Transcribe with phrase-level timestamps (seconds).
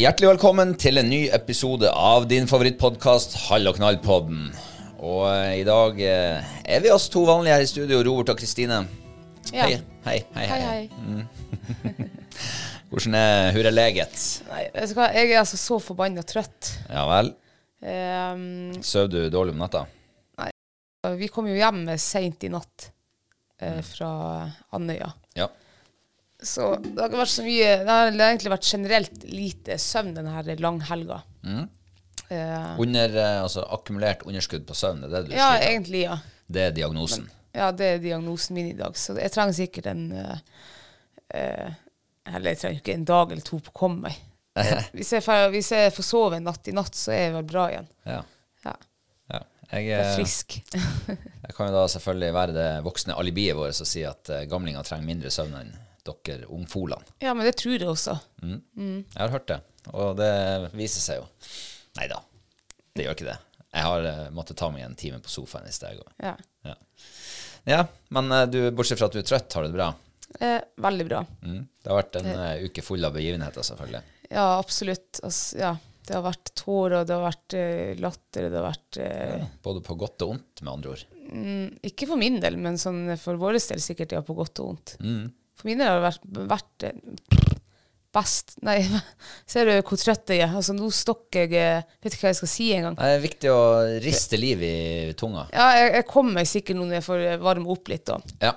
[0.00, 4.46] Hjertelig velkommen til en ny episode av din favorittpodkast Hall og knall-podden.
[4.96, 8.38] Og eh, i dag eh, er vi oss to vanlige her i studio, Robert og
[8.40, 8.78] Kristine.
[9.52, 9.66] Ja.
[9.66, 10.46] Hei, hei, hei.
[10.48, 10.78] Hei, hei.
[10.88, 12.06] hei.
[12.88, 14.24] Hvordan er hurreleget?
[14.48, 16.72] Nei, vet du hva, jeg er altså så forbanna trøtt.
[16.88, 17.34] Ja vel?
[17.84, 19.84] Ehm, Sov du dårlig om natta?
[21.20, 22.88] vi kom jo hjem seint i natt
[23.60, 24.14] eh, fra
[24.72, 25.12] Andøya.
[25.36, 25.52] Ja.
[26.42, 31.20] Så det har vært så mye Det har egentlig vært generelt lite søvn denne langhelga.
[31.44, 31.66] Mm.
[32.30, 36.02] Uh, Under, eh, altså akkumulert underskudd på søvn, det er det du ja, sliter egentlig,
[36.04, 36.18] ja.
[36.46, 37.24] Det er diagnosen?
[37.50, 38.94] Ja, det er diagnosen min i dag.
[38.98, 40.36] Så jeg trenger sikkert en uh,
[41.34, 41.72] uh,
[42.30, 44.20] Eller jeg trenger ikke en dag eller to på å komme meg.
[44.96, 47.44] Hvis jeg, får, hvis jeg får sove en natt i natt, så er jeg vel
[47.48, 47.86] bra igjen.
[48.04, 48.18] Ja.
[48.66, 48.72] Ja,
[49.30, 49.42] ja.
[49.70, 50.56] Jeg, er frisk.
[51.46, 55.06] jeg kan jo da selvfølgelig være det voksne alibiet vårt og si at gamlinger trenger
[55.06, 55.70] mindre søvn enn
[56.06, 57.16] dere ungfolene.
[57.22, 58.16] ja, men det tror jeg også.
[58.42, 59.60] Jeg har hørt det,
[59.92, 60.32] og det
[60.76, 61.28] viser seg jo.
[61.98, 62.20] Nei da,
[62.94, 63.38] det gjør ikke det.
[63.70, 66.00] Jeg har eh, måttet ta meg en time på sofaen i sted.
[66.18, 66.34] Ja.
[66.66, 66.76] Ja.
[67.70, 69.92] ja, men eh, du, bortsett fra at du er trøtt, har du det bra?
[70.38, 71.20] Eh, veldig bra.
[71.42, 71.60] Mm.
[71.82, 74.02] Det har vært en eh, uke full av begivenheter, selvfølgelig.
[74.30, 75.22] Ja, absolutt.
[75.22, 75.76] Altså, ja.
[76.10, 79.94] Det har vært tårer, det har vært uh, latter, det har vært eh, Både på
[80.00, 81.04] godt og ondt, med andre ord.
[81.86, 84.94] Ikke for min del, men sånn for vår del sikkert, ja, på godt og vondt.
[85.04, 85.28] Mm.
[85.60, 86.94] For min del har det vært, vært eh,
[88.14, 88.78] best Nei,
[89.50, 90.54] ser du hvor trøtt jeg er?
[90.56, 92.96] Altså, nå stokker jeg eh, Vet ikke hva jeg skal si engang.
[92.96, 93.60] Det er viktig å
[94.02, 94.76] riste liv i
[95.20, 95.42] tunga.
[95.52, 98.08] Ja, jeg, jeg kommer meg sikkert nå når jeg får varme opp litt.
[98.40, 98.54] Ja.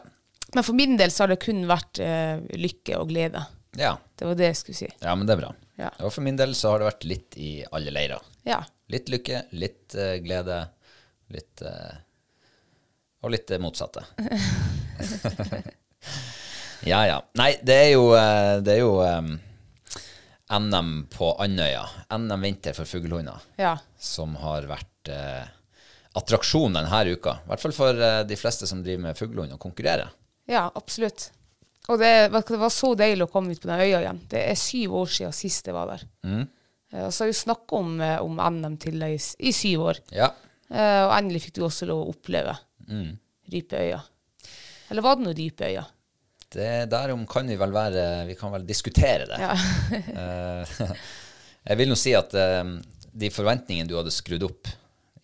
[0.53, 3.41] Men for min del så har det kun vært uh, lykke og glede.
[3.79, 3.97] ja.
[4.13, 4.87] Det var det jeg skulle si.
[5.01, 5.49] Ja, men det er bra.
[5.81, 5.89] Ja.
[6.05, 8.21] Og for min del så har det vært litt i alle leirer.
[8.47, 8.61] Ja.
[8.93, 10.59] Litt lykke, litt uh, glede,
[11.33, 11.95] litt uh,
[13.25, 14.05] Og litt det motsatte.
[16.85, 17.17] ja, ja.
[17.39, 19.33] Nei, det er jo, eh, det er jo um,
[20.59, 21.83] NM på Andøya.
[22.17, 23.44] NM vinter for fuglehunder.
[23.59, 23.75] Ja.
[23.99, 25.45] Som har vært uh,
[26.19, 27.38] attraksjon denne uka.
[27.44, 30.11] I hvert fall for uh, de fleste som driver med fuglehund og konkurrerer.
[30.49, 31.29] Ja, absolutt.
[31.91, 34.21] Og det, det var så deilig å komme ut på den øya igjen.
[34.31, 36.06] Det er syv år siden sist jeg var der.
[36.27, 36.44] Mm.
[36.94, 37.95] Uh, Og så har vi snakka om,
[38.27, 40.03] om NM til deg i, i syv år.
[40.15, 40.31] Ja.
[40.74, 43.13] Og endelig fikk du også lov å oppleve Mm.
[43.51, 44.00] Rypeøya.
[44.91, 45.83] Eller var det noe Rypeøya?
[46.53, 49.39] Det Derom kan vi vel være Vi kan vel diskutere det.
[49.41, 49.53] Ja.
[50.13, 50.89] Eh,
[51.69, 52.63] jeg vil nå si at eh,
[53.13, 54.67] de forventningene du hadde skrudd opp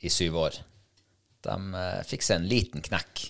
[0.06, 0.58] i syv år,
[1.46, 3.26] de eh, fikk seg en liten knekk.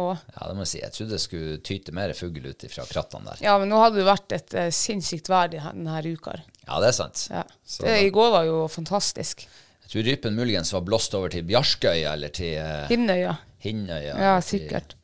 [0.00, 0.80] Og, Ja, det må jeg si.
[0.80, 3.40] Jeg trodde det skulle tyte mer fugl ut fra krattene der.
[3.44, 6.36] ja, men nå hadde det vært et uh, sinnssykt vær de- denne uka.
[6.66, 7.24] Ja, det er sant.
[7.30, 7.42] Ja.
[7.66, 9.44] Så Det, I går var jo fantastisk.
[9.82, 13.34] jeg tror rypen muligens var blåst over til Bjarskøya eller til uh, Hinnøya.
[13.66, 14.14] Hinnøya.
[14.16, 14.94] Ja, sikkert.
[14.94, 14.99] til-.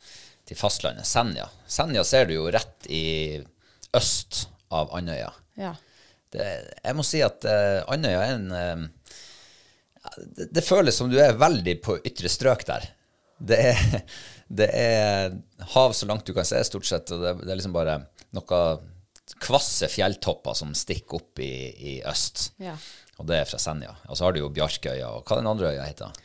[0.46, 1.08] Til fastlandet.
[1.08, 1.48] Senja.
[1.66, 3.42] Senja ser du jo rett i
[3.96, 5.32] øst av Andøya.
[5.58, 5.72] Ja.
[6.30, 6.46] Det,
[6.82, 8.86] jeg må si at uh, Andøya er en uh,
[10.26, 12.86] det, det føles som du er veldig på ytre strøk der.
[13.38, 14.02] Det er,
[14.60, 15.38] det er
[15.74, 18.00] hav så langt du kan se, stort sett, og det, det er liksom bare
[18.36, 18.92] noen
[19.42, 22.50] kvasse fjelltopper som stikker opp i, i øst.
[22.62, 22.76] Ja.
[23.18, 23.96] Og det er fra Senja.
[24.06, 26.20] Og så har du jo Bjarkøya, og hva den andre øya heter?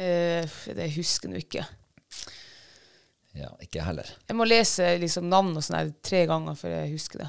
[0.00, 1.66] Uh, det husker jeg nå ikke.
[3.36, 4.08] Ja, ikke heller.
[4.26, 7.28] Jeg må lese liksom navn og sånn tre ganger før jeg husker det.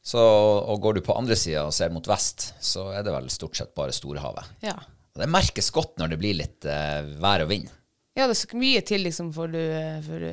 [0.00, 3.28] Så, og går du på andre sida og ser mot vest, så er det vel
[3.32, 4.54] stort sett bare Storhavet.
[4.64, 4.78] Ja.
[5.12, 7.68] Og det merkes godt når det blir litt uh, vær og vind.
[8.16, 9.60] ja, det skal mye til liksom for du,
[10.06, 10.32] for du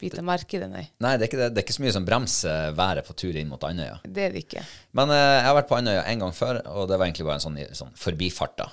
[0.00, 0.84] biter merke i det, nei.
[1.02, 3.36] Nei, det er, ikke det, det er ikke så mye som bremser været på tur
[3.36, 3.98] inn mot Andøya.
[4.06, 4.62] Det er det ikke.
[4.96, 7.40] Men uh, jeg har vært på Andøya en gang før, og det var egentlig bare
[7.40, 8.56] en sånn, sånn forbifart.
[8.62, 8.70] da.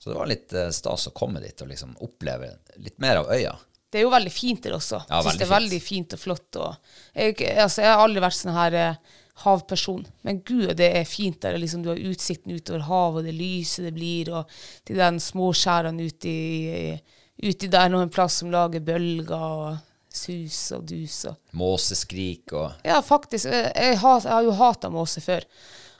[0.00, 3.34] Så det var litt uh, stas å komme dit og liksom oppleve litt mer av
[3.34, 3.52] øya.
[3.90, 5.00] Det er jo veldig fint der også.
[5.08, 6.58] Ja, jeg synes det er veldig fint og flott.
[6.62, 6.76] Og
[7.14, 11.40] jeg, altså, jeg har aldri vært sånn her eh, havperson, men gud, det er fint
[11.42, 11.58] der.
[11.58, 16.06] Liksom, du har utsikten utover havet, og det lyset det blir, og de der småskjærene
[16.06, 16.36] uti,
[17.42, 19.78] uti der noen plass som lager bølger og
[20.12, 21.24] sus og dus.
[21.30, 21.38] Og.
[21.58, 23.50] Måseskrik og Ja, faktisk.
[23.50, 25.46] Jeg, jeg, har, jeg har jo hata måse før.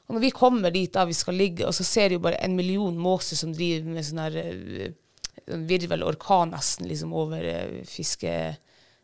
[0.07, 2.55] Og når vi kommer dit da vi skal ligge, og så ser du bare en
[2.57, 4.95] million måser som driver med sånn her eh,
[5.45, 7.45] virvel orkan nesten liksom over
[7.87, 8.59] fiskegjellene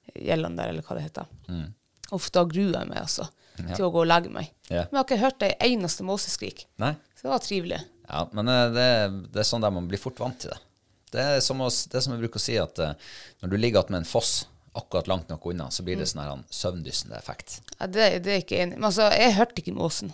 [0.07, 1.27] fiskegjeldene der, eller hva det heter.
[2.15, 3.27] Uff, da gruer jeg meg altså
[3.57, 4.51] til å gå og legge meg.
[4.69, 4.85] Ja.
[4.85, 6.67] Men jeg har ikke hørt ei eneste måseskrik.
[6.81, 6.93] Nei.
[7.17, 7.79] Så det var trivelig.
[8.07, 8.89] Ja, men eh, det,
[9.33, 10.59] det er sånn der man blir fort vant til det.
[11.15, 12.93] Det er som, å, det er som jeg bruker å si, at uh,
[13.41, 14.41] når du ligger med en foss
[14.77, 17.61] akkurat langt nok unna, så blir det sånn her søvndyssende effekt.
[17.77, 18.81] Ja, det, det er jeg ikke enig i.
[18.81, 20.11] Men altså, jeg hørte ikke måsen.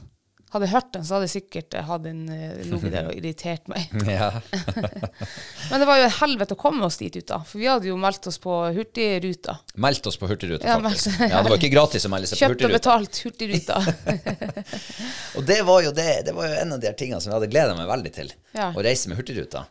[0.54, 3.16] Hadde jeg hørt den, så hadde jeg sikkert eh, hatt en eh, ligget der og
[3.18, 3.88] irritert meg.
[5.72, 7.40] Men det var jo et helvete å komme oss dit ut, da.
[7.50, 9.56] For vi hadde jo meldt oss på Hurtigruta.
[9.82, 11.24] Meldt oss på Hurtigruta, Ja, faktisk.
[11.26, 12.70] Ja, det var ikke gratis å melde seg på Hurtigruta.
[12.70, 13.82] Kjøpt og betalt Hurtigruta.
[15.40, 17.50] Og det var, jo det, det var jo en av de tingene som jeg hadde
[17.50, 18.30] gleda meg veldig til.
[18.54, 18.70] Ja.
[18.70, 19.66] Å reise med Hurtigruta.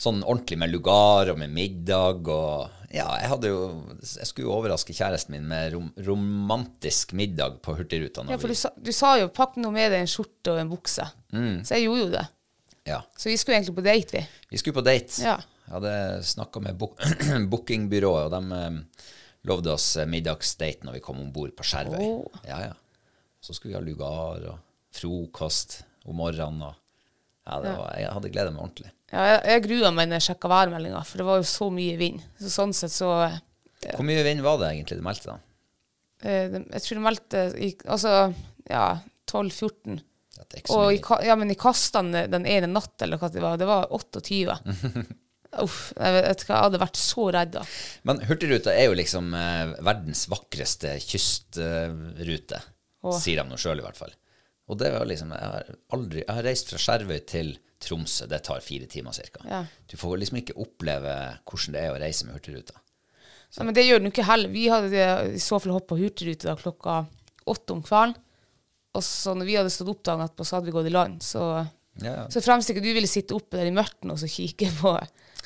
[0.00, 3.58] Sånn ordentlig med lugar og med middag og Ja, jeg hadde jo
[4.02, 8.24] Jeg skulle jo overraske kjæresten min med rom, romantisk middag på Hurtigruta.
[8.26, 10.72] ja, for du sa, du sa jo 'pakk nå med deg en skjorte og en
[10.72, 11.06] bukse'.
[11.32, 11.62] Mm.
[11.64, 12.26] Så jeg gjorde jo det.
[12.90, 13.00] ja.
[13.16, 14.26] Så vi skulle egentlig på date, vi.
[14.50, 15.22] Vi skulle på date.
[15.22, 15.36] Ja.
[15.66, 15.94] Jeg hadde
[16.26, 16.78] snakka med
[17.52, 19.06] bookingbyrået, og de eh,
[19.46, 22.02] lovde oss eh, middagsdate når vi kom om bord på Skjervøy.
[22.02, 22.40] Åh.
[22.48, 22.72] Ja, ja.
[23.40, 24.58] Så skulle vi ha lugar og
[24.92, 26.66] frokost om morgenen.
[26.66, 26.74] Og,
[27.50, 28.90] ja, var, jeg hadde gleda meg ordentlig.
[29.10, 31.96] Ja, jeg, jeg grua meg når jeg sjekka værmeldinga, for det var jo så mye
[31.98, 32.20] vind.
[32.38, 33.08] Så sånn sett så
[33.80, 35.38] det, Hvor mye vind var det egentlig du meldte da?
[36.22, 38.12] eh, Jeg tror du meldte i, altså,
[38.70, 38.84] ja,
[39.30, 39.98] 12-14.
[40.36, 43.18] Ja, det er ikke så Og i, ja, men i kastene den ene natt, eller
[43.20, 44.60] hva det var, det var 28.
[45.64, 47.64] Uff, jeg vet ikke, jeg hadde vært så redd da.
[48.06, 52.60] Men Hurtigruta er jo liksom eh, verdens vakreste kystrute,
[53.02, 53.16] Åh.
[53.18, 54.12] sier de nå sjøl i hvert fall.
[54.70, 58.42] Og det var liksom, jeg har aldri, jeg har reist fra Skjervøy til Tromsø, det
[58.46, 59.42] tar fire timer cirka.
[59.48, 59.64] Ja.
[59.90, 61.14] Du får liksom ikke oppleve
[61.48, 62.76] hvordan det er å reise med Hurtigruta.
[63.56, 64.52] Ja, men det gjør den ikke heller.
[64.52, 67.00] Vi hadde i så fall Hurtigrute da klokka
[67.50, 68.14] åtte om kvelden.
[68.94, 71.22] Og så når vi hadde stått opp dagen etterpå, så hadde vi gått i land.
[71.22, 71.42] Så,
[72.00, 72.28] Ja, ja.
[72.30, 74.92] så fremst ikke du ville sitte oppe der i mørket og så kikke på,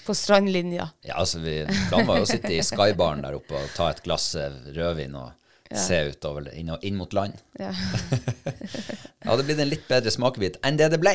[0.05, 0.91] på strandlinja.
[1.07, 1.55] Ja, altså vi
[1.89, 5.17] planen var jo å sitte i skybaren der oppe og ta et glass eh, rødvin
[5.21, 5.33] og
[5.73, 7.39] se utover inn, inn mot land.
[7.59, 7.71] Ja.
[7.73, 11.15] Det hadde blitt en litt bedre smakebit enn det det ble.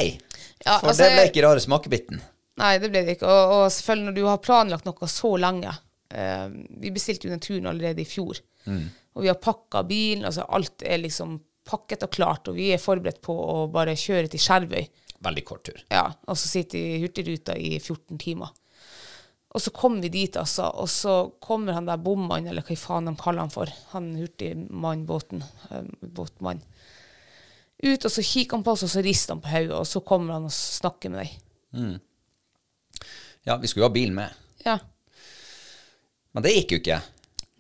[0.66, 2.24] Ja, For altså, det ble ikke rare smakebiten.
[2.60, 3.30] Nei, det ble det ikke.
[3.30, 5.72] Og, og selvfølgelig når du har planlagt noe så lenge
[6.12, 6.48] eh,
[6.84, 8.42] Vi bestilte jo den turen allerede i fjor.
[8.70, 10.26] Og vi har pakka bilen.
[10.28, 11.38] altså Alt er liksom
[11.70, 14.90] pakket og klart, og vi er forberedt på å bare kjøre til Skjervøy.
[15.26, 15.80] Veldig kort tur.
[15.92, 18.54] Ja, og så sitter vi i Hurtigruta i 14 timer.
[19.50, 23.10] Og så kom vi dit, altså, og så kommer han der bommannen, eller hva faen
[23.10, 25.42] de kaller han for, han hurtigmann-båten,
[25.72, 26.62] eh, båtmann,
[27.82, 30.04] ut, og så kikker han på oss, og så rister han på hodet, og så
[30.06, 31.98] kommer han og snakker med deg.
[33.48, 34.38] Ja, vi skulle jo ha bilen med.
[34.66, 34.78] Ja.
[36.36, 37.00] Men det gikk jo ikke.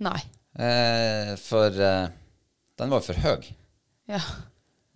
[0.05, 0.19] Nei.
[0.59, 2.09] Eh, for eh,
[2.79, 3.47] den var for høy.
[4.11, 4.19] Ja.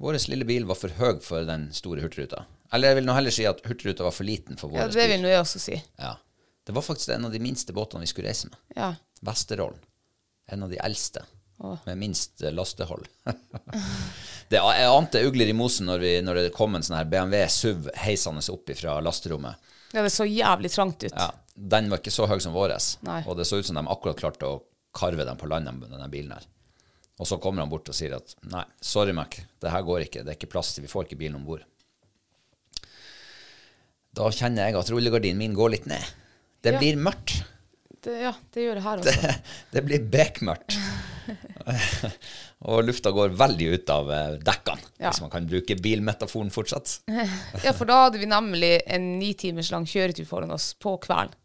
[0.03, 2.43] Vår lille bil var for høy for den store Hurtigruta.
[2.73, 5.07] Eller jeg vil nå heller si at Hurtigruta var for liten for vår ja, det
[5.11, 5.77] vil nå jeg også si.
[6.01, 6.15] Ja.
[6.63, 8.57] Det var faktisk en av de minste båtene vi skulle reise med.
[8.75, 8.93] Ja.
[9.21, 9.79] Vesterålen.
[10.51, 11.23] En av de eldste.
[11.63, 11.77] Åh.
[11.85, 13.07] Med minst eh, lastehold.
[14.49, 17.43] det, jeg ante ugler i mosen når, vi, når det kom en sånn her BMW
[17.51, 19.55] SUV heisende opp fra lasterommet.
[19.93, 21.13] ja, det så jævlig trangt ut.
[21.13, 22.73] Ja, Den var ikke så høy som vår.
[23.27, 24.61] Og det så ut som de akkurat klarte å
[24.93, 26.47] karve den på landet den- denne bilen her.
[27.19, 30.23] Og så kommer han bort og sier at nei, sorry, Mac, det her går ikke.
[30.25, 31.63] Det er ikke plass til, vi får ikke bilen om bord.
[34.13, 36.03] Da kjenner jeg at rullegardinen min går litt ned.
[36.63, 36.79] Det Ja.
[36.79, 37.41] blir mørkt.
[38.03, 39.33] Det, ja, det gjør det her også.
[39.71, 40.75] Det blir bekmørkt.
[42.67, 45.09] og lufta går veldig ut av eh, dekkene, Ja.
[45.11, 46.97] hvis man kan bruke bilmetaforen fortsatt.
[47.63, 51.35] Ja, for da hadde vi nemlig en ni timers lang kjøretur foran oss på kvelden.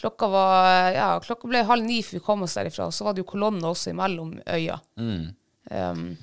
[0.00, 3.14] Klokka var, ja, klokka ble halv ni før vi kom oss derifra, og så var
[3.14, 4.78] det jo kolonner også imellom øya.
[4.98, 6.16] Um,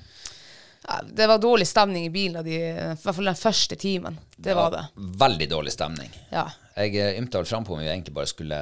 [1.14, 2.58] det var dårlig stemning i bilen, i
[2.98, 4.18] hvert fall den første timen.
[4.36, 4.82] Det var det.
[5.22, 6.10] Veldig dårlig stemning.
[6.34, 6.48] Ja.
[6.76, 8.58] Jeg eh, ymta vel frampå om vi egentlig bare skulle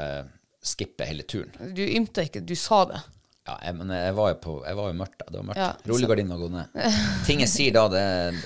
[0.61, 1.53] skippe hele turen.
[1.77, 3.01] Du ymta ikke, du sa det.
[3.49, 5.27] Ja, jeg, men jeg var jo på, jeg var jo mørkt da.
[5.31, 5.61] Det var mørkt.
[5.63, 6.75] Ja, Rullegardina går ned.
[7.27, 8.03] Ting jeg sier da, det,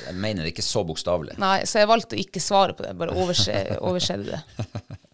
[0.06, 1.34] jeg mener det ikke så bokstavelig.
[1.42, 4.40] Nei, så jeg valgte å ikke svare på det, bare overse, overse det.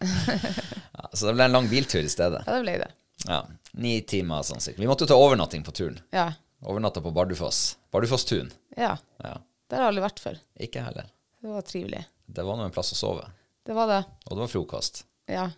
[0.01, 2.43] Ja, så det ble en lang biltur i stedet.
[2.45, 2.87] Ja, det ble det.
[3.27, 3.41] Ja,
[3.81, 4.81] Ni timer sånn sikkert.
[4.83, 5.99] Vi måtte jo ta overnatting på turen.
[6.13, 6.27] Ja.
[6.67, 7.77] Overnatta på Bardufoss.
[7.93, 8.51] Bardufoss-tun.
[8.77, 8.95] ja.
[9.23, 9.37] Ja.
[9.71, 10.39] Det har jeg aldri vært før.
[10.67, 11.05] Ikke heller.
[11.39, 12.01] Det var trivelig.
[12.27, 13.23] Det var nå en plass å sove.
[13.71, 14.01] Det var det.
[14.27, 15.05] Og det var frokost.
[15.31, 15.45] Ja,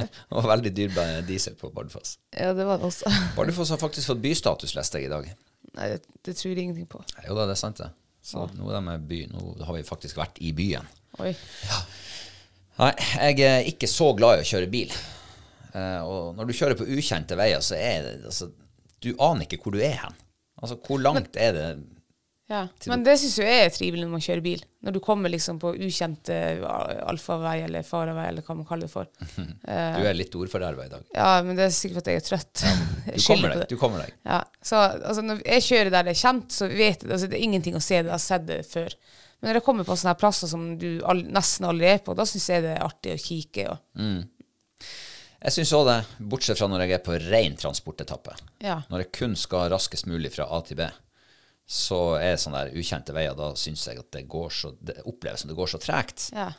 [0.00, 0.94] Det var veldig dyr
[1.28, 2.14] diesel på Bardufoss.
[2.32, 3.10] ja det var det også.
[3.36, 5.26] Bardufoss har faktisk fått bystatus, leste jeg i dag.
[5.76, 7.02] Nei, det, det tror jeg ingenting på.
[7.26, 7.90] Jo da, det er sant det.
[8.24, 9.18] Så nå er de med by.
[9.34, 10.88] Nå har vi faktisk vært i byen.
[11.20, 11.34] Oi.
[12.78, 12.90] Nei,
[13.28, 14.96] jeg er ikke så glad i å kjøre bil.
[15.76, 18.48] Uh, og når du kjører på ukjente veier, så er det altså,
[19.04, 20.16] Du aner ikke hvor du er hen.
[20.56, 21.68] Altså, hvor langt er det
[22.46, 22.60] Ja.
[22.86, 24.60] Men det syns jeg er trivelig når man kjører bil.
[24.86, 29.08] Når du kommer liksom på ukjente alfavei eller faravei, eller hva man kaller det for.
[29.66, 31.08] Du er litt ordforderva i dag.
[31.16, 32.62] Ja, men det er sikkert fordi jeg er trøtt.
[32.62, 32.74] Ja,
[33.16, 33.64] Du kommer deg.
[33.72, 34.14] Du kommer deg.
[34.28, 37.38] Ja, så altså, når jeg kjører der det er kjent, så vet jeg altså, det
[37.40, 38.06] er ingenting å se det.
[38.06, 38.94] Jeg har sett det før.
[39.40, 42.14] Men når jeg kommer på sånne her plasser som du all, nesten aldri er på,
[42.16, 43.66] da syns jeg det er artig å kikke.
[43.74, 44.54] Og,
[45.46, 45.96] Jeg syns òg det,
[46.30, 48.38] bortsett fra når jeg er på ren transportetappe.
[48.64, 48.78] Ja.
[48.88, 50.86] Når jeg kun skal raskest mulig fra A til B,
[51.66, 55.42] så er sånne der ukjente veier, da syns jeg at det går så Det oppleves
[55.42, 56.30] som det går så tregt.
[56.34, 56.52] ja.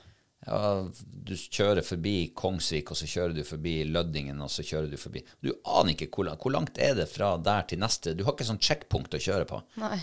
[0.47, 0.87] Ja,
[1.27, 5.23] du kjører forbi Kongsvik, og så kjører du forbi Løddingen, og så kjører du forbi
[5.43, 8.13] Du aner ikke hvor, hvor langt er det fra der til neste.
[8.15, 9.59] Du har ikke sånn checkpunkt å kjøre på.
[9.81, 9.97] Nei.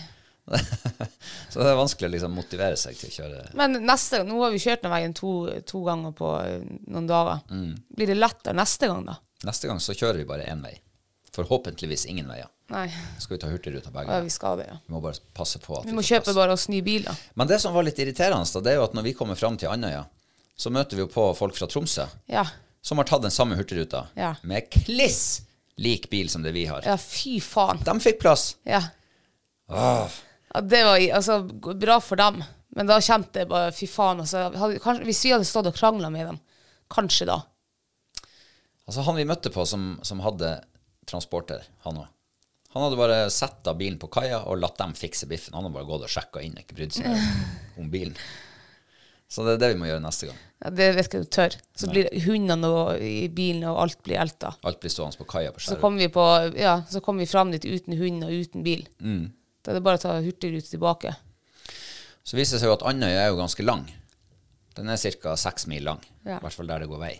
[1.49, 3.45] så det er vanskelig å liksom motivere seg til å kjøre.
[3.57, 5.31] Men neste gang, nå har vi kjørt den veien to,
[5.65, 6.59] to ganger på eh,
[6.93, 7.41] noen dager.
[7.49, 7.71] Mm.
[7.97, 9.17] Blir det lettere neste gang, da?
[9.49, 10.75] Neste gang så kjører vi bare én vei.
[11.35, 12.51] Forhåpentligvis ingen veier.
[12.73, 12.87] Nei.
[13.21, 14.77] Skal vi ta Hurtigruta begge Ja, vi skal det, ja.
[14.87, 17.13] Vi må bare passe på at Vi må vi kjøpe bare oss ny bil, da.
[17.37, 19.57] Men det som var litt irriterende, da, det er jo at når vi kommer fram
[19.61, 20.05] til Andøya,
[20.57, 22.45] så møter vi jo på folk fra Tromsø Ja.
[22.81, 24.33] som har tatt den samme Hurtigruta Ja.
[24.41, 25.43] med kliss
[25.77, 26.81] lik bil som det vi har.
[26.85, 27.83] ja, fy faen.
[27.85, 28.55] De fikk plass.
[28.63, 28.81] Ja.
[29.69, 30.09] Åh.
[30.53, 31.41] ja det var altså,
[31.75, 32.43] bra for dem.
[32.75, 34.19] Men da kjente jeg bare fy faen.
[34.23, 36.39] Altså, hadde, kanskje, hvis vi hadde stått og krangla med dem,
[36.91, 37.41] kanskje da.
[38.87, 40.59] Altså Han vi møtte på som, som hadde
[41.09, 42.07] transporter, han òg.
[42.75, 45.53] Han hadde bare satt av bilen på kaia og latt dem fikse biffen.
[45.55, 47.07] Han hadde bare gått og sjekka inn, og ikke brydd seg
[47.79, 48.17] om bilen.
[49.31, 50.41] Så det er det vi må gjøre neste gang.
[50.61, 51.55] Ja, det vet ikke du tør.
[51.75, 54.51] Så blir hundene og, i bilen, og alt blir elta.
[54.67, 56.25] Alt blir stående på kaia på Så kommer vi, på,
[56.59, 58.85] ja, så kommer vi fram dit uten hund og uten bil.
[59.01, 61.15] Da er det bare å ta hurtigrute tilbake.
[62.25, 63.87] Så viser det seg jo at Andøya er jo ganske lang.
[64.77, 65.35] Den er ca.
[65.39, 66.01] seks mil lang.
[66.25, 66.37] Ja.
[66.37, 67.13] I hvert fall der det går vei.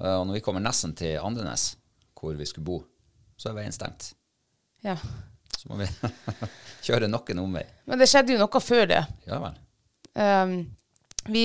[0.00, 1.72] Eh, Og når vi kommer nesten til Andenes,
[2.18, 2.78] hvor vi skulle bo,
[3.40, 4.12] så er veien stengt.
[4.84, 4.96] Ja.
[5.58, 5.86] Så må vi
[6.86, 7.64] kjøre nok en omvei.
[7.88, 9.02] Men det skjedde jo noe før det.
[9.28, 9.60] Ja vel.
[10.14, 10.56] Um,
[11.32, 11.44] vi,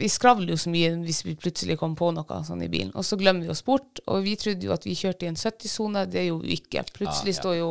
[0.00, 2.90] vi skravler jo så mye hvis vi plutselig kom på noe sånn i bilen.
[2.98, 4.00] Og så glemmer vi oss bort.
[4.10, 6.02] Og vi trodde jo at vi kjørte i en 70-sone.
[6.10, 6.82] Det gjorde vi ikke.
[6.96, 7.42] Plutselig Ah, ja.
[7.44, 7.68] står jo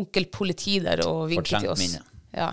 [0.00, 1.84] onkel politi der og vinker til Fortrengt oss.
[1.84, 2.02] minne.
[2.40, 2.48] Ja.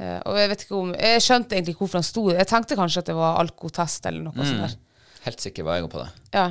[0.00, 2.38] Uh, og jeg vet ikke om Jeg skjønte egentlig hvorfor han sto der.
[2.42, 4.76] Jeg tenkte kanskje at det var alkotest eller noe sånt der.
[5.24, 6.10] Helt sikker var jeg på det.
[6.36, 6.44] Ja.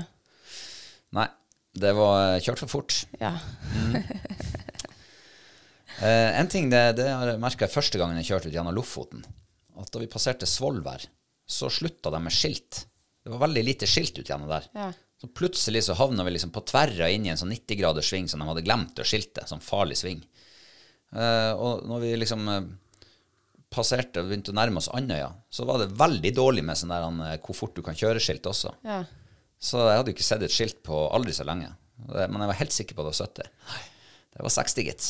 [1.17, 1.25] Nei,
[1.77, 3.03] det var eh, kjørt for fort.
[3.21, 3.35] ja.
[5.99, 9.19] Eh, en ting det, det har jeg merka første gangen jeg kjørte ut gjennom Lofoten,
[9.75, 11.03] at da vi passerte Svolvær,
[11.43, 12.85] så slutta de med skilt.
[13.19, 14.69] Det var veldig lite skilt ut gjennom der.
[14.77, 14.85] Ja.
[15.19, 18.39] Så plutselig så havna vi liksom på tverra inn i en sånn 90-graders sving som
[18.39, 19.43] de hadde glemt å skilte.
[19.49, 20.21] Sånn farlig sving.
[21.11, 22.69] Eh, og når vi liksom eh,
[23.73, 27.03] passerte og begynte å nærme oss Andøya, så var det veldig dårlig med sånn der
[27.09, 28.77] han, eh, hvor fort du kan kjøre-skilt også.
[28.87, 29.03] ja.
[29.59, 31.67] Så jeg hadde jo ikke sett et skilt på aldri så lenge.
[32.07, 33.49] Men jeg var helt sikker på det var 70.
[34.39, 35.07] Det var 60, gitt.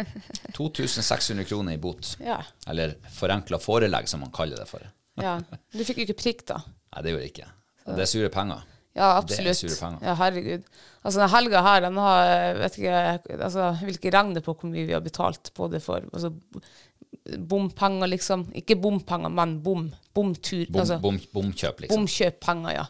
[0.56, 2.14] 2600 kroner i bot.
[2.24, 2.38] Ja.
[2.70, 4.84] Eller forenkla forelegg, som man kaller det for.
[5.20, 5.36] ja.
[5.74, 6.60] Du fikk jo ikke prikk, da.
[6.94, 7.48] Nei, det gjorde jeg ikke.
[7.90, 8.62] Det er sure penger.
[8.96, 9.58] Ja, Det er absolutt.
[9.60, 10.00] sure penger.
[10.08, 10.64] Ja, herregud.
[11.04, 12.96] Altså, den helga her, den har jeg vet ikke,
[13.46, 16.32] altså, Jeg vil ikke regne på hvor mye vi har betalt både for altså,
[17.38, 18.46] bompenger, liksom.
[18.54, 19.90] Ikke bompenger, men bom.
[20.14, 20.66] Bomtur.
[20.70, 22.02] Bom, altså, bom, bomkjøp, liksom.
[22.06, 22.86] bomkjøppenger, ja.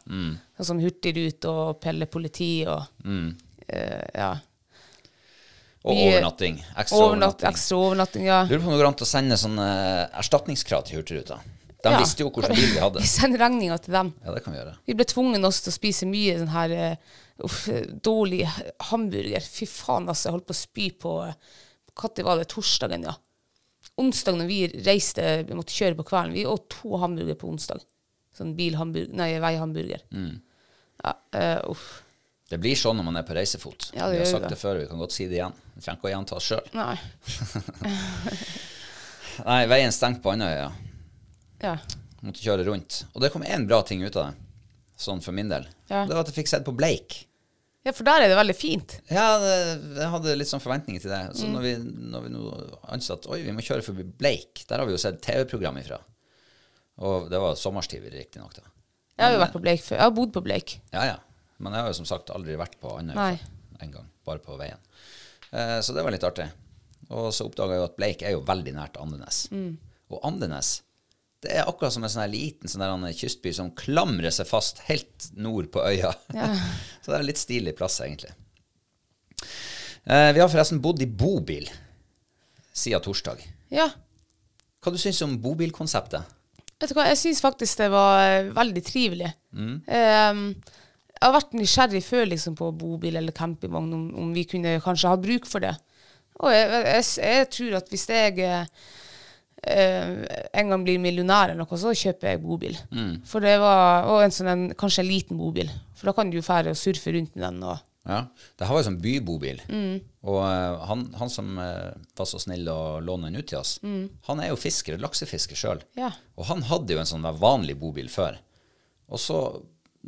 [0.56, 4.32] Sånn som Hurtigrute og Pelle politi og eh, Ja.
[5.82, 6.58] Og vi- overnatting.
[6.76, 7.48] Ekstra Overnatt, overnatting.
[7.48, 8.42] ekstra overnatting, ja.
[8.44, 9.68] Lurer på om det går an å sende sånne
[10.20, 11.38] erstatningskrav til Hurtigruta.
[11.82, 11.98] De Ja.
[11.98, 13.00] visste jo hvilken bil vi hadde.
[13.04, 14.12] Vi sender regninga til dem.
[14.22, 14.74] Ja, det kan vi gjøre.
[14.86, 18.42] Vi ble tvungen også til å spise mye sånn her uh, dårlig
[18.90, 19.40] hamburger.
[19.40, 20.28] Fy faen, altså.
[20.28, 21.14] Jeg holdt på å spy på
[22.00, 22.48] Når var det?
[22.48, 23.14] Torsdagen, ja.
[24.00, 27.82] Onsdag når vi reiste, vi måtte kjøre på kvelden, vi åt to hamburger på onsdag.
[28.36, 30.04] Sånn bilhamburger, nei, veihamburger.
[30.14, 30.38] Mm.
[31.04, 31.88] Ja, uh, uff.
[32.50, 33.92] Det blir sånn når man er på reisefot.
[33.94, 34.54] Ja, vi har sagt det.
[34.56, 35.54] det før, vi kan godt si det igjen.
[35.76, 36.70] Vi trenger ikke å gjenta oss sjøl.
[36.74, 36.96] Nei.
[39.50, 40.66] Nei, veien stengt på Andøya.
[41.62, 41.76] Ja.
[42.24, 43.04] Måtte kjøre rundt.
[43.14, 44.48] Og det kom én bra ting ut av det,
[44.98, 45.68] sånn for min del.
[45.92, 46.02] Ja.
[46.08, 47.29] Det var at jeg fikk sett på Blake.
[47.86, 48.96] Ja, for der er det veldig fint.
[49.10, 49.54] Ja, det,
[49.96, 51.20] jeg hadde litt sånn forventninger til det.
[51.38, 51.54] Så Mm.
[51.56, 51.72] når, vi,
[52.12, 52.42] når vi nå
[52.92, 54.64] ansatte Oi, vi må kjøre forbi Bleik.
[54.68, 55.98] Der har vi jo sett TV-program ifra.
[57.00, 58.52] Og det var sommerstid, riktignok.
[58.58, 58.62] da.
[59.16, 59.96] Jeg har jo vært på Bleik før.
[59.96, 60.78] Jeg har bodd på Bleik.
[60.92, 61.16] Ja, ja.
[61.60, 63.38] Men jeg har jo som sagt aldri vært på Andøya.
[63.80, 64.06] En gang.
[64.28, 64.78] Bare på veien.
[65.52, 66.46] Eh, så det var litt artig.
[67.10, 69.46] Og så oppdaga jeg jo at Bleik er jo veldig nært Andenes.
[69.52, 69.78] Mm.
[70.12, 70.82] Og Andenes
[71.40, 75.70] det er akkurat som en sånn liten sånn kystby som klamrer seg fast helt nord
[75.72, 76.12] på øya.
[77.00, 78.34] så det er en litt stilig plass, egentlig.
[80.04, 81.68] Eh, vi har forresten bodd i bobil
[82.76, 83.40] siden torsdag.
[83.72, 83.88] Ja.
[84.80, 86.36] Hva du syns du om bobilkonseptet?
[86.80, 89.32] Vet du hva, jeg syns faktisk det var eh, veldig trivelig.
[89.56, 89.74] Mm.
[89.96, 90.46] Ehm,
[91.12, 95.12] jeg har vært nysgjerrig før liksom, på bobil eller campingvogn, om, om vi kunne kanskje
[95.12, 95.74] ha bruk for det.
[96.40, 98.88] Og jeg, jeg, jeg, jeg tror at hvis jeg eh,
[99.62, 102.78] en gang blir millionær eller noe, så kjøper jeg bobil.
[102.94, 103.12] Mm.
[103.28, 105.68] For det var, Og en sånn, en, kanskje en liten bobil.
[105.98, 107.62] For da kan du jo fære og surfe rundt med den.
[107.68, 108.22] Og, Ja,
[108.56, 109.60] det her var jo sånn bybobil.
[109.68, 109.98] Mm.
[110.32, 113.74] Og eh, han, han som eh, var så snill å låne den ut til oss,
[113.84, 115.82] han er jo fisker, laksefisker sjøl.
[115.92, 116.06] Mm.
[116.06, 116.08] Ja.
[116.40, 118.40] Og han hadde jo en sånn vanlig bobil før.
[119.12, 119.42] Og så,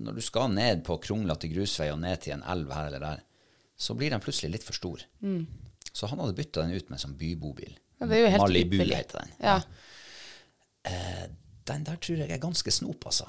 [0.00, 3.22] når du skal ned på kronglete grusvei og ned til en elv her eller der,
[3.76, 5.04] så blir den plutselig litt for stor.
[5.92, 7.74] Så han hadde bytta den ut med en sånn bybobil.
[8.02, 8.10] Mm.
[8.10, 8.98] ja, det er jo helt Malibu ypperlig.
[8.98, 9.32] heter den.
[9.42, 9.56] Ja.
[11.70, 13.28] Den der tror jeg er ganske snop, altså.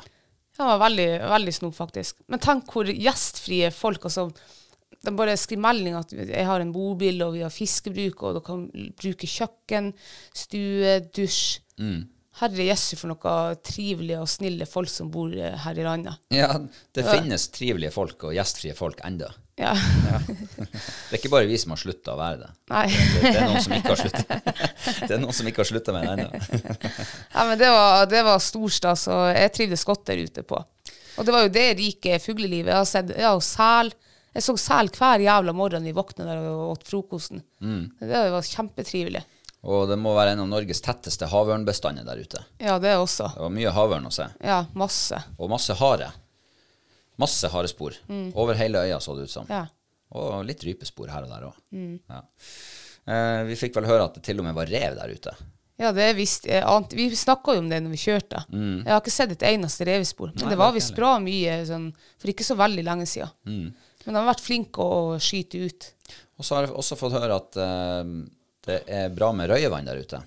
[0.57, 2.19] Ja, var veldig, veldig snop, faktisk.
[2.29, 4.27] Men tenk hvor gjestfrie folk altså,
[5.03, 8.45] De bare skriver melding at jeg har en bobil, og vi har fiskebruk, og dere
[8.45, 8.61] kan
[9.01, 9.89] bruke kjøkken,
[10.37, 11.59] stue, dusj.
[12.39, 16.17] Herre jesu, for noe trivelige og snille folk som bor eh, her i landet.
[16.33, 16.47] Ja,
[16.95, 19.27] det finnes trivelige folk og gjestfrie folk enda.
[19.55, 19.73] Ja.
[21.13, 22.47] Det er ikke bare vi som har slutta å være det.
[22.73, 22.85] Nei.
[22.89, 24.37] Det, det er noen som ikke har slutta.
[25.03, 26.29] Det er noen som ikke har slutta med det ennå.
[27.35, 30.57] ja, men det var, det var storstas, og jeg trivdes godt der ute på.
[31.17, 32.71] Og det var jo det rike fuglelivet.
[32.73, 33.93] Jeg har sett ja, og sel.
[34.33, 37.43] Jeg så sel hver jævla morgen vi våkna der og åt frokosten.
[38.01, 39.21] Det var kjempetrivelig.
[39.63, 42.41] Og det må være en av Norges tetteste havørnbestander der ute.
[42.59, 43.29] Ja, det også.
[43.35, 44.25] Det var mye havørn å se.
[44.43, 45.21] Ja, masse.
[45.37, 46.09] Og masse hare.
[47.21, 47.95] Masse harespor.
[48.33, 49.49] Over hele øya, så det ut som.
[49.49, 49.65] Ja.
[50.17, 51.57] Og litt rypespor her og der òg.
[52.09, 52.21] Ja.
[53.03, 55.33] Eh, vi fikk vel høre at det til og med var rev der ute.
[55.81, 56.93] Ja, det er visst annet.
[56.95, 58.43] Vi snakka jo om det når vi kjørte.
[58.53, 60.29] Jeg har ikke sett et eneste revespor.
[60.35, 61.87] Men Nei, det var visst bra mye sånn,
[62.21, 63.33] for ikke så veldig lenge siden.
[64.05, 65.89] Men de har vært flinke å skyte ut.
[66.37, 68.13] Og så har jeg også fått høre at eh,
[68.67, 70.21] det er bra med røyevann der ute.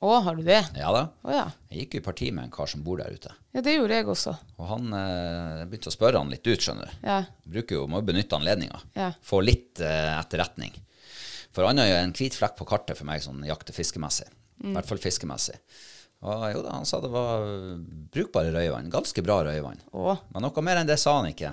[0.00, 0.62] Å, har du det?
[0.80, 1.02] Ja da.
[1.28, 1.42] Å ja.
[1.68, 3.34] Jeg gikk jo i parti med en kar som bor der ute.
[3.52, 4.32] Ja, det gjorde jeg også.
[4.56, 7.02] Og han eh, begynte å spørre han litt ut, skjønner du.
[7.04, 7.18] Ja.
[7.44, 8.80] Bruker jo, må jo benytte anledninga.
[8.96, 9.10] Ja.
[9.20, 10.72] Få litt eh, etterretning.
[11.52, 14.30] For Andøya er en hvit flekk på kartet for meg, sånn jakt- og fiskemessig.
[14.64, 15.58] I hvert fall fiskemessig.
[16.20, 17.44] Og jo da, han sa det var
[18.12, 18.88] brukbare røyevann.
[18.92, 19.84] Ganske bra røyevann.
[19.96, 20.16] Å.
[20.32, 21.52] Men noe mer enn det sa han ikke.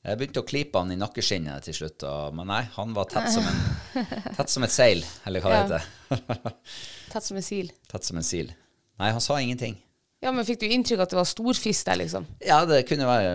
[0.00, 3.28] Jeg begynte å klype han i nakkeskinnet til slutt, og, men nei, han var tett
[3.32, 4.06] som, en,
[4.38, 6.60] tett som et seil, eller hva det heter.
[7.10, 7.72] Tett som en sil.
[7.90, 8.52] tett som en sil.
[9.00, 9.78] Nei, han sa ingenting.
[10.20, 12.26] Ja, men fikk du inntrykk at det var storfisk der, liksom?
[12.44, 13.34] Ja, det kunne være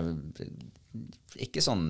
[1.42, 1.86] ikke sånn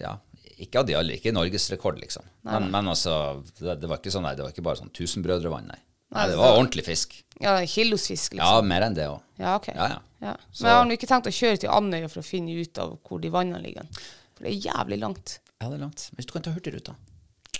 [0.00, 0.16] Ja,
[0.60, 2.26] ikke av alle, ikke norgesrekord, liksom.
[2.46, 3.14] Men, men altså,
[3.58, 5.80] det, det var ikke sånn, nei, det var ikke bare sånn tusenbrødrevann, nei.
[6.10, 7.14] Nei, det var ordentlig fisk.
[7.40, 8.42] Ja, kilosfisk, liksom.
[8.42, 9.20] Ja, mer enn det òg.
[9.38, 9.68] Ja, ok.
[9.76, 10.00] Ja, ja.
[10.20, 10.32] Ja.
[10.36, 12.96] Men jeg har nå ikke tenkt å kjøre til Andøya for å finne ut av
[13.06, 13.86] hvor de vannene ligger.
[14.34, 15.36] For det er jævlig langt.
[15.60, 16.08] Ja, det er langt.
[16.16, 16.96] Hvis du kan ta Hurtigruta.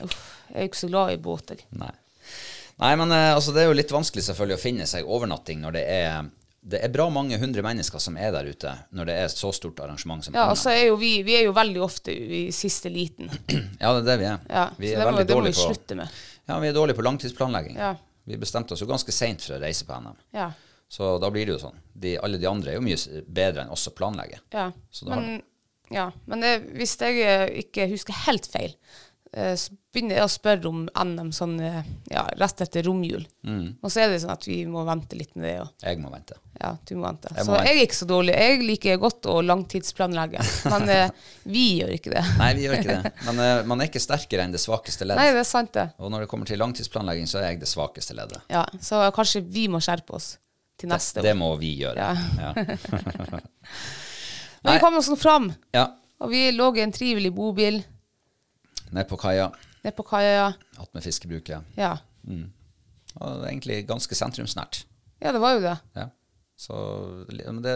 [0.02, 0.16] Uff,
[0.50, 1.62] jeg er jo ikke så glad i båter.
[1.78, 1.92] Nei.
[2.80, 5.78] Nei, men eh, altså, det er jo litt vanskelig selvfølgelig å finne seg overnatting når
[5.78, 6.28] det er
[6.60, 9.48] det er bra mange hundre mennesker som er der ute når det er et så
[9.56, 12.92] stort arrangement som Ja, altså er jo vi, vi er jo veldig ofte i siste
[12.92, 13.30] liten.
[13.80, 14.42] Ja, det er det vi er.
[14.44, 16.18] Ja, vi er det veldig det må vi slutte med.
[16.50, 17.78] Ja, vi er dårlige på langtidsplanlegging.
[17.80, 17.94] Ja.
[18.28, 20.18] Vi bestemte oss jo ganske seint for å reise på NM.
[20.36, 20.50] Ja.
[20.90, 21.78] Så da blir det jo sånn.
[21.94, 24.42] De, alle de andre er jo mye bedre enn oss å planlegge.
[24.52, 24.68] Ja.
[25.08, 25.40] Men,
[25.94, 26.10] ja.
[26.28, 28.74] Men det, hvis jeg eh, ikke husker helt feil,
[29.30, 33.22] begynner jeg å spørre om NM sånn eh, ja, rett etter romjul.
[33.46, 33.76] Mm.
[33.78, 35.54] Og så er det sånn at vi må vente litt med det.
[35.62, 36.34] Og, Jeg må vente.
[36.58, 37.30] ja, du må vente.
[37.36, 38.34] Jeg så må jeg er ikke så dårlig.
[38.34, 41.14] Jeg liker godt å langtidsplanlegge, men eh,
[41.54, 42.24] vi gjør ikke det.
[42.40, 43.12] Nei, vi gjør ikke det.
[43.28, 45.20] Men uh, man er ikke sterkere enn det svakeste ledd.
[45.20, 45.86] Nei, det er sant, det.
[46.02, 48.42] Og når det kommer til langtidsplanlegging, så er jeg det svakeste leddet.
[48.50, 50.32] Ja, så kanskje vi må skjerpe oss
[50.80, 51.38] til neste Det år.
[51.38, 52.02] må vi gjøre.
[52.02, 52.50] Ja.
[52.50, 53.40] Ja.
[54.64, 55.86] Men vi kom oss nå fram, ja.
[56.20, 57.80] og vi lå i en trivelig bobil
[58.92, 59.50] Ned på kaia,
[59.84, 60.52] nede på kaia.
[60.78, 61.62] attmed fiskebruket.
[61.78, 61.92] Ja.
[62.30, 64.84] Og det er egentlig ganske sentrumsnært.
[65.20, 65.76] ja, det var jo det.
[65.96, 66.08] Ja.
[66.60, 66.74] Så
[67.64, 67.74] det,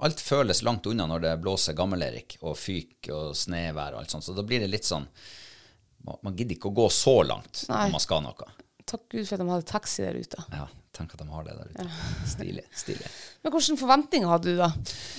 [0.00, 4.22] alt føles langt unna når det blåser gammel-Erik og fyk og snøvær og alt sånt.
[4.24, 5.08] Så da blir det litt sånn
[6.00, 7.82] Man, gidder ikke å gå så langt Nei.
[7.84, 8.46] når man skal noe.
[8.88, 10.44] Takk Gud for at de hadde taxi der ute.
[10.54, 10.64] Ja,
[10.96, 11.84] tenk at de har det der ute.
[12.30, 12.64] Stilig.
[12.72, 13.10] stilig.
[13.44, 14.70] Men hvilke forventninger hadde du da?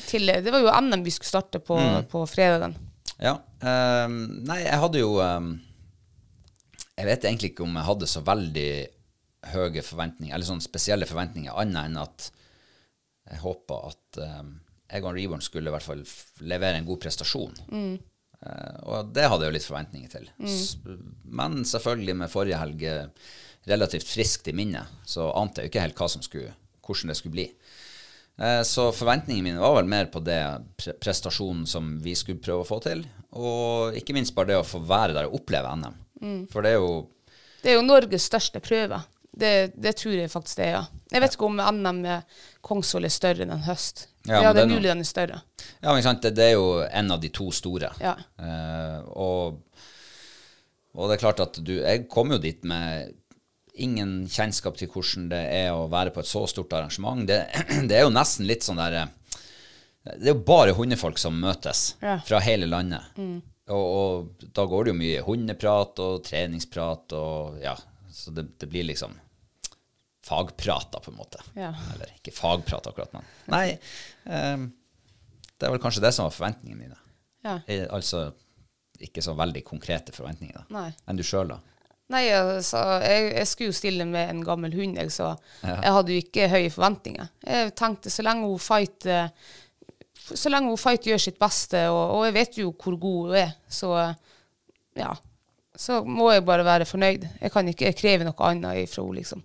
[0.10, 2.08] Til, det var jo NM vi skulle starte på, Mm.
[2.10, 2.74] på fredagen.
[3.22, 3.36] Ja.
[3.62, 5.52] Um, nei, jeg hadde jo um,
[6.98, 8.72] Jeg vet egentlig ikke om jeg hadde så veldig
[9.52, 12.28] høye forventninger, eller sånne spesielle forventninger, annet enn at
[13.32, 14.52] jeg håpa at um,
[14.92, 16.02] Egon Reborn skulle i hvert fall
[16.46, 17.56] levere en god prestasjon.
[18.42, 20.30] Eh, og det hadde jeg jo litt forventninger til.
[20.42, 21.14] Mm.
[21.42, 23.30] men selvfølgelig med forrige helg eh,
[23.70, 27.18] relativt friskt i minnet, så ante jeg jo ikke helt hva som skulle, hvordan det
[27.20, 27.48] skulle bli.
[28.42, 30.40] Eh, Så forventningene mine var vel mer på det
[31.04, 33.04] prestasjonen som vi skulle prøve å få til,
[33.38, 35.98] og ikke minst bare det å få være der og oppleve NM.
[36.52, 37.08] For det er jo
[37.62, 38.98] Det er jo Norges største prøve.
[39.32, 40.72] Det, det tror jeg faktisk det er.
[40.76, 40.86] ja.
[41.14, 42.24] Jeg vet ikke om NM med
[42.66, 44.08] Kongsvoll er større enn Høst.
[44.28, 45.42] Ja, Ja, det er er mulig den er større.
[45.82, 47.94] Ja, men ikke sant, det, det er jo en av de to store.
[48.04, 48.16] Ja.
[48.38, 49.62] Uh, og,
[50.98, 53.14] og det er klart at du Jeg kom jo dit med
[53.84, 57.26] ingen kjennskap til hvordan det er å være på et så stort arrangement.
[57.30, 57.40] Det,
[57.90, 59.10] det er jo nesten litt sånn der eh,
[60.18, 62.20] Det er jo bare hundefolk som møtes Ja.
[62.26, 63.10] fra hele landet.
[63.72, 67.76] Og, og da går det jo mye hundeprat og treningsprat og ja,
[68.12, 69.14] så det, det blir liksom
[70.26, 71.40] fagprat, da, på en måte.
[71.58, 71.72] Ja.
[71.94, 73.66] Eller ikke fagprat akkurat, men Nei.
[74.26, 74.68] um,
[75.58, 77.00] det er vel kanskje det som var forventningene mine.
[77.46, 77.56] Ja.
[77.70, 78.28] Eh, Altså
[79.02, 80.84] ikke så veldig konkrete forventninger, da.
[81.10, 81.58] Enn du sjøl, da?
[82.12, 85.32] Nei, altså, jeg, jeg skulle jo stille med en gammel hund, jeg, så
[85.64, 85.78] Ja.
[85.86, 87.30] jeg hadde jo ikke høye forventninger.
[87.48, 89.28] Jeg tenkte så lenge hun fight eh,
[90.32, 93.38] så lenge hun fight gjør sitt beste, og, og jeg vet jo hvor god hun
[93.42, 93.94] er, så
[95.00, 95.12] ja,
[95.82, 97.24] så må jeg bare være fornøyd.
[97.42, 99.42] Jeg kan ikke kreve noe annet ifra henne, liksom.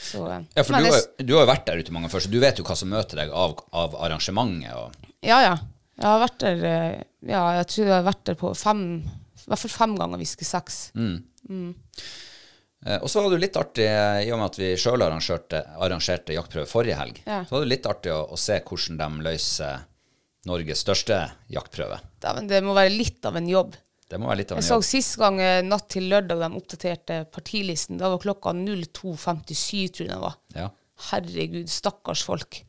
[0.00, 0.46] Så, eh, Mm.
[0.56, 2.30] Ja, for men du jeg har, du har jo vært der ute mange før, så
[2.32, 4.72] du vet jo hva som møter deg av, av arrangementet.
[4.78, 5.56] Og, Ja, ja.
[6.00, 8.84] Jeg har vært der eh, Ja, jeg tror jeg har vært der på fem
[9.46, 10.78] I hvert fall fem ganger, hvis ikke seks.
[12.86, 15.62] eh, og så var det litt artig, eh, i og med at vi sjøl arrangerte,
[15.80, 17.42] arrangerte jaktprøve forrige helg, Ja.
[17.44, 19.86] så var det litt artig å, å se hvordan de løser
[20.48, 21.18] Norges største
[21.52, 21.98] jaktprøve.
[22.24, 23.74] Dæven, det må være litt av en jobb.
[24.10, 26.48] Det må være litt av Jeg en så sist gang eh, natt til lørdag de
[26.58, 27.98] oppdaterte partilisten.
[28.00, 30.38] Da var klokka 02.57, tror jeg det var.
[30.56, 30.70] Ja.
[31.10, 32.62] Herregud, stakkars folk.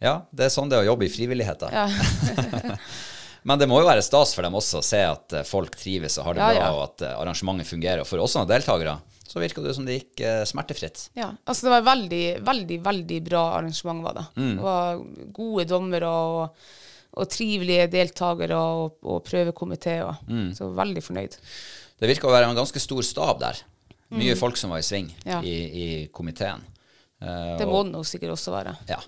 [0.00, 1.74] ja, det er sånn det er å jobbe i frivilligheten.
[1.74, 1.84] Ja.
[3.44, 6.18] Men det må jo være stas for dem også å se at eh, folk trives
[6.20, 6.72] og har det Ja, bra, ja.
[6.76, 8.02] og at eh, arrangementet fungerer.
[8.04, 8.98] Og for oss som deltakere
[9.30, 11.04] så virka det som det gikk eh, smertefritt.
[11.14, 11.28] ja.
[11.46, 14.24] Altså, det var veldig, veldig, veldig bra arrangement, var det.
[14.36, 14.54] Mm.
[14.58, 15.02] Det var
[15.36, 16.64] gode dommere og,
[17.14, 20.18] og trivelige deltakere og, og prøvekomiteer.
[20.26, 20.48] Mm.
[20.58, 21.36] Så veldig fornøyd.
[22.00, 23.62] Det virka å være en ganske stor stab der.
[24.10, 25.30] Mye folk som var i sving Mm.
[25.30, 25.38] Ja.
[25.46, 26.66] i, i komiteen.
[27.22, 28.74] Eh, Det må det sikkert også være.
[28.90, 28.98] Ja.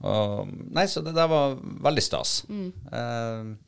[0.00, 2.38] Og, nei, så det der var veldig stas.
[2.48, 2.68] Mm.
[2.94, 3.67] Eh,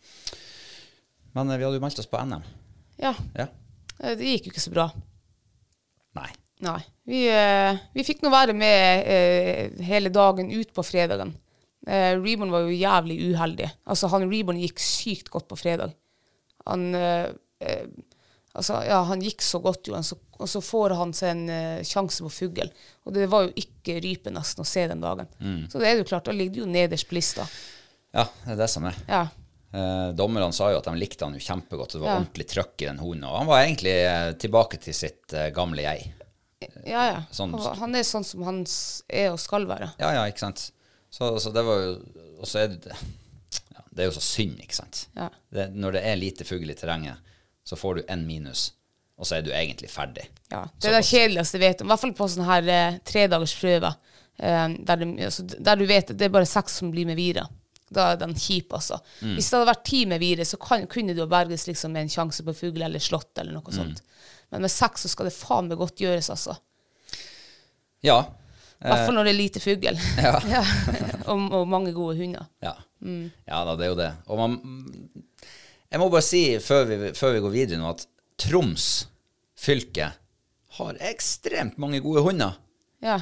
[1.36, 2.44] men eh, vi hadde jo meldt oss på NM.
[3.00, 3.14] Ja.
[3.38, 3.46] Ja.
[4.00, 4.88] eh, Det gikk jo ikke så bra.
[6.18, 6.30] Nei.
[6.66, 6.80] Nei.
[7.08, 11.34] Vi, eh, vi fikk nå være med hele dagen ut på fredagen.
[11.88, 13.70] Reborn var jo jævlig uheldig.
[13.88, 15.94] Altså, han Reborn gikk sykt godt på fredag.
[16.68, 16.90] Han
[18.50, 22.24] Altså, ja, han gikk så godt, jo, og så får han seg en uh, sjanse
[22.26, 22.70] på fugl.
[23.06, 25.28] Og det var jo ikke rype nesten å se den dagen.
[25.70, 27.46] Så det er jo klart, da ligger det jo nederst på lista.
[28.10, 28.98] Ja, det er det som er.
[29.06, 29.20] Ja.
[29.72, 31.92] Eh, dommerne sa jo at de likte han jo kjempegodt.
[31.94, 32.16] Det var Ja.
[32.24, 33.24] ordentlig trøkk i den hunden.
[33.28, 36.12] Og han var egentlig eh, tilbake til sitt eh, gamle jeg.
[36.84, 37.20] Ja, ja.
[37.32, 38.58] Sånn- Han, er sånn som han
[39.08, 39.92] er og skal være.
[39.98, 40.70] Ja, ja, ikke sant.
[41.10, 41.94] Så, så det var jo
[42.40, 45.06] Og så er det ja, Det er jo så synd, ikke sant.
[45.16, 45.28] Ja.
[45.52, 47.16] Det, når det er lite fugl i terrenget,
[47.66, 48.72] så får du én minus,
[49.18, 50.26] og så er du egentlig ferdig.
[50.50, 51.88] Ja, det er det kjedeligste jeg vet om.
[51.88, 53.96] I hvert fall på sånne her eh, tredagersprøver,
[54.40, 57.16] eh, der, de, altså, der du vet at det er bare seks som blir med
[57.20, 57.46] videre.
[57.90, 59.00] Da er den kjip, altså.
[59.18, 62.06] Hvis det hadde vært ti med videre, så kan, kunne du ha berges liksom, med
[62.06, 64.02] en sjanse på fugl eller slått eller noe sånt.
[64.54, 66.54] Men med seks så skal det faen meg godt gjøres, altså.
[68.06, 68.20] Ja.
[68.80, 69.98] I hvert fall når det er lite fugl.
[70.26, 70.38] Ja.
[70.48, 70.62] Ja.
[71.26, 72.46] og, og mange gode hunder.
[72.64, 72.76] Ja.
[73.02, 74.10] ja da, det er jo det.
[74.30, 74.56] Og man
[75.90, 78.06] Jeg må bare si før vi, før vi går videre nå, at
[78.40, 78.88] Troms
[79.60, 80.12] fylke
[80.78, 82.56] har ekstremt mange gode hunder.
[83.04, 83.18] Ja.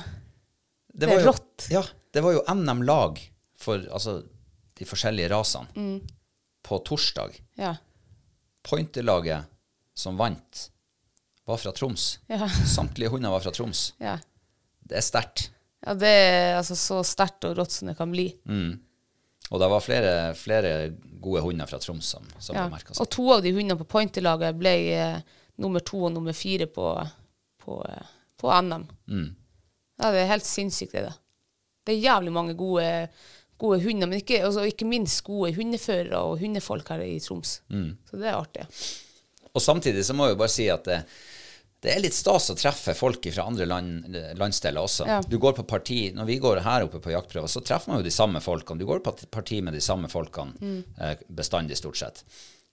[0.92, 1.68] Det, Det er jo, rått.
[1.72, 1.82] Ja,
[2.14, 3.18] det var jo NM-lag
[3.58, 4.20] for altså,
[4.78, 6.00] de forskjellige rasene
[6.68, 7.36] på torsdag.
[7.58, 7.74] Ja.
[8.62, 9.44] Pointerlaget
[9.98, 10.70] som vant,
[11.48, 12.18] var fra Troms.
[12.28, 12.48] Ja.
[12.76, 13.94] Samtlige hunder var fra Troms.
[13.98, 14.18] Ja.
[14.88, 15.48] Det er sterkt.
[15.86, 18.28] Ja, det er altså så sterkt og rått som det kan bli.
[19.48, 20.72] Og det var flere, flere
[21.22, 22.66] gode hunder fra Troms som, som Ja.
[22.68, 23.00] merka seg.
[23.04, 25.20] Og to av de hundene på pointerlaget ble eh,
[25.62, 26.90] nummer to og nummer fire på,
[27.64, 28.84] på, eh, på NM.
[29.08, 29.28] Mm.
[30.02, 31.06] Ja, det er helt sinnssykt, det.
[31.08, 31.14] da.
[31.88, 32.84] Det er jævlig mange gode,
[33.58, 37.58] gode hunder, men ikke, altså, ikke minst gode hundeførere og hundefolk her i Troms.
[37.74, 37.90] Mm.
[38.08, 38.66] Så det er artig.
[39.54, 40.98] Og samtidig så må jo bare si at det,
[41.82, 45.06] det er litt stas å treffe folk fra andre land, landsdeler også.
[45.06, 45.18] Ja.
[45.22, 48.06] Du går på parti, Når vi går her oppe på jaktprøver, så treffer man jo
[48.08, 48.78] de samme folkene.
[48.82, 50.84] Du går på parti med de samme folkene Mm.
[51.00, 52.24] eh, bestandig, stort sett.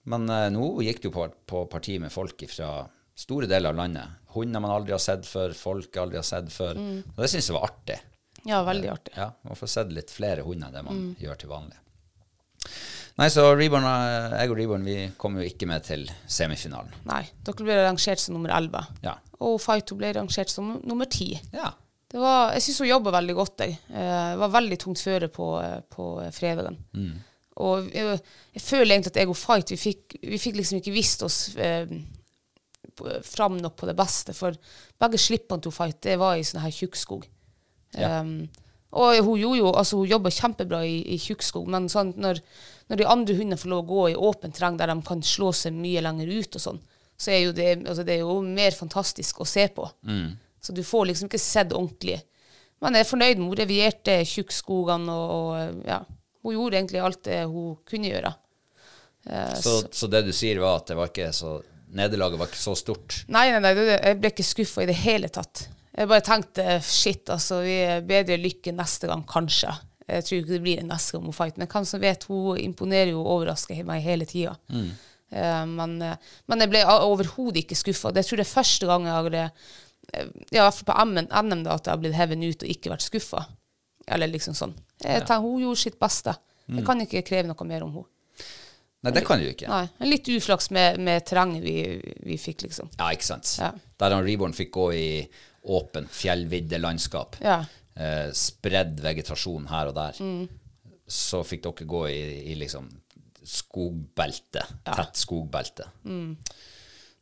[0.06, 4.10] Men eh, nå gikk du på, på parti med folk fra store deler av landet.
[4.36, 6.76] Hunder man aldri har sett før, folk aldri har sett før.
[6.76, 7.04] Mm.
[7.16, 8.00] Og det syns jeg var artig.
[8.46, 9.14] Ja, veldig artig.
[9.18, 11.16] Ja, Man får sett litt flere hunder enn det man Mm.
[11.20, 11.78] gjør til vanlig.
[13.18, 16.92] Nei, så Reborn, eh, jeg og Reborn vi kom jo ikke med til semifinalen.
[17.08, 18.82] Nei, dere ble rangert som nummer 11.
[19.06, 19.14] Ja.
[19.40, 21.40] Og Fighto ble rangert som nummer 10.
[21.54, 21.72] ja.
[22.16, 23.58] Det var, jeg syns hun jobba veldig godt.
[23.60, 23.80] Jeg.
[23.90, 26.78] Eh, Det var veldig tungt føre på, eh, på fredagen.
[26.94, 27.24] fredagen.
[27.58, 28.22] Og jeg,
[28.54, 31.56] jeg føler egentlig at jeg og Fight vi fikk, vi fikk liksom ikke visst oss
[31.58, 31.88] eh,
[33.24, 34.34] fram nok på det beste.
[34.38, 34.54] For
[35.02, 37.26] begge slippene til Fight det var i sånn her tjukkskog.
[37.98, 38.20] Ja.
[38.22, 38.48] Um,
[38.96, 42.40] og hun gjorde jo, altså hun jobba kjempebra i, i tjukkskog, men sånn, når,
[42.88, 45.50] når de andre hundene får lov å gå i åpent terreng der de kan slå
[45.56, 46.80] seg mye lenger ut og sånn,
[47.20, 49.90] så er jo det, altså det er jo mer fantastisk å se på.
[50.64, 52.22] Så du får liksom ikke sett ordentlig.
[52.84, 56.00] Men jeg er fornøyd med hun revierte tjukkskogene, og, og ja,
[56.44, 58.32] hun gjorde egentlig alt det hun kunne gjøre.
[59.30, 61.58] Eh, Så, så det du sier var at det var ikke så
[61.96, 63.22] nederlaget var ikke så stort?
[63.32, 65.68] Nei, nei, nei, jeg ble ikke skuffa i det hele tatt.
[65.96, 69.72] Jeg bare tenkte shit, altså, vi er bedre lykke neste gang, kanskje.
[70.06, 71.62] Jeg tror ikke det blir en neste gang hun fighter.
[71.62, 74.56] men hvem som vet, hun imponerer jo og overrasker meg hele tida.
[75.32, 78.12] men, eh, men jeg ble overhodet ikke skuffa.
[78.12, 79.50] Det tror jeg er første gang jeg har det.
[80.52, 82.70] ja, i hvert fall på NM, NM da, at jeg har blitt hevet ut og
[82.70, 83.46] ikke vært skuffa.
[84.08, 84.76] Eller liksom sånn.
[85.02, 86.36] Jeg tenker, Hun gjorde sitt beste.
[86.68, 88.12] Jeg kan ikke kreve noe mer om henne.
[89.06, 89.68] Nei, det kan du ikke.
[89.70, 91.76] Nei, Litt uflaks med, med terrenget vi,
[92.26, 92.90] vi fikk, liksom.
[92.98, 93.52] Ja, ikke sant.
[93.62, 93.70] Ja.
[94.02, 95.10] Der han Reborn fikk gå i
[95.66, 97.64] åpent fjellvidde landskap, Ja.
[97.96, 100.48] eh, spredd vegetasjon her og der, Mm.
[101.08, 102.90] så fikk dere gå i, i liksom
[103.46, 105.86] skogbelte, tett skogbelte.
[106.06, 106.36] Mm.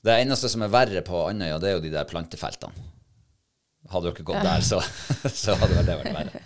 [0.04, 2.74] Det eneste som er verre på Andøya, det er jo de der plantefeltene.
[3.92, 4.80] Hadde dere gått der, så,
[5.44, 6.42] så hadde vel det vært verre.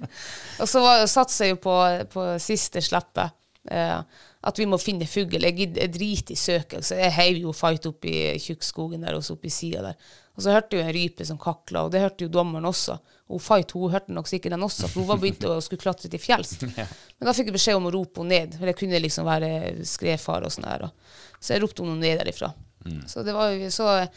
[0.60, 1.76] Og så var- satser jeg jo på,
[2.12, 3.32] på siste slippet.
[3.70, 4.02] Eh,
[4.42, 5.42] at vi må finne fugl.
[5.46, 6.84] Jeg, jeg driter i søket.
[6.86, 10.10] Så jeg heiv jo fight opp i tjukkskogen der og så opp i sida der.
[10.32, 12.96] Og så hørte jeg en rype som kakla, og det hørte jo dommeren også.
[13.32, 16.08] Og fight hun hørte nok sikkert den også, for hun var begynt å skulle klatre
[16.10, 16.56] til fjells.
[17.18, 19.52] Men da fikk jeg beskjed om å rope henne ned, for det kunne liksom være
[19.88, 20.92] skredfare og sånn og-
[21.38, 22.52] Så jeg ropte henne ned derifra.
[23.06, 24.08] Så det var jo så,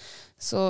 [0.41, 0.61] så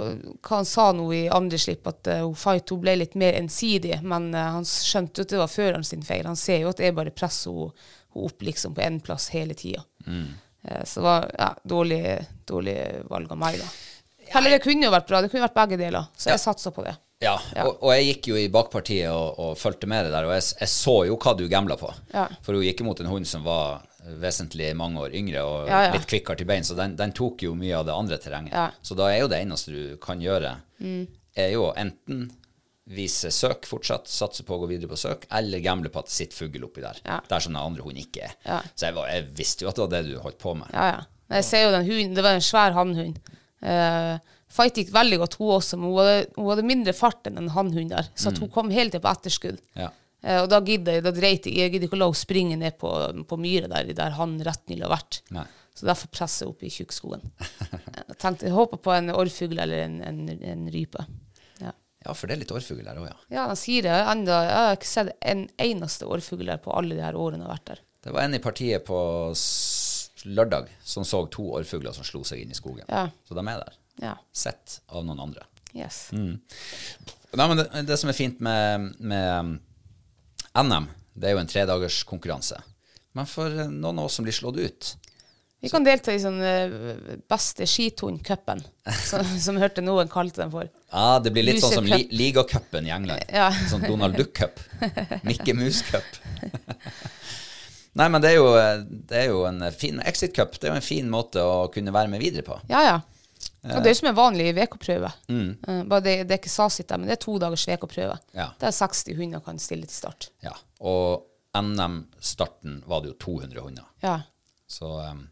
[0.43, 4.01] hva han sa nå i andre slipp, at uh, Fight hun ble litt mer ensidig,
[4.03, 6.25] men uh, han skjønte jo at det var føreren sin feil.
[6.27, 9.83] Han ser jo at jeg bare presser henne opp liksom på én plass hele tida.
[10.83, 12.03] så det var ja, dårlig,
[12.47, 12.77] dårlig
[13.09, 13.67] valg av meg, da.
[14.37, 15.19] Eller det kunne jo vært bra.
[15.21, 16.07] Det kunne vært begge deler.
[16.17, 16.95] Så jeg satsa på det.
[17.23, 20.33] Ja, Og, og jeg gikk jo i bakpartiet og, og fulgte med det der, og
[20.35, 21.91] jeg, jeg så jo hva du gambla på.
[22.13, 22.25] Ja.
[22.43, 23.85] For hun gikk imot en hund som var
[24.21, 25.93] vesentlig mange år yngre og Ja, ja.
[25.95, 28.53] litt kvikkere til bein, så den, den tok jo mye av det andre terrenget.
[28.53, 28.67] Ja.
[28.73, 28.81] Mm.
[28.89, 30.57] Så da er jo det eneste du kan gjøre,
[31.35, 32.27] er jo enten
[32.85, 36.15] vise søk fortsatt, satse på å gå videre på søk, eller gamble på at det
[36.15, 36.99] sitter fugl oppi der.
[37.05, 37.17] Ja.
[37.29, 38.37] Der som den andre hund ikke er.
[38.45, 38.59] Ja.
[38.75, 40.69] Så jeg, var, jeg visste jo at det var det du holdt på med.
[40.75, 41.03] Ja, ja.
[41.35, 42.13] Jeg ser jo den hunden.
[42.13, 43.17] Det var en svær hannhund.
[43.65, 44.21] Uh,
[44.55, 47.51] Fight gikk veldig godt, hun også, men hun hadde, hun hadde mindre fart enn en
[47.55, 48.11] hannhund der.
[48.13, 49.57] Så at hun kom hele tiden på etterskudd.
[49.73, 49.89] Ja.
[50.21, 52.59] Uh, og da gidder jeg, da dreit jeg Jeg gidder ikke å la henne springe
[52.61, 52.93] ned på,
[53.25, 55.23] på myra der, der han rett nylig har vært.
[55.33, 55.47] Nei.
[55.75, 57.25] Så derfor presser jeg opp i tjukkskogen.
[57.97, 60.21] jeg tenkte, jeg håper på en orrfugl eller en, en,
[60.53, 61.03] en rype.
[62.05, 62.13] Ja.
[62.13, 63.15] For det er litt orrfugl der òg, ja.
[63.33, 63.95] ja, de sier det.
[64.11, 67.49] Enda, jeg har ikke sett en eneste orrfugl der på alle de her årene jeg
[67.49, 67.81] har vært der.
[68.05, 68.99] Det var en i partiet på
[70.25, 72.85] lørdag som så to årfugler som slo seg inn i skogen.
[72.89, 73.07] Ja.
[73.25, 73.79] Så de er der.
[74.01, 74.13] Ja.
[74.35, 75.47] Sett av noen andre.
[75.75, 76.07] Yes.
[76.13, 79.55] Nei, men det, det som er fint med, med um,
[80.61, 82.61] NM, det er jo en tredagers konkurranse.
[83.15, 84.93] Men for noen av oss som blir slått ut
[85.63, 86.73] Vi kan delta i sånn eh,
[87.29, 88.61] beste skithund-cupen,
[89.09, 90.69] som, som hørte noen kalte den for.
[90.91, 93.25] Ja, det blir litt sånn som li, ligacupen i England.
[93.33, 93.47] Ja.
[93.71, 94.61] Sånn Donald Duck-cup.
[95.27, 96.19] Mikke Mus-cup.
[97.99, 98.47] Nei, men det er jo,
[99.09, 100.57] det er jo en fin Exit-cup.
[100.59, 102.57] Det er jo en fin måte å kunne være med videre på.
[102.69, 102.95] Ja, ja.
[103.65, 105.09] Og det er som en vanlig VK-prøve.
[105.31, 105.87] Mm.
[105.89, 108.17] bare det, det er ikke sasit der, men det er to dagers VK-prøve.
[108.37, 108.51] Ja.
[108.61, 110.29] Der 60 hunder kan stille til start.
[110.45, 110.53] Ja.
[110.85, 113.87] Og NM-starten var det jo 200 hunder.
[114.03, 114.19] Ja.
[114.69, 115.23] Så um,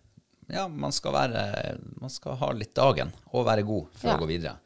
[0.49, 1.43] ja, man skal være
[2.01, 4.15] Man skal ha litt dagen og være god for Ja.
[4.17, 4.57] å gå videre.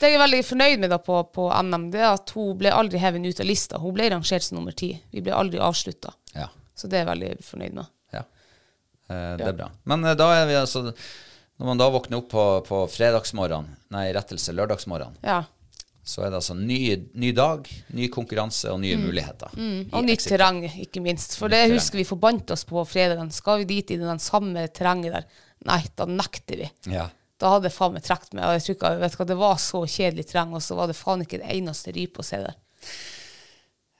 [0.00, 2.72] Det jeg er veldig fornøyd med da på, på NM, det er at hun ble
[2.74, 3.78] aldri hevet ut av lista.
[3.78, 4.88] Hun ble rangert som nummer ti.
[5.12, 6.10] Vi ble aldri avslutta.
[6.34, 6.48] Ja.
[6.74, 7.86] Så det er jeg veldig fornøyd med.
[8.12, 8.24] ja.
[9.08, 9.70] Eh, det er bra.
[9.84, 10.82] Men eh, da er vi altså
[11.58, 15.44] Når man da våkner opp på, på fredagsmorgen, nei, rettelse lørdagsmorgen, Ja.
[16.02, 16.78] Så er det altså ny,
[17.14, 19.52] ny dag, ny konkurranse og nye muligheter.
[19.54, 19.84] Mm.
[19.94, 21.36] Og nytt terreng, ikke minst.
[21.38, 21.76] For det terreng.
[21.78, 23.30] husker vi forbandt oss på fredagen.
[23.30, 25.28] Skal vi dit i den samme terrenget der?
[25.68, 26.66] Nei, da nekter vi.
[26.90, 27.06] Ja.
[27.38, 28.48] Da hadde jeg faen meg trukket meg.
[28.48, 31.22] Og jeg tror vet hva, det var så kjedelig terreng, og så var det faen
[31.22, 32.58] ikke det eneste rype å se der.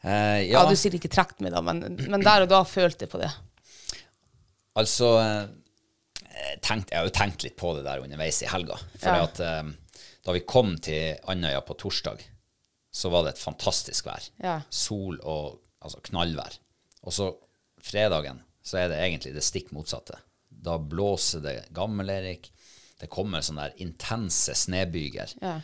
[0.03, 0.59] Eh, ja.
[0.59, 3.21] ja, du sier ikke trukket meg da, men, men der og da følte jeg på
[3.23, 3.31] det.
[4.75, 5.43] altså eh,
[6.33, 8.79] jeg tenkte, Jeg har jo tenkt litt på det der underveis i helga.
[8.99, 9.29] For Ja.
[9.29, 9.63] at eh,
[10.23, 12.23] da vi kom til Andøya på torsdag,
[12.93, 14.27] så var det et fantastisk vær.
[14.43, 14.59] Ja.
[14.71, 16.59] Sol og altså knallvær.
[17.03, 17.31] Og så
[17.83, 20.21] fredagen så er det egentlig det stikk motsatte.
[20.49, 22.53] Da blåser det gammel-Erik.
[23.01, 25.33] Det kommer sånne der intense snebyger.
[25.43, 25.57] Ja.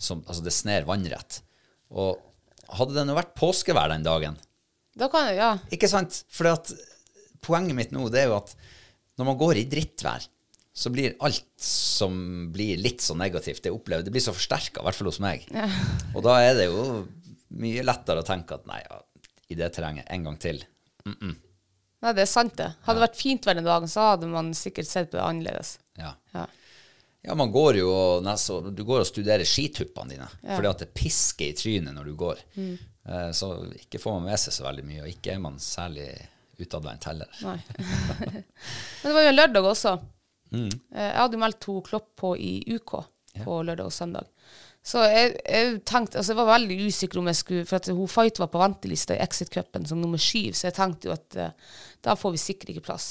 [0.00, 1.42] Som, altså det sner vannrett.
[1.92, 2.22] Og
[2.78, 4.38] hadde det nå vært påskevær den dagen,
[4.98, 5.52] Da kan det, ja.
[5.70, 6.24] ikke sant?
[6.32, 6.48] For
[7.44, 8.54] poenget mitt nå det er jo at
[9.18, 10.24] når man går i drittvær,
[10.78, 14.86] så blir alt som blir litt så negativt, det opplever, det blir så forsterka, i
[14.86, 15.46] hvert fall hos meg.
[16.14, 16.84] Og da er det jo
[17.58, 19.00] mye lettere å tenke at nei, ja,
[19.50, 20.60] i det terrenget en gang til.
[21.02, 22.68] Nei, det er sant, det.
[22.84, 25.72] Hadde det vært fint hver den dagen, så hadde man sikkert sett på det annerledes.
[25.98, 26.12] Ja.
[26.36, 26.44] Ja.
[27.26, 30.92] Ja, man går jo og nesten, du går og studerer skituppene dine, fordi at det
[30.94, 32.44] pisker i trynet når du går.
[32.54, 32.76] Mm.
[33.34, 33.48] Så
[33.80, 36.06] ikke får man med seg så veldig mye, og ikke er man særlig
[36.62, 37.34] utadvendt heller.
[37.42, 37.58] Nei.
[39.02, 39.96] Men det var jo en lørdag også.
[40.52, 42.94] Eh, Jeg hadde meldt to Klopp på i UK
[43.44, 44.26] på lørdag og søndag.
[44.82, 48.08] Så jeg, jeg tenkte, altså jeg var veldig usikker om jeg skulle For at hun
[48.08, 51.50] Fight var på ventelista i Exit-cupen som nummer syv, så jeg tenkte jo at uh,
[52.06, 53.08] da får vi sikkert ikke plass.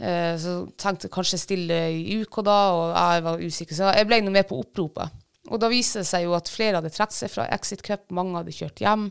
[0.00, 3.78] Uh, så tenkte jeg kanskje stille i UK da, og jeg var usikker.
[3.78, 5.14] Så jeg ble nå med på oppropet.
[5.50, 8.36] Og da viste det seg jo at flere hadde trukket seg fra Exit Cup, mange
[8.40, 9.06] hadde kjørt hjem.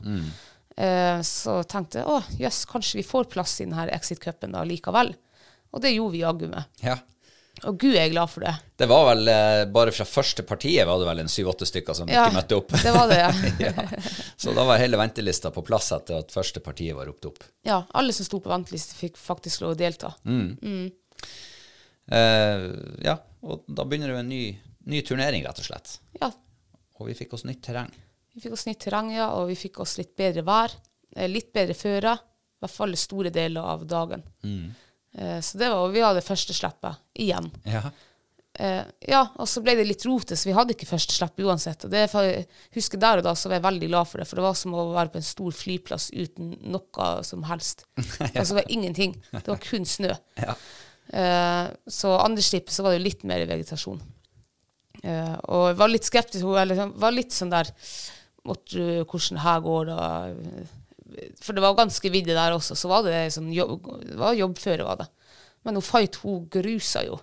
[0.79, 4.61] Eh, så tenkte jeg å jøss, kanskje vi får plass i denne Exit Cupen da
[4.67, 5.11] likevel.
[5.73, 6.69] Og det gjorde vi jaggu med.
[6.83, 6.95] Ja.
[7.67, 8.53] Og gud jeg er glad for det.
[8.79, 12.07] Det var vel eh, bare fra første partiet var det vel en syv-åtte stykker som
[12.11, 12.71] Ja, ikke møtte opp.
[12.83, 13.31] det var det, ja.
[13.67, 13.73] ja.
[14.39, 17.43] Så da var hele ventelista på plass etter at første partiet var ropt opp.
[17.67, 20.13] Ja, alle som sto på venteliste fikk faktisk lov å delta.
[22.09, 22.67] Eh,
[23.05, 24.43] ja, og da begynner det en ny,
[24.89, 25.97] ny turnering, rett og slett.
[26.21, 26.31] Ja,
[26.99, 27.91] Og vi fikk oss nytt terreng.
[28.33, 30.73] vi fikk oss nytt terreng, ja, og vi fikk oss litt bedre vær.
[31.15, 34.23] eh, Litt bedre føre, i hvert fall store deler av dagen.
[34.43, 37.47] Eh, Så det var, vi hadde første slippet igjen.
[37.65, 37.81] Ja.
[38.59, 41.85] Eh, ja, og så ble det litt rotet, så vi hadde ikke første slipp uansett.
[41.87, 42.43] Og det jeg
[42.75, 44.75] husker der og da så var jeg veldig glad for det, for det var som
[44.75, 47.85] å være på en stor flyplass uten noe som helst.
[48.33, 49.15] Altså det var ingenting.
[49.31, 50.11] Det var kun snø.
[50.41, 50.57] Ja.
[51.09, 54.01] Eh, så andre slippet så var det litt mer vegetasjon.
[55.03, 57.71] Eh, og jeg var litt skeptisk, eller var litt sånn der
[58.49, 60.05] Hvordan her går da?
[61.41, 63.87] For det var ganske vidde der også, så var det sånn jobb,
[64.19, 65.09] var jobb før var det.
[65.67, 67.19] Men hun Fight hun grusa jo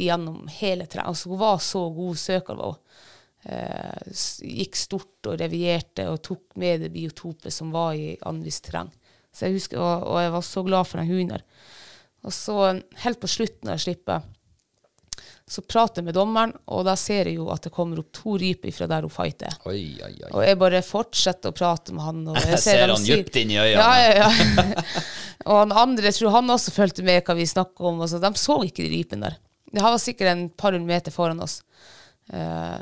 [0.00, 1.10] gjennom hele treninga.
[1.12, 2.58] Altså, hun var så god søker.
[2.60, 3.06] Var hun.
[3.40, 8.90] Eh, gikk stort og revierte og tok med det biotopet som var i anvist terreng.
[9.32, 11.46] Så jeg husker, og, og jeg var så glad for den hunden.
[12.26, 12.56] Og så
[13.04, 14.26] helt på slutten av slippet
[15.50, 18.36] så prater jeg med dommeren, og da ser jeg jo at det kommer opp to
[18.38, 19.56] ryper fra der hun fighter.
[19.66, 20.28] Oi, oi, oi.
[20.30, 22.20] Og jeg bare fortsetter å prate med han.
[22.30, 23.82] Og jeg ser, ser han dypt inn i øynene.
[23.82, 25.02] Ja, ja, ja.
[25.48, 27.98] og han andre, jeg tror han også fulgte med hva vi snakket om.
[27.98, 29.40] Og så, de så ikke de rypene der.
[29.74, 31.56] Det var sikkert en par hundre meter foran oss.
[32.30, 32.78] Uh,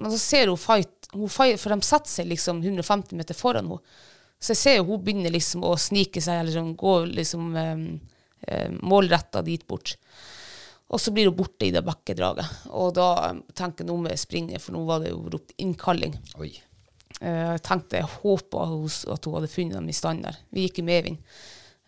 [0.00, 3.68] men så ser hun fight, hun fight, for de setter seg liksom 150 meter foran
[3.68, 4.00] henne.
[4.40, 7.86] Så jeg ser jo hun begynner liksom å snike seg, eller sånn, gå liksom um,
[8.88, 9.98] målretta dit bort.
[10.94, 12.46] Og så blir hun borte i det bakkedraget.
[12.78, 15.54] Og da eh, tenker jeg nå må jeg springe, for nå var det jo ropt
[15.58, 16.14] innkalling.
[16.38, 16.52] Oi.
[17.20, 20.38] Eh, Jeg tenkte, jeg håpa at hun hadde funnet dem i stand der.
[20.54, 21.18] Vi gikk i medvind.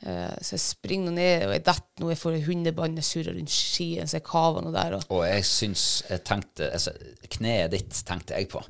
[0.02, 4.06] Eh, Så jeg springer ned, og jeg detter nå, jeg får hundebåndet surra rundt skien,
[4.10, 4.98] så jeg kaver nå der.
[4.98, 6.94] Og, Og jeg syns jeg tenkte altså,
[7.38, 8.62] Kneet ditt tenkte jeg på.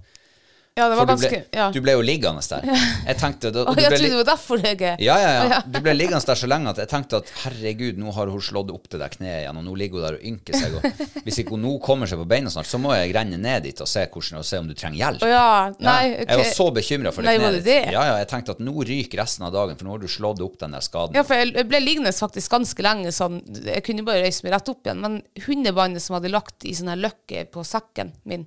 [0.79, 1.67] Ja, det var For du ble, ja.
[1.75, 2.67] du ble jo liggende der.
[3.09, 5.61] Jeg tenkte da, jeg trodde det var derfor jeg ja, ja, ja.
[5.67, 8.71] Du ble liggende der så lenge at jeg tenkte at herregud, nå har hun slått
[8.75, 10.77] opp det der kneet igjen, og nå ligger hun der og ynker seg.
[10.79, 13.67] Og hvis ikke hun nå kommer seg på beina snart, så må jeg renne ned
[13.67, 15.27] dit og se, hvordan, og se om du trenger hjelp.
[15.29, 15.49] Ja,
[15.83, 16.29] nei, okay.
[16.29, 17.69] jeg var så bekymra for det Nei, kneet ditt.
[17.69, 17.79] det?
[17.97, 20.43] Ja, ja, jeg tenkte at nå ryker resten av dagen, for nå har du slått
[20.45, 21.19] opp den der skaden.
[21.19, 23.41] Ja, for jeg, ble liggende faktisk ganske lenge sånn.
[23.67, 25.03] Jeg kunne bare reise meg rett opp igjen.
[25.05, 28.47] Men hundebåndet som hadde lagt i sånn her løkke på sekken min,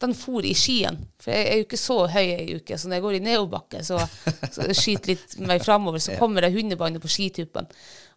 [0.00, 0.98] den for i skien.
[1.20, 2.78] For jeg er jo ikke så høy ei uke.
[2.78, 4.00] Så når jeg går i nedoverbakke, så,
[4.54, 7.68] så skyter litt meg framover, så kommer det hundebåndet på skituppen.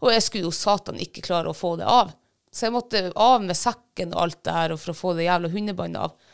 [0.03, 2.13] Og jeg skulle jo satan ikke klare å få det av.
[2.53, 5.51] Så jeg måtte av med sekken og alt det her for å få det jævla
[5.53, 6.33] hundebåndet av.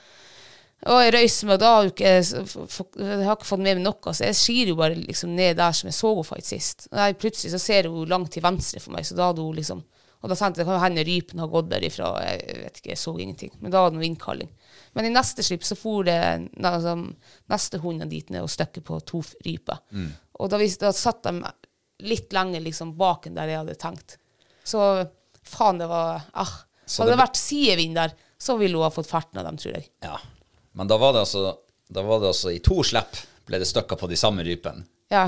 [0.88, 4.30] Og jeg røyser meg, og da har jeg har ikke fått med meg noe, så
[4.30, 6.88] jeg skir jo bare liksom ned der som jeg så henne fight sist.
[6.88, 9.84] Jeg, plutselig så ser hun langt til venstre for meg, så da hadde hun liksom
[10.20, 13.14] Og da tenkte jeg kan hende rypen har gått derifra, jeg vet ikke, jeg så
[13.16, 13.54] ingenting.
[13.64, 14.50] Men da hadde noe innkalling.
[14.98, 16.18] Men i neste slipp så for det
[16.60, 16.96] altså,
[17.52, 19.80] neste hunden dit ned og støkket på to ryper.
[19.94, 20.10] ryper.
[20.44, 21.54] Og da, da satt de
[22.10, 24.18] litt lenger liksom baken der jeg hadde tenkt.
[24.68, 24.82] Så
[25.46, 26.58] faen, det var ah.
[26.90, 29.60] Så Hadde det det vært sidevind der, så ville hun ha fått ferten av dem,
[29.62, 29.92] tror jeg.
[30.04, 30.16] Ja.
[30.74, 31.52] Men da var det altså,
[31.94, 34.84] var det altså i to slipp ble det støkka på de samme rypene.
[35.10, 35.24] Ja.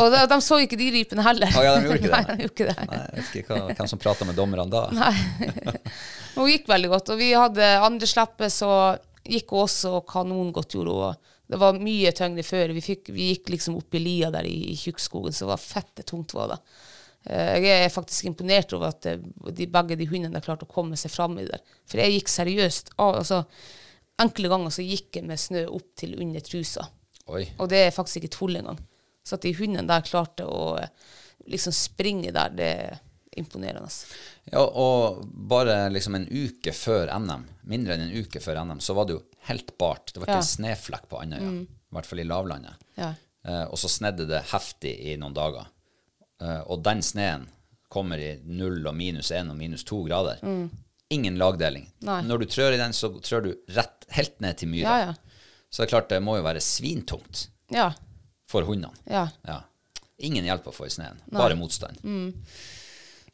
[0.00, 1.54] Og de, de så ikke de rypene heller.
[1.56, 2.20] Oh, ja, de gjorde ikke det?
[2.20, 2.76] Nei, de gjorde ikke det.
[2.90, 4.82] Nei, jeg vet ikke hva, hvem som prata med dommerne da.
[4.92, 5.14] Nei.
[6.36, 7.12] Hun gikk veldig godt.
[7.14, 8.70] Og vi hadde andre slippet, så
[9.30, 11.18] gikk hun også kanongodt, gjorde hun.
[11.50, 12.70] Det var mye tyngre før.
[12.76, 15.62] Vi, fikk, vi gikk liksom opp i lia der i, i Tjukkskogen, så det var
[15.64, 16.58] fette tungt var det.
[17.26, 19.18] Eh, Jeg er faktisk imponert over at eh,
[19.50, 21.64] de, begge de hundene har klart å komme seg fram i der.
[21.90, 22.94] For jeg gikk seriøst.
[23.02, 23.42] Altså,
[24.22, 26.86] Enkle ganger så gikk jeg med snø opp til under trusa.
[27.30, 27.44] Oi.
[27.58, 28.78] Og det er faktisk ikke tull engang.
[29.26, 30.88] Så at de hundene der klarte å eh,
[31.50, 32.98] liksom springe der, det er
[33.40, 33.88] imponerende.
[34.50, 38.96] Ja, og bare liksom en uke før NM, mindre enn en uke før NM, så
[38.96, 40.10] var det jo helt bart.
[40.12, 40.40] Det var ikke Ja.
[40.42, 40.48] Mm.
[40.48, 42.82] en sneflekk på Andøya, i hvert fall i lavlandet.
[42.98, 43.12] Ja.
[43.46, 45.68] Eh, og så snedde det heftig i noen dager.
[46.42, 47.46] Eh, og den sneen
[47.90, 50.38] kommer i null og minus én og minus to grader.
[50.42, 50.68] Mm.
[51.10, 51.86] Ingen lagdeling.
[52.02, 52.06] Mm.
[52.06, 52.20] Nei.
[52.28, 54.98] Når du trør i den, så trør du rett, helt ned til myra.
[54.98, 55.14] Ja, ja.
[55.70, 57.92] Så det er klart det må jo være svintungt Ja.
[58.50, 58.92] For hundene.
[59.10, 59.28] Ja.
[59.46, 59.60] Ja.
[60.26, 62.02] Ingen hjelp å få i sneen, bare motstand.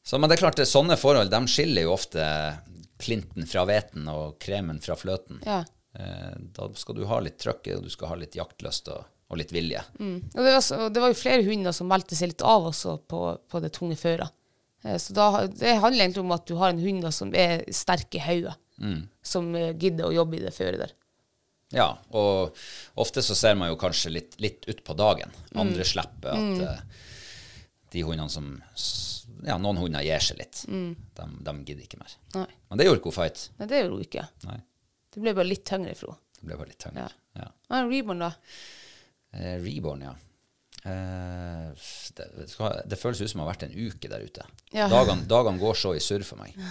[0.07, 2.23] Så, men det er klart, det, sånne forhold de skiller jo ofte
[3.03, 5.41] klinten fra hveten og kremen fra fløten.
[5.45, 5.65] Ja.
[5.99, 9.03] Eh, da skal du ha litt trøkk, og du skal ha litt jaktlyst og,
[9.33, 9.83] og litt vilje.
[9.99, 12.99] Og det var, så, det var jo flere hunder som meldte seg litt av også
[13.11, 14.31] på, på det tunge føret.
[14.87, 17.67] Eh, Så da, det handler egentlig om at du har en hund da som er
[17.75, 18.55] sterk i hodet,
[19.27, 20.95] som eh, gidder å jobbe i det føret der.
[21.77, 22.57] Ja, og
[23.03, 25.35] ofte så ser man jo kanskje litt, litt utpå dagen.
[25.59, 26.95] Andre slipper at mm.
[27.95, 28.55] de hundene som
[29.47, 30.63] Ja, noen hunder gir seg litt.
[30.67, 32.15] De, de gidder ikke mer.
[32.39, 32.49] Nei.
[32.71, 33.43] Men det gjorde ikke hun fight.
[33.61, 34.29] Nei, det gjorde hun ikke.
[34.49, 34.61] Nei,
[35.13, 36.23] Det ble bare litt tyngre for henne.
[36.41, 37.05] det ble bare litt tyngre.
[37.05, 37.43] Ja.
[37.43, 37.51] Ja.
[37.69, 38.33] Ja, Reborn, da?
[39.37, 40.15] Eh, Reborn, ja.
[40.87, 42.27] Eh, det,
[42.89, 44.49] det føles ut som det har vært en uke der ute.
[44.73, 44.89] Ja.
[44.93, 46.57] Dagene, dagen går så i surr for meg.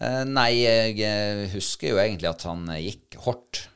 [0.00, 3.66] Eh, nei, jeg eh, husker jo egentlig at han eh, gikk hardt.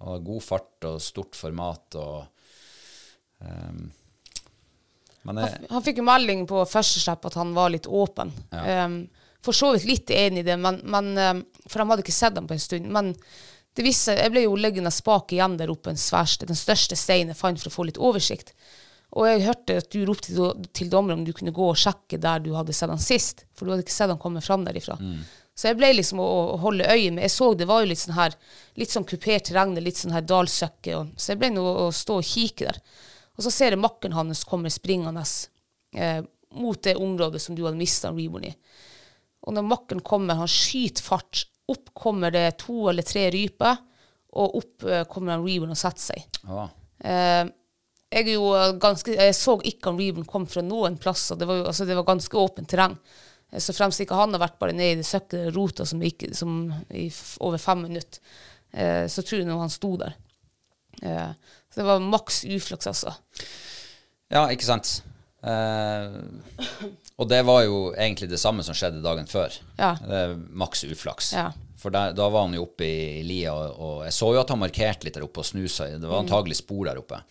[0.00, 2.24] Og god fart og stort format og
[3.44, 3.88] um,
[5.28, 8.32] Men eh, Han fikk jo melding på første slipp at han var litt åpen.
[8.54, 9.02] Um,
[9.44, 12.36] for så vidt litt enig i det, men, men, um, for han hadde ikke sett
[12.36, 12.88] ham på en stund.
[12.92, 13.12] Men
[13.76, 17.34] det viste jeg ble jo liggende spak igjen der oppe, en sværste, den største steinen
[17.34, 18.54] jeg fant for å få litt oversikt.
[19.18, 22.20] Og jeg hørte at du ropte til, til dommeren om du kunne gå og sjekke
[22.22, 24.96] der du hadde sett han sist, for du hadde ikke sett han komme fram derifra.
[25.60, 27.26] Så jeg ble liksom å, å holde øye med.
[27.26, 28.36] Jeg så det var jo litt sånn her,
[28.80, 32.16] litt sånn kupert terreng, litt sånn her dalsøkke, og, så jeg ble nå å stå
[32.22, 32.78] og kikke der.
[33.36, 35.24] Og så ser jeg makkeren hans kommer springende
[35.96, 36.22] eh,
[36.56, 38.54] mot det området som du hadde mista Reborn i.
[39.44, 41.44] Og når makkeren kommer, han skyter fart.
[41.70, 43.84] Opp kommer det to eller tre ryper,
[44.40, 46.42] og opp eh, kommer han Reborn og setter seg.
[46.48, 46.68] ja.
[47.04, 47.46] Eh,
[48.10, 48.34] jeg,
[48.82, 51.38] ganske, jeg så ikke om Reborn kom fra noen plasser.
[51.38, 52.96] Det var, jo, altså, det var ganske åpent terreng.
[53.52, 56.28] Eh, Så fremst ikke han har vært bare nede i det søkket rota som, gikk
[56.36, 57.08] som i
[57.40, 58.20] over fem minutter,
[58.72, 60.14] eh, så tror jeg nå han sto der.
[61.02, 61.30] Eh,
[61.70, 63.14] så det var maks uflaks, altså.
[64.30, 65.00] ja, ikke sant.
[65.42, 66.20] Eh,
[67.16, 69.54] og det var jo egentlig det samme som skjedde dagen før.
[69.78, 69.94] Ja.
[70.50, 71.32] Maks uflaks.
[71.36, 71.50] Ja.
[71.80, 74.50] For der, da var han jo oppe i lia, og, og jeg så jo at
[74.52, 75.86] han markerte litt der oppe og snusa.
[75.94, 77.22] Det var antagelig spor der oppe.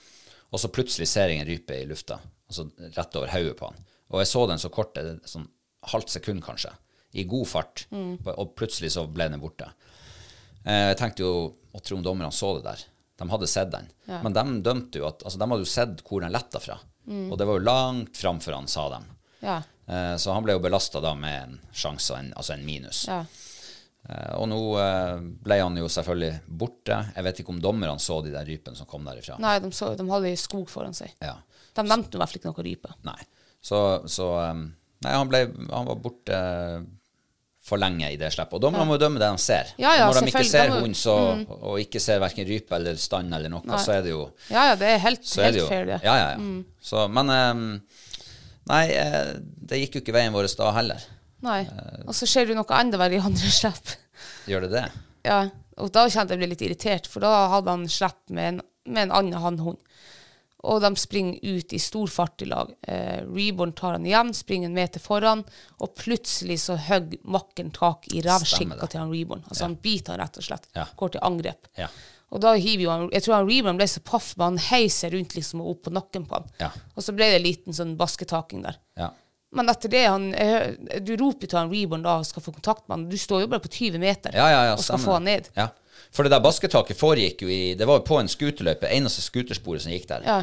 [0.49, 2.17] Og så plutselig ser jeg en rype i lufta,
[2.49, 2.65] altså
[2.95, 3.77] rett over hodet på han.
[4.09, 4.97] Og jeg så den så kort,
[5.29, 5.45] sånn
[5.81, 6.71] halvt sekund kanskje,
[7.13, 9.71] i god fart, og plutselig så ble den borte.
[10.65, 12.83] Eh, Jeg tenkte jo, og om dommerne så det der.
[13.19, 13.87] De hadde sett den.
[14.07, 16.77] Men de dømte jo at, altså de hadde jo sett hvor den letta fra.
[17.09, 18.99] Og det var jo langt framfor han, sa de.
[19.41, 19.61] Ja.
[19.87, 23.05] Eh, Så han ble jo belasta da med en sjanse, en, altså en minus.
[23.07, 23.23] ja.
[24.09, 24.59] Eh, Og nå
[25.43, 26.99] ble han jo selvfølgelig borte.
[27.15, 29.35] Jeg vet ikke om dommerne så de der rypene som kom derifra.
[29.39, 31.11] Nei, de, så, de hadde skog foran seg.
[31.21, 31.35] Ja.
[31.75, 32.93] De nevnte i hvert fall ikke noe rype.
[33.03, 33.19] Nei.
[33.61, 34.29] Så, så
[35.05, 36.39] Nei, han, ble, han var borte
[37.69, 38.55] for lenge i det slippet.
[38.57, 39.69] Og dommerne må jo dømme det de ser.
[39.79, 41.43] Ja, ja, Når de ikke ser hund så, Mm.
[41.59, 44.75] og ikke ser verken rype eller stand eller noe, så er det jo Ja, ja,
[44.79, 45.99] det er helt, helt fair, det.
[46.03, 46.63] Ja, ja, ja.
[46.81, 47.63] Så, men eh,
[48.69, 49.31] Nei, eh,
[49.69, 51.05] det gikk jo ikke veien vår da heller.
[51.41, 51.61] Nei.
[52.05, 53.95] Og så ser du noe enda verre i andre slipp.
[54.49, 54.85] Gjør det det?
[55.25, 55.39] Ja,
[55.79, 59.07] og da kjente jeg ble litt irritert, for da hadde han slepp med en, med
[59.07, 59.79] en annen hannhund.
[60.67, 62.71] Og de springer ut i stor fart i lag.
[62.81, 65.45] Eh, Reborn tar han igjen, springer en meter foran,
[65.79, 69.45] og plutselig så hogger makkeren tak i rævskikka til han Reborn.
[69.47, 70.67] Altså han biter han rett og slett.
[70.75, 70.85] Ja.
[70.99, 71.69] Går til angrep.
[71.79, 71.87] Ja.
[72.29, 75.15] Og da hiver jo han Jeg tror han Reborn ble så paff, men han heiser
[75.15, 76.51] rundt liksom og opp på nakken på han.
[76.59, 76.69] Ja.
[76.95, 78.77] Og så ble det en liten sånn basketaking der.
[78.99, 79.13] Ja.
[79.55, 80.27] Men etter det, han,
[81.01, 83.07] du roper til han Reborn da og skal få kontakt med han.
[83.09, 85.47] Du står jo bare på 20 meter Ja, ja, ja, og skal få han ned.
[85.55, 85.71] Ja.
[86.13, 89.83] For det der basketaket foregikk jo i Det var jo på en skuterløype, eneste skutersporet
[89.85, 90.25] som gikk der.
[90.25, 90.39] Ja.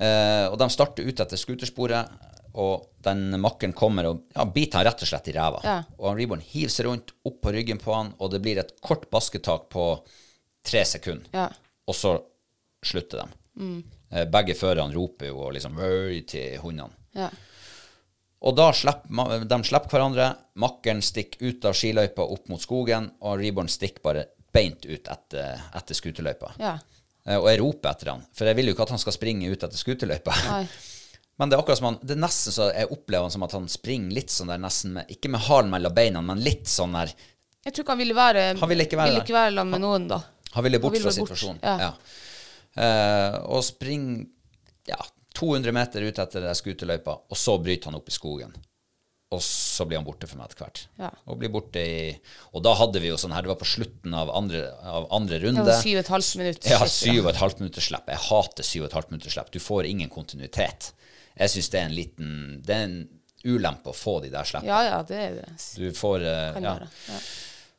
[0.00, 2.12] Uh, og de starter ut etter skutersporet,
[2.60, 5.60] og den makkeren kommer og ja, biter han rett og slett i ræva.
[5.64, 5.76] Ja.
[5.98, 8.72] Og han Reborn hiver seg rundt, opp på ryggen på han, og det blir et
[8.84, 9.84] kort basketak på
[10.66, 11.28] tre sekunder.
[11.36, 11.46] Ja.
[11.88, 12.16] Og så
[12.86, 13.36] slutter de.
[14.10, 16.96] Eh, begge førerne roper jo og liksom «Vøy» til hundene.
[17.14, 17.28] Ja.
[18.40, 20.30] Og da slipper de slipper hverandre.
[20.60, 25.60] Makkeren stikker ut av skiløypa opp mot skogen, og Reborn stikker bare beint ut etter,
[25.78, 26.52] etter skuterløypa.
[26.58, 26.76] Ja.
[27.26, 29.50] Eh, Og jeg roper etter han, for jeg vil jo ikke at han skal springe
[29.52, 30.34] ut etter skuterløypa.
[31.40, 33.54] Men det er akkurat som han, det er nesten så jeg opplever han som at
[33.56, 36.92] han springer litt sånn der nesten med, ikke med halen mellom beina, men litt sånn
[36.98, 37.14] der,
[37.64, 39.80] Jeg tror ikke han ville være Han ville ikke være ville ikke være sammen med
[39.86, 40.18] noen da.
[40.52, 41.62] han ville bort Han ville fra bort, situasjonen.
[41.64, 41.76] ja.
[41.80, 41.94] Ja.
[42.76, 44.26] Uh, og springer,
[44.86, 44.98] ja,
[45.40, 48.52] 200 meter ut etter det skuterløypa, og så bryter han opp i skogen.
[49.30, 50.80] Og så blir han borte for meg etter hvert.
[50.98, 51.08] Ja.
[51.30, 51.98] Og blir borte i
[52.50, 55.38] Og da hadde vi jo sånn her, det var på slutten av andre, av andre
[55.38, 56.66] Det var syv og et halvt minutt.
[56.66, 58.10] Ja, syv og et halvt minutter slipp.
[58.10, 59.52] Jeg hater syv og et halvt minutter slipp.
[59.54, 60.90] Du får ingen kontinuitet.
[61.38, 62.34] Jeg syns det er en liten
[62.66, 62.98] Det er en
[63.46, 64.68] ulempe å få de der slippene.
[64.68, 65.48] Ja, ja, det er det.
[65.78, 66.74] Du får eh, Kan ja.
[66.80, 66.90] være.
[67.08, 67.20] Ja.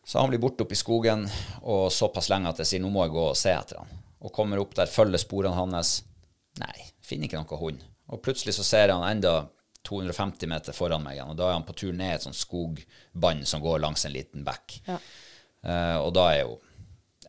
[0.08, 1.28] Så han blir borte oppe i skogen,
[1.62, 3.92] og såpass lenge at jeg sier nå må jeg gå og se etter han.
[4.24, 6.00] Og kommer opp der, følger sporene hans.
[6.64, 7.84] Nei, finner ikke noen hund.
[8.12, 9.36] Og plutselig så ser han enda
[9.88, 13.48] 250 meter foran meg igjen, og da er han på tur ned et sånt skogbånd
[13.50, 14.78] som går langs en liten bekk.
[14.88, 15.00] Ja.
[15.62, 16.56] Uh, og da er jo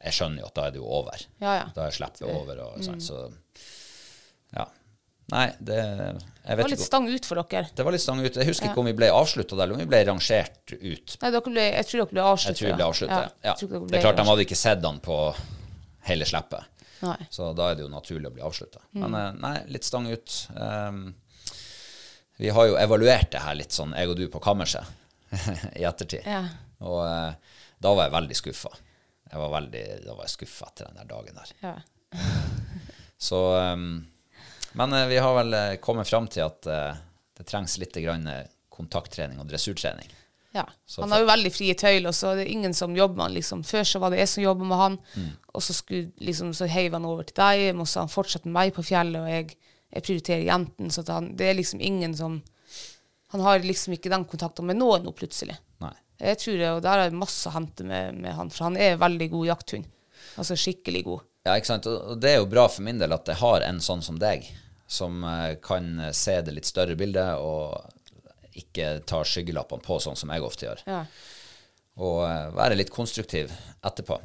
[0.03, 1.25] Jeg skjønner jo at da er det jo over.
[1.39, 1.67] Ja, ja.
[1.77, 3.27] Da er slippet over, og sånn, så
[4.57, 4.65] Ja.
[5.31, 6.89] Nei, det Jeg Det var litt ikke.
[6.89, 7.69] stang ut for dere.
[7.77, 8.35] Det var litt stang ut.
[8.35, 11.17] Jeg husker ikke om vi ble avslutta der, eller om vi ble rangert ut.
[11.23, 12.51] Nei, ble, jeg tror dere ble avsluttet.
[12.51, 13.21] Jeg tror vi ble avslutta.
[13.23, 13.53] Ja.
[13.53, 13.55] Ja.
[13.55, 15.19] Det er klart, de hadde ikke sett han på
[16.09, 16.67] hele slippet.
[17.03, 17.27] Nei.
[17.31, 18.83] Så da er det jo naturlig å bli avslutta.
[18.93, 19.03] Mm.
[19.05, 20.37] Men eh, nei, litt stang ut.
[20.55, 21.05] Um,
[22.43, 24.89] vi har jo evaluert det her litt sånn, jeg og du, på kammerset
[25.81, 26.27] i ettertid.
[26.27, 26.43] Ja.
[26.83, 28.73] Og eh, da var jeg veldig skuffa.
[29.33, 31.53] Jeg var veldig, da var jeg skuffa etter den der dagen der.
[31.63, 31.77] Ja.
[33.23, 34.07] Så um,
[34.73, 36.99] Men eh, vi har vel eh, kommet fram til at eh,
[37.39, 40.11] det trengs litt grann eh, kontakttrening og dressurtrening.
[40.53, 40.67] Ja.
[40.85, 43.25] Så Han har jo veldig frie tøyler, og så er det ingen som jobber med
[43.31, 43.37] han.
[43.39, 43.63] Liksom.
[43.65, 45.31] Før så var det jeg som jobba med han, Mm.
[45.55, 48.53] og så, skulle, liksom, så heiv han over til deg, og så han fortsatt med
[48.59, 49.57] meg på fjellet, og jeg,
[49.93, 50.93] jeg prioriterer jentene.
[50.93, 52.43] Så han, det er liksom ingen som
[53.33, 55.55] Han har liksom ikke den kontakten med noen nå, plutselig.
[55.81, 55.95] Nei.
[56.21, 58.77] Jeg tror det, og Der er det masse å hente med, med han, for han
[58.77, 59.87] er veldig god jakthund.
[60.37, 61.23] Altså skikkelig god.
[61.49, 61.89] Ja, ikke sant?
[61.89, 64.21] Og og det er jo bra for min del at jeg har en sånn som
[64.21, 64.45] deg,
[64.87, 67.81] som eh, kan eh, se det litt større bildet og
[68.61, 70.85] ikke ta skyggelappene på, sånn som jeg ofte gjør.
[70.87, 71.01] Ja.
[72.05, 74.21] Og eh, være litt konstruktiv etterpå.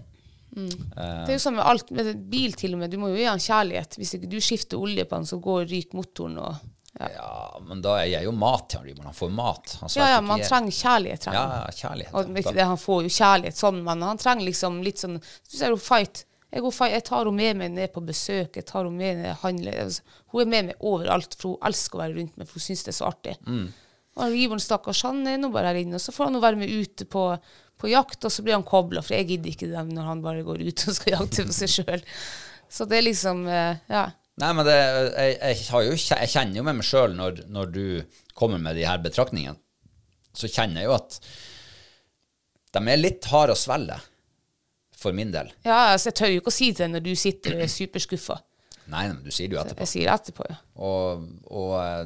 [0.57, 2.93] Det er jo sånn med alt, med bil til og med.
[2.93, 3.99] Du må jo gi han kjærlighet.
[3.99, 6.65] Hvis ikke du skifter olje på han, så går ryker motoren og
[6.97, 7.09] ja.
[7.13, 9.03] Ja, men da er jeg jo mat til han.
[9.05, 9.75] Han får mat.
[9.83, 11.25] Han Ja, ja, han trenger kjærlighet.
[11.27, 11.51] Trenger.
[11.51, 12.15] Ja, kjærlighet.
[12.17, 15.53] Og ikke det, han får jo kjærlighet sånn, men han trenger liksom litt sånn Du
[15.53, 16.23] ser jo fight.
[16.49, 16.95] Jeg, går fight.
[16.95, 19.77] jeg tar henne med meg ned på besøk, jeg tar henne med ned og handler.
[19.83, 22.65] Altså, hun er med meg overalt, for hun elsker å være rundt meg, for hun
[22.65, 23.35] syns det er så artig.
[23.45, 23.67] Mm.
[24.17, 26.61] Og Rivon stakkars, han er nå bare her inne, og så får han nå være
[26.63, 27.27] med ute på,
[27.77, 30.45] på jakt, og så blir han kobla, for jeg gidder ikke det når han bare
[30.45, 32.05] går ut og skal jakte for seg sjøl.
[32.73, 34.07] Så det er liksom eh, Ja.
[34.37, 37.71] Nei, men det, jeg, jeg, har jo, jeg kjenner jo med meg sjøl når, når
[37.73, 37.85] du
[38.37, 39.57] kommer med de her betraktningene,
[40.37, 41.17] så kjenner jeg jo at
[42.77, 43.97] de er litt harde å svelge,
[44.97, 45.49] for min del.
[45.65, 48.37] ja, altså, jeg tør jo ikke å si det når du sitter og er superskuffa.
[48.93, 49.83] Nei, men du sier det jo etterpå.
[49.83, 50.57] Jeg sier det etterpå, ja.
[50.85, 52.05] Og, og eh,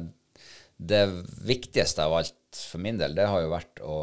[0.92, 1.02] det
[1.46, 3.98] viktigste av alt for min del, det har jo vært å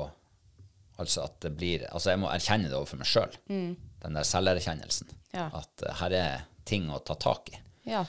[1.00, 3.36] Altså at det blir Altså, jeg må erkjenne det overfor meg sjøl.
[3.48, 5.10] Den der selverkjennelsen.
[5.12, 5.26] Mm.
[5.38, 5.48] Ja.
[5.62, 7.60] At eh, her er ting å ta tak i.
[7.90, 8.04] Ja,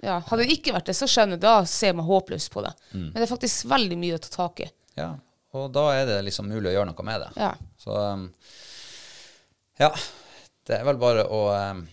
[0.00, 0.20] ja.
[0.26, 2.70] Hadde det ikke vært det, så skjønner jeg, da ser man håpløst på det.
[2.94, 3.10] Mm.
[3.10, 4.68] Men det er faktisk veldig mye å ta tak i.
[4.96, 5.10] Ja,
[5.58, 7.28] og da er det liksom mulig å gjøre noe med det.
[7.42, 7.50] Ja.
[7.82, 8.24] Så um,
[9.80, 9.90] ja,
[10.68, 11.84] det er vel bare å um,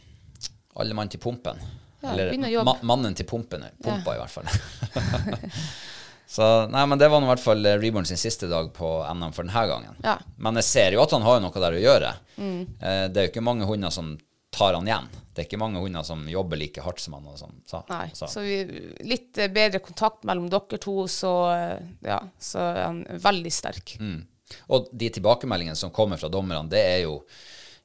[0.78, 1.60] Alle mann til pumpen.
[2.04, 2.32] Ja, Eller
[2.64, 3.66] ma mannen til pumpen.
[3.82, 4.46] Pumpa, i hvert fall.
[6.28, 9.34] Så nei, men det var i hvert fall eh, Reborn sin siste dag på NM
[9.36, 10.00] for denne gangen.
[10.04, 10.18] Ja.
[10.44, 12.16] Men jeg ser jo at han har noe der å gjøre.
[12.38, 12.60] Mm.
[12.78, 14.12] det er jo ikke mange hunder som
[14.58, 15.08] tar han igjen.
[15.34, 17.28] Det er ikke mange hunder som jobber like hardt som han.
[17.38, 18.56] Sånn, så, Nei, så, så vi,
[19.06, 23.98] litt eh, bedre kontakt mellom dere to, så, eh, ja, så er han veldig sterk.
[24.02, 24.24] Mm.
[24.74, 27.20] Og de tilbakemeldingene som kommer fra dommerne, det er jo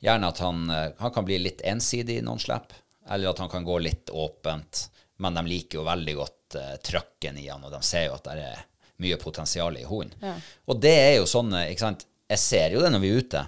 [0.03, 2.73] gjerne at han, eh, han kan bli litt ensidig i noen slipp,
[3.11, 4.87] eller at han kan gå litt åpent.
[5.23, 8.27] Men de liker jo veldig godt uh, trøkken i han, og de ser jo at
[8.27, 8.63] det er
[9.03, 10.41] mye potensial i hunden.
[10.71, 13.41] Og det er jo sånn, ikke sant Jeg ser jo det når vi er ute,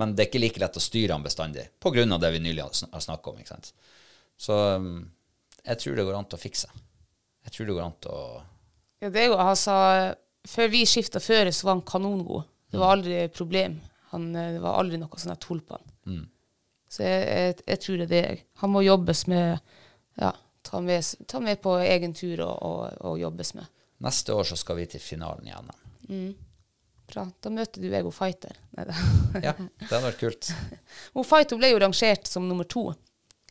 [0.00, 2.74] men det er ikke like lett å styre han bestandig av det vi nylig har
[2.76, 3.38] sn- har snakket om.
[3.40, 3.72] ikke sant?
[4.36, 5.10] Så um,
[5.64, 6.68] jeg tror det går an til å fikse.
[7.46, 8.22] Jeg tror det går an til å
[9.02, 9.74] Ja, det er jo, altså,
[10.48, 12.44] før vi skifta føre, så var han kanongod.
[12.72, 13.78] Det var aldri et problem.
[14.12, 16.26] Han, eh, det var aldri noe sånn tull på han.
[16.88, 18.42] Så jeg, jeg, jeg tror det er det.
[18.62, 19.58] Han må jobbes med
[20.20, 20.32] Ja,
[20.66, 23.70] ta med, ta med på egen tur og, og, og jobbes med.
[24.04, 25.72] Neste år så skal vi til finalen igjen.
[26.10, 26.34] Mm.
[27.06, 27.24] Bra.
[27.40, 28.58] Da møter du Ego Fighter.
[29.36, 30.50] Ja, det hadde vært kult.
[31.14, 32.88] Hun Fighter ble jo rangert som nummer to.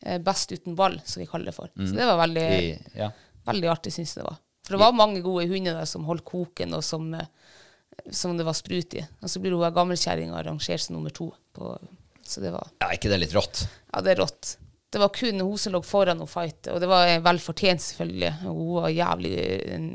[0.02, 1.72] Eh, best uten ball, som vi kaller det for.
[1.76, 3.12] Så det var veldig, I, ja.
[3.48, 4.42] veldig artig, syns jeg det var.
[4.66, 7.30] For det var mange gode hunder der som holdt koken, og som, eh,
[8.12, 9.06] som det var sprut i.
[9.22, 11.30] Og så blir hun gammelkjerringa rangert som nummer to.
[11.56, 11.76] På,
[12.26, 13.66] så det var ja, ikke det litt rått?
[13.94, 14.56] Ja, det er rått.
[14.96, 18.30] Det var kun hun som lå foran og fight, og det var vel fortjent, selvfølgelig.
[18.46, 19.34] Hun var jævlig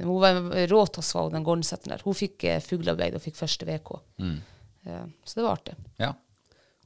[0.02, 2.04] Hun var rå til å svare den gårdsetteren der.
[2.04, 3.94] Hun fikk eh, fuglearbeid og fikk første VK.
[4.20, 4.34] Mm.
[5.24, 5.78] så det var artig.
[6.00, 6.10] Ja.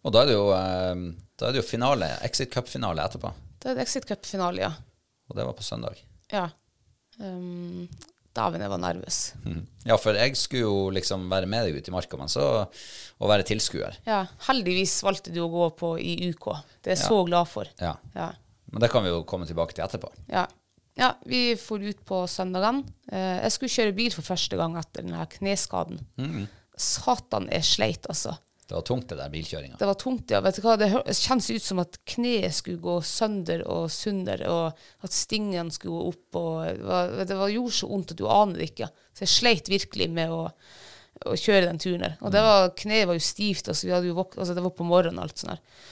[0.04, 1.02] Og da er det jo, eh,
[1.40, 3.34] da er det jo finale, Exit Cup-finale etterpå.
[3.64, 4.70] Det er Exit Cup-finale, ja.
[5.26, 5.98] Og det var på søndag.
[6.30, 6.48] ja.
[7.18, 7.88] Um,
[8.34, 9.18] Dæven, jeg var nervøs.
[9.44, 9.60] Mhm.
[9.86, 13.28] Ja, for jeg skulle jo liksom være med deg ute i marka, men så å
[13.30, 13.98] være tilskuer.
[14.08, 16.48] Ja, heldigvis valgte du å gå på i UK.
[16.82, 17.70] Det er jeg så glad for.
[17.78, 17.94] Ja.
[18.16, 18.32] Ja.
[18.72, 20.10] Men det kan vi jo komme tilbake til etterpå.
[20.32, 20.46] Ja.
[20.98, 22.82] ja, vi for ut på søndagen.
[23.12, 26.02] Eh, jeg skulle kjøre bil for første gang etter denne kneskaden.
[26.74, 28.34] Satan, jeg sleit, altså.
[28.68, 29.76] Det var tungt, det der bilkjøringa.
[29.80, 30.40] Det var tungt, ja.
[30.44, 30.76] Vet du hva?
[30.80, 30.88] Det
[31.18, 36.12] kjennes ut som at kneet skulle gå sønder og sunder, og at stingene skulle gå
[36.14, 36.38] opp.
[36.40, 38.88] Og det, var, det var, gjorde så vondt at du aner det ikke.
[39.12, 40.46] Så jeg sleit virkelig med å,
[41.28, 42.16] å kjøre den turen her.
[42.24, 45.20] Og det var, kneet var jo stivt, altså, jo våk altså, det var på morgenen
[45.20, 45.84] og alt sånt her.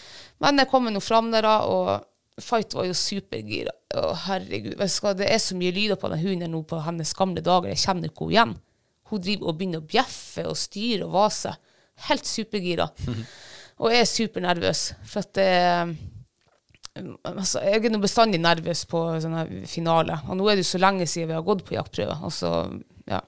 [0.43, 1.93] Men jeg kom nå fram der, og
[2.41, 3.75] Fight var jo supergira.
[3.93, 4.81] Å, herregud.
[4.81, 7.69] Hva, Det er så mye lyder på den hunden nå på hennes gamle dager.
[7.69, 8.55] Jeg kjenner ikke henne igjen.
[9.13, 11.53] Hun driver og begynner å bjeffe og styre og vase.
[12.09, 12.89] Helt supergira.
[13.83, 14.83] Og er supernervøs.
[15.09, 15.51] For at det
[17.25, 20.19] altså, Jeg er nå bestandig nervøs på sånne finale.
[20.29, 22.19] Og nå er det jo så lenge siden vi har gått på jaktprøve.
[22.27, 22.53] Og så,
[23.11, 23.21] ja.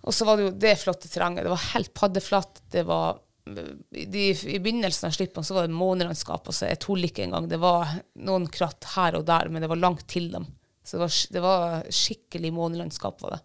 [0.00, 1.46] Og så var det jo det flotte terrenget.
[1.46, 2.62] Det var helt paddeflatt.
[2.72, 6.46] Det var de, I begynnelsen av slippene så var det månelandskap.
[6.46, 7.48] Altså, jeg tuller ikke engang.
[7.50, 7.94] Det var
[8.26, 10.46] noen kratt her og der, men det var langt til dem.
[10.84, 13.22] Så det var, det var skikkelig månelandskap.
[13.22, 13.40] var det.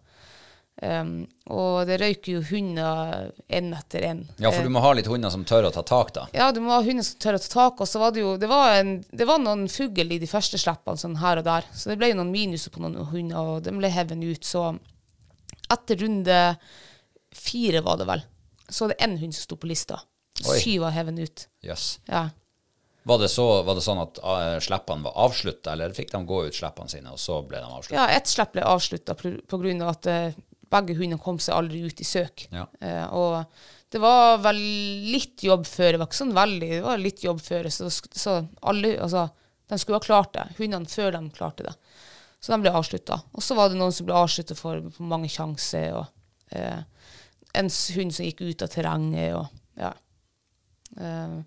[0.82, 4.18] Um, og det røyker jo hunder én etter én.
[4.36, 6.26] Ja, for du må ha litt hunder som tør å ta tak, da.
[6.36, 7.80] Ja, du må ha hunder som tør å ta tak.
[7.80, 10.60] Og så var det jo det var, en, det var noen fugl i de første
[10.60, 11.68] slippene sånn her og der.
[11.72, 14.44] Så det ble jo noen minuser på noen hunder, og de ble hevet ut.
[14.44, 14.66] Så
[15.72, 16.40] etter runde
[17.36, 18.26] fire, var det vel,
[18.68, 20.02] så var det én hund som sto på lista.
[20.44, 20.58] Oi.
[20.60, 21.46] Syv var hevet ut.
[21.64, 21.94] Jøss.
[22.10, 22.28] Ja.
[23.06, 26.40] Var, det så, var det sånn at uh, slippene var avslutta, eller fikk de gå
[26.48, 28.00] ut slippene sine, og så ble de avslutta?
[28.00, 29.74] ja, ett slipp ble avslutta pga.
[29.86, 30.38] at eh,
[30.72, 32.46] begge hundene kom seg aldri ut i søk.
[32.52, 32.66] Ja.
[32.80, 33.44] Eh, og
[33.92, 34.58] det var vel
[35.12, 35.94] litt jobbføre.
[35.94, 37.70] Det var ikke sånn veldig, det var litt jobbføre.
[37.72, 39.28] Så, så alle, altså,
[39.70, 40.46] de skulle ha klart det.
[40.58, 41.74] Hundene før de klarte det.
[42.40, 43.20] Så de ble avslutta.
[43.32, 45.96] Og så var det noen som ble avslutta for, for mange sjanser.
[46.00, 46.82] Og eh,
[47.56, 49.38] en hund som gikk ut av terrenget.
[49.38, 49.92] Og, ja.
[51.00, 51.38] Eh,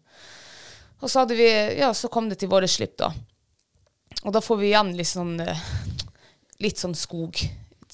[1.00, 1.50] og så, hadde vi,
[1.80, 3.14] ja, så kom det til våre slipp, da.
[4.26, 5.38] Og da får vi igjen litt sånn,
[6.60, 7.40] litt sånn skog.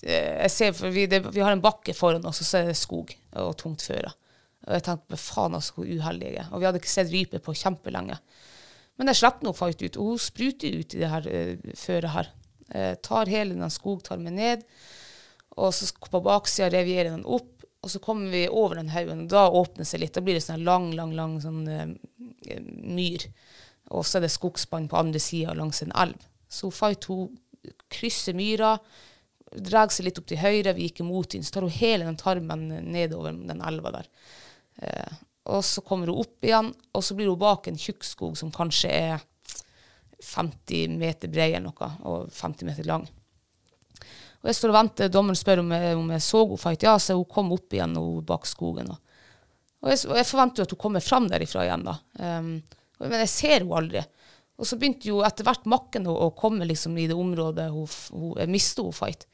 [0.05, 2.69] Eh, Jeg ser, for vi, det, vi har en bakke foran oss, og så er
[2.69, 4.13] det skog og tungt føre.
[4.65, 6.51] Og jeg tenkte "Men faen altså hvor uheldig jeg er.
[6.51, 8.17] Og vi hadde ikke sett rype på kjempelenge.
[8.97, 12.13] Men jeg slipper nå fight ut, og hun spruter ut i det her uh, føret
[12.13, 12.29] her.
[12.71, 14.63] Eh, tar hele den skogtarmen ned,
[15.59, 17.51] og så på baksida revierer den opp,
[17.83, 20.15] og så kommer vi over den haugen, og da åpner det seg litt.
[20.15, 21.91] Da blir det sånn lang, lang, lang sånn uh,
[22.95, 23.27] myr.
[23.93, 26.17] Og så er det skogsbånd på andre sida langs en elv.
[26.49, 27.37] Så Fight hun
[27.93, 28.79] krysser myra,
[29.63, 32.19] drar seg litt opp til høyre, vi gikk imot henne, så tar hun hele den
[32.19, 34.09] tarmen nedover den elva der.
[34.81, 35.15] Eh,
[35.55, 38.53] og så kommer hun opp igjen, og så blir hun bak en tjukk skog som
[38.53, 39.25] kanskje er
[40.25, 43.05] 50 meter brei eller noe, og 50 meter lang.
[44.41, 46.83] Og jeg står og venter, dommeren spør om jeg, om jeg så henne fight.
[46.85, 47.95] Ja, så hun kom opp igjen
[48.25, 48.91] bak skogen.
[48.93, 48.99] Og,
[49.81, 51.95] og, jeg, og jeg forventer jo at hun kommer fram derifra igjen, da.
[52.21, 52.51] Um,
[53.01, 54.03] men jeg ser henne aldri.
[54.55, 58.35] Og så begynte jo etter hvert makken å, komme liksom i det området hun, hun,
[58.39, 59.25] jeg mistet henne fight.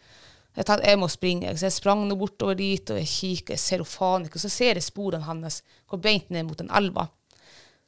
[0.58, 3.64] Jeg tenkte jeg må springe, så jeg sprang nå bortover dit, og jeg kikker, jeg
[3.64, 4.36] ser jo faen ikke.
[4.36, 7.06] Og så ser jeg sporene hennes, går beint ned mot den elva.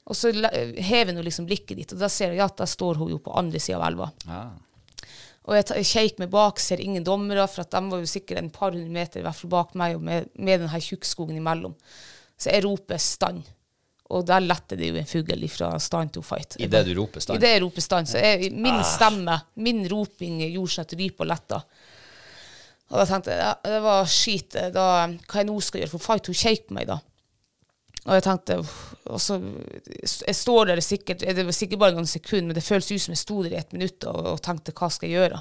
[0.08, 3.12] Og så hever hun liksom blikket dit, og da ser jeg at da står hun
[3.12, 4.10] jo på andre sida av elva.
[4.28, 4.44] Ja.
[5.44, 8.40] Og jeg, jeg kjeker meg bak, ser ingen dommere, for at de var jo sikkert
[8.40, 11.36] en par hundre meter i hvert fall bak meg, og med, med den her tjukkskogen
[11.40, 11.76] imellom.
[12.40, 13.44] Så jeg roper 'stand'.
[14.14, 16.56] Og der letter det jo en fugl fra stand to fight.
[16.60, 17.40] I det du roper stand?
[17.40, 18.08] I det jeg roper stand.
[18.08, 18.84] Så jeg, min Ah.
[18.84, 21.64] stemme, min roping, gjorde sånn at rypa letta.
[22.92, 24.60] Og da tenkte jeg ja, det var skit.
[24.76, 25.94] Da, hva jeg nå skal gjøre?
[25.96, 27.00] For fight hun på meg da.
[28.04, 29.38] Og jeg tenkte og så,
[30.04, 33.16] Jeg står der sikkert Det var sikkert bare noen sekunder, men det føles ut som
[33.16, 35.40] jeg sto der i et minutt og, og tenkte hva skal jeg gjøre?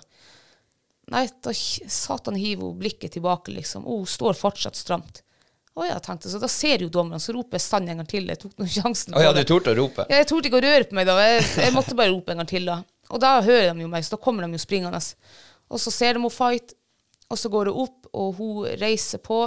[1.12, 3.82] Nei, da satan hiver hun blikket tilbake, liksom.
[3.84, 5.24] Og hun står fortsatt stramt.
[5.74, 6.30] Å ja, tenkte.
[6.30, 8.28] Så da ser jo dommeren, så roper jeg stand en gang til.
[8.30, 10.06] Jeg tok noen sjansen Å ja, du torde å rope?
[10.08, 11.16] Ja, jeg torde ikke å røre på meg da.
[11.26, 12.78] Jeg, jeg måtte bare rope en gang til da.
[13.12, 15.00] Og da hører de jo meg, så da kommer de jo springende.
[15.72, 16.76] Og så ser de henne fight,
[17.32, 19.44] og så går hun opp, og hun reiser på.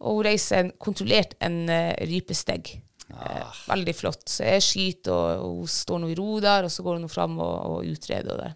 [0.00, 2.72] Og hun reiser en, kontrollert en uh, rypestegg.
[3.10, 4.24] Eh, veldig flott.
[4.30, 7.10] Så jeg skyter, og, og hun står nå i ro der, og så går hun
[7.12, 8.54] fram og, og utreder der.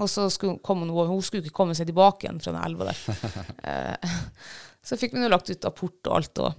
[0.00, 2.92] Og så skulle hun, komme hun, skulle ikke komme seg tilbake igjen fra den elva
[2.92, 3.02] der.
[3.72, 4.14] Eh,
[4.82, 6.56] så fikk vi nå lagt ut apport og alt, og,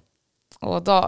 [0.63, 0.99] og da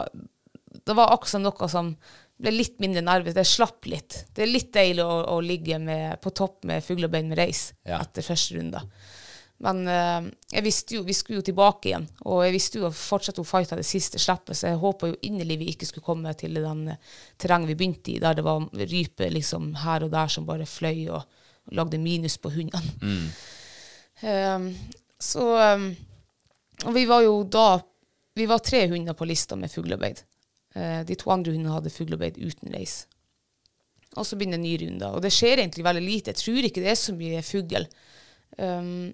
[0.85, 1.93] det var akkurat noe som
[2.35, 3.35] ble litt mindre nervøs.
[3.37, 4.17] Det slapp litt.
[4.35, 8.01] Det er litt deilig å, å ligge med, på topp med fuglebein med reis Ja.
[8.03, 8.81] etter første runde.
[9.63, 12.95] Men eh, jeg visste jo, vi skulle jo tilbake igjen, og jeg visste jo å
[12.95, 16.33] fortsatt å fighta det siste slippet, så jeg håpa jo inderlig vi ikke skulle komme
[16.35, 20.33] til den eh, terrenget vi begynte i, der det var rype liksom her og der
[20.33, 21.23] som bare fløy og,
[21.71, 23.31] lagde minus på hundene.
[24.21, 24.59] Eh,
[25.19, 25.81] så eh,
[26.85, 27.81] Og vi var jo da
[28.35, 30.21] Vi var tre hunder på lista med fuglearbeid.
[30.75, 33.07] Eh, de to andre hundene hadde fuglearbeid uten reis.
[34.15, 35.07] Og så begynner en ny runde.
[35.07, 36.33] Og det skjer egentlig veldig lite.
[36.33, 37.87] Jeg tror ikke det er så mye fugl.
[38.59, 39.13] Um,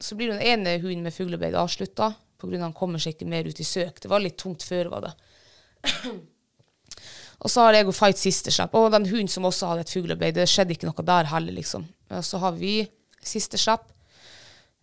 [0.00, 2.60] så blir den ene hunden med fuglebeid avslutta pga.
[2.60, 4.00] han kommer seg ikke mer ut i søk.
[4.00, 5.12] Det var litt tungt før, var det.
[7.42, 8.76] og så har jeg og Fight siste slipp.
[8.76, 11.86] Og den hunden som også hadde et fuglebeid, det skjedde ikke noe der heller, liksom.
[12.12, 12.78] Og så har vi
[13.24, 13.92] siste slipp.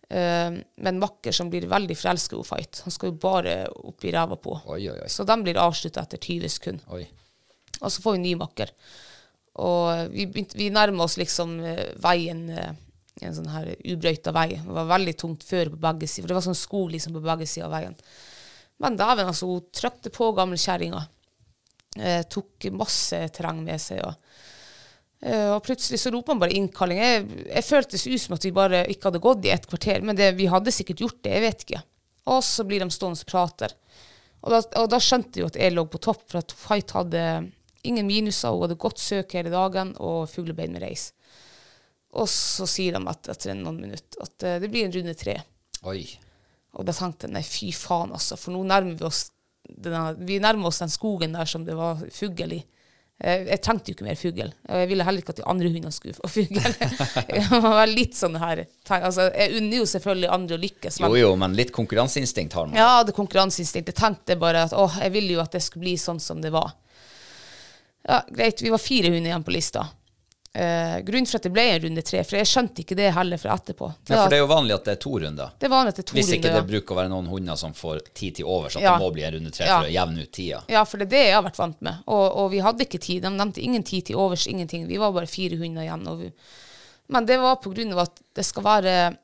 [0.04, 2.82] Uh, med en makker som blir veldig forelska i Fight.
[2.84, 4.58] Han skal jo bare opp i ræva på.
[4.74, 5.10] Oi, oi, oi.
[5.10, 7.06] Så den blir avslutta etter 20 sekunder.
[7.80, 8.70] Og så får vi en ny makker.
[9.64, 12.74] Og vi, begynte, vi nærmer oss liksom uh, veien, eh,
[13.22, 14.48] en sånn her ubrøyta vei.
[14.58, 17.22] Det var veldig tungt før på begge sider, for det var sånn skog liksom på
[17.24, 17.94] begge sider av veien.
[18.82, 21.04] Men dæven, altså, hun trykte på gamlekjerringa.
[21.94, 24.02] Eh, tok masse terreng med seg.
[24.02, 24.40] Og,
[25.22, 26.98] eh, og plutselig så roper han bare innkalling.
[26.98, 30.18] Jeg, jeg føltes ut som at vi bare ikke hadde gått i et kvarter, men
[30.18, 31.84] det, vi hadde sikkert gjort det, jeg vet ikke.
[32.34, 33.76] Og så blir de stående og prater.
[34.44, 36.92] Og da, og da skjønte jeg jo at jeg lå på topp, for at Fight
[36.96, 37.22] hadde
[37.84, 41.12] ingen minuser, hun hadde godt søk hele dagen, og fuglebein med reis.
[42.14, 45.38] Og så sier de at etter noen minutter at eh, det blir en runde tre.
[45.90, 46.04] Oi.
[46.74, 49.28] Og da tenkte jeg nei, fy faen, altså, for nå nærmer vi oss
[49.64, 52.60] denne, vi nærmer oss den skogen der som det var fugl i.
[53.22, 54.50] Eh, Jeg trengte jo ikke mer fugl.
[54.68, 56.58] Jeg ville heller ikke at de andre hundene skulle få fugl.
[57.34, 58.64] Jeg var litt sånn her
[58.98, 62.68] altså, Jeg unner jo selvfølgelig andre å lykkes, Jo men jo, men litt konkurranseinstinkt har
[62.70, 62.78] man.
[62.78, 63.94] ja, det konkurranseinstinktet.
[63.94, 66.50] Jeg tenkte bare at å, jeg ville jo at det skulle bli sånn som det
[66.54, 66.74] var.
[68.04, 69.86] Ja, greit, vi var fire hunder igjen på lista.
[70.54, 73.40] Eh, grunnen for at det ble en runde tre, for jeg skjønte ikke det heller
[73.42, 73.88] fra etterpå.
[74.06, 75.50] Ja, for det er jo vanlig at det er to runder.
[75.58, 76.60] det var at det er to Hvis ikke runder.
[76.62, 78.92] det bruker å være noen hunder som får tid til overs, at Ja.
[78.94, 79.80] det må bli en runde tre Ja.
[79.80, 80.62] for å jevne ut tida.
[80.68, 81.96] Ja, for det er det jeg har vært vant med.
[82.06, 83.22] Og, og vi hadde ikke tid.
[83.22, 84.86] De nevnte ingen tid til overs, ingenting.
[84.86, 86.06] Vi var bare fire hunder igjen.
[86.20, 86.30] Vi,
[87.08, 89.16] men det var på grunn av at det skal være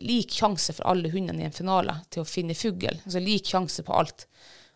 [0.00, 2.96] lik sjanse for alle hundene i en finale til å finne fugl.
[3.04, 4.24] Altså lik sjanse på alt.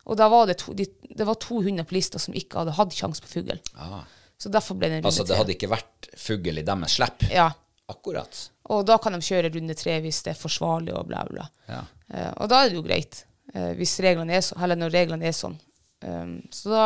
[0.05, 2.77] Og da var det, to, de, det var to hunder på lista som ikke hadde
[2.77, 3.57] hatt sjanse på fugl.
[3.77, 4.03] Ah.
[4.41, 7.27] Så derfor ble det en runde Altså, det hadde ikke vært fugl i deres slipp.
[7.29, 7.51] Ja.
[7.91, 8.37] Akkurat.
[8.73, 11.45] Og da kan de kjøre runde tre hvis det er forsvarlig og bla, bla.
[11.69, 11.83] Ja.
[12.11, 13.19] Uh, og da er det jo greit,
[13.53, 15.59] uh, hvis reglene er så, eller når reglene er sånn.
[16.01, 16.85] Um, så da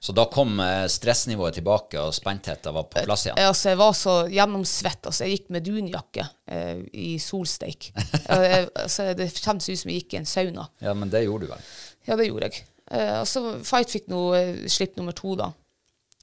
[0.00, 3.40] Så da kom eh, stressnivået tilbake, og spentheten var på plass igjen.
[3.42, 5.00] Altså, jeg var så gjennomsvett.
[5.10, 7.90] Altså, jeg gikk med dunjakke eh, i solsteik.
[8.30, 10.68] Altså, det kjennes ut som jeg gikk i en sauna.
[10.86, 11.66] Ja, men det gjorde du vel.
[12.06, 12.62] Ja, det gjorde jeg.
[12.94, 15.50] Eh, og så Fight fikk nå eh, slipp nummer to, da.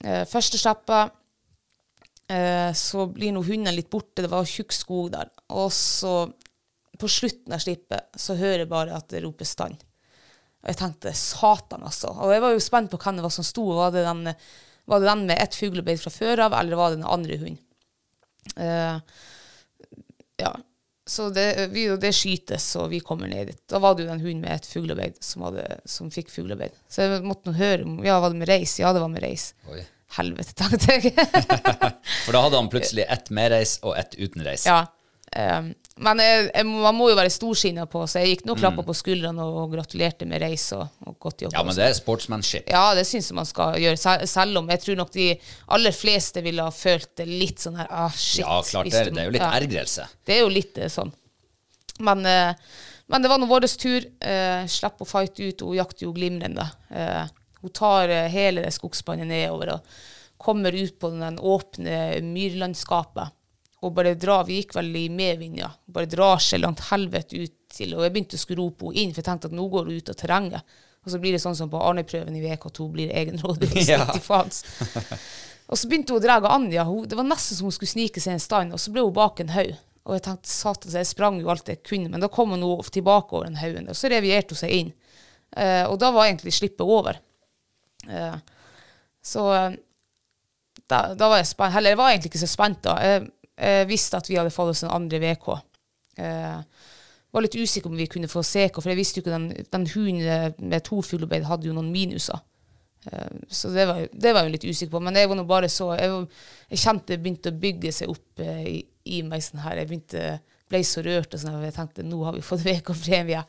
[0.04, 1.16] Eh, første slippet,
[2.30, 4.24] eh, så blir nå hundene litt borte.
[4.24, 5.32] Det var tjukk skog der.
[5.56, 6.26] Og så,
[7.00, 9.80] på slutten av slippet, så hører jeg bare at det roper stand.
[10.66, 12.10] Og jeg tenkte satan, altså.
[12.26, 13.68] Og jeg var jo spent på hvem det var som sto.
[13.78, 14.32] Var det den,
[14.90, 17.62] var det den med ett fuglebeid fra før av, eller var det den andre hunden?
[18.58, 18.98] Eh,
[20.42, 20.56] ja.
[21.08, 23.60] Så det, vi, det skytes, og vi kommer ned dit.
[23.70, 25.44] Da var det jo den hunden med et fuglearbeid som,
[25.86, 26.74] som fikk fuglearbeid.
[26.90, 28.74] Så jeg måtte nå høre om Ja, var det med reis?
[28.82, 29.52] Ja, det var med reis.
[29.70, 29.84] Oi.
[30.18, 31.14] Helvete, tenkte jeg.
[32.26, 34.66] For da hadde han plutselig ett med reis og ett uten reis.
[34.70, 34.86] ja.
[35.36, 35.74] Um,
[36.04, 38.84] men jeg, jeg, man må jo være storsinna på, så jeg gikk nå og klappa
[38.84, 41.54] på skuldrene og, og gratulerte med reis og, og godt jobba.
[41.54, 41.60] Mm.
[41.60, 42.66] Ja, men det er sportsmanship.
[42.74, 45.30] Ja, det syns jeg man skal gjøre, sel- selv om jeg tror nok de
[45.78, 48.42] aller fleste ville ha følt det litt sånn her ah, shit.
[48.44, 49.06] Ja, klart det.
[49.16, 49.54] Det er jo litt ja.
[49.62, 50.10] ergrelse.
[50.28, 51.14] Det er jo litt eh, sånn.
[52.04, 52.52] Men, eh,
[53.08, 54.10] men det var nå vår tur.
[54.20, 55.64] Eh, Slipp å fighte ut.
[55.64, 56.68] Hun jakter jo glimrende.
[56.92, 57.24] Eh,
[57.64, 59.96] Hun tar eh, hele det skogsbåndet nedover og
[60.44, 63.32] kommer ut på den åpne myrlandskapet.
[63.86, 65.70] Og bare drar, Vi gikk vel i medvind, ja.
[65.86, 69.14] Bare drar seg langt helvete ut til Og jeg begynte å skru rope henne inn,
[69.14, 70.78] for jeg tenkte at nå går hun ut av terrenget.
[71.06, 74.08] Og så blir det sånn som på Arne-prøven i VK2 blir egenrådig Ja.
[75.66, 76.86] Og så begynte hun å dra Anja.
[76.86, 79.04] Hun, det var nesten som hun skulle snike seg i en stand, og så ble
[79.06, 79.74] hun bak en haug.
[80.06, 82.66] Og jeg tenkte, satan, så jeg sprang jo alt jeg kunne, men da kom hun
[82.94, 84.92] tilbake over den haugen, og så revierte hun seg inn.
[85.58, 87.18] Eh, og da var egentlig slippet over.
[88.06, 88.38] Eh,
[89.26, 89.78] så eh,
[90.86, 91.74] da, da var jeg spent.
[91.74, 92.96] Heller, jeg var egentlig ikke så spent da.
[93.02, 93.26] Jeg,
[93.56, 95.48] jeg visste at vi hadde fått oss en andre VK.
[96.18, 96.58] Eh,
[97.36, 99.88] var litt usikker om vi kunne få CK, for jeg visste jo ikke den, den
[99.92, 102.40] hunden med to fuglebein hadde jo noen minuser.
[103.12, 105.02] Eh, Så det var, det var jeg litt usikker på.
[105.04, 106.28] Men jeg var nå bare så Jeg, var,
[106.72, 108.78] jeg kjente det begynte å bygge seg opp eh, i,
[109.18, 109.78] i meg sånn her.
[109.82, 110.26] Jeg begynte,
[110.72, 111.60] ble så rørt og sånn.
[111.68, 113.44] Jeg tenkte nå har vi fått VK-premie.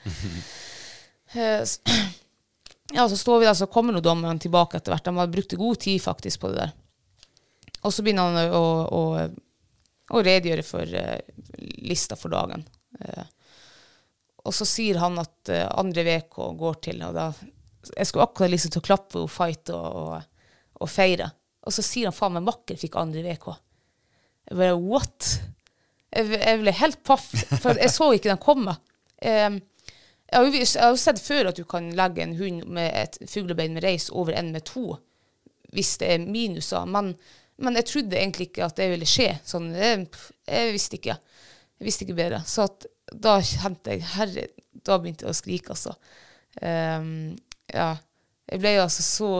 [1.34, 1.62] Eh,
[2.96, 5.06] ja, så står vi der, så kommer nå dommeren tilbake etter hvert.
[5.06, 6.74] De har brukt god tid faktisk på det der.
[7.86, 9.02] Og så begynner han å, å,
[10.14, 11.18] å redegjøre for eh,
[11.86, 12.62] lista for dagen.
[13.00, 13.26] Eh,
[14.46, 17.30] og så sier han at eh, andre VK går til, og da
[17.86, 20.22] Jeg skulle akkurat liksom til å klappe og fight og, og,
[20.82, 21.28] og feire.
[21.66, 23.46] Og så sier han faen meg makker fikk andre VK.
[24.50, 25.28] Jeg bare what?
[26.10, 27.28] Jeg, jeg ble helt paff,
[27.62, 28.74] for jeg så ikke den komme.
[29.22, 29.58] Eh,
[30.26, 32.90] jeg har, jo, jeg har jo sett før at du kan legge en hund med
[32.90, 34.96] et fuglebein med reis over en med to,
[35.74, 36.86] hvis det er minuser.
[36.90, 37.12] Men,
[37.62, 39.30] men jeg trodde egentlig ikke at det ville skje.
[39.48, 40.04] Sånn, jeg,
[40.44, 41.16] jeg visste ikke.
[41.76, 42.42] Jeg visste ikke bedre.
[42.48, 44.46] Så at, da kjente jeg Herre,
[44.86, 45.94] da begynte jeg å skrike, altså.
[46.60, 47.36] Um,
[47.72, 47.94] ja.
[48.46, 49.30] Jeg ble jo altså så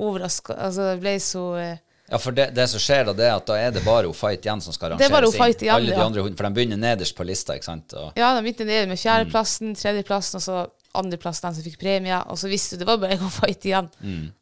[0.00, 0.56] overraska.
[0.66, 1.76] Altså, jeg ble så eh,
[2.10, 4.44] Ja, for det, det som skjer da, det er at da er det bare Fight
[4.44, 7.16] igjen som skal Det er rangeres igjen, Alle de andre hundene, for de begynner nederst
[7.16, 7.94] på lista, ikke sant?
[7.96, 10.58] Og, Ja, de begynte nede med fjerdeplassen, tredjeplassen, og så
[10.94, 12.20] andreplass den som fikk premie.
[12.30, 13.88] Og så visste du det var bare å fight igjen.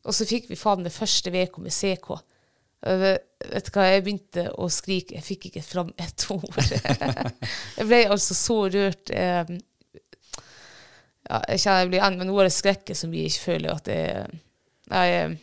[0.02, 2.10] Og så fikk vi faen det første uka med CK.
[2.82, 5.14] Vet du hva, jeg begynte å skrike.
[5.18, 6.56] Jeg fikk ikke fram et ord.
[6.58, 9.10] jeg ble altså så rørt.
[9.14, 9.52] eh,
[11.28, 13.70] Ja, jeg kjenner jeg blir en, men nå er det skrekket som jeg ikke føler
[13.76, 14.00] at det
[14.92, 15.36] Nei, eh,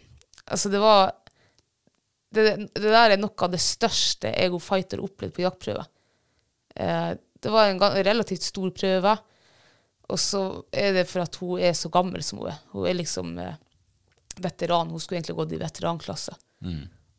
[0.51, 1.13] altså det var
[2.35, 2.43] det,
[2.75, 5.85] det der er noe av det største Ego fighter opplevde opplevd på jaktprøve.
[6.75, 9.15] Eh, det var en relativt stor prøve,
[10.11, 10.43] og så
[10.75, 12.59] er det for at hun er så gammel som hun er.
[12.75, 13.31] Hun er liksom
[14.43, 14.91] veteran.
[14.91, 16.35] Hun skulle egentlig gått i veteranklasse.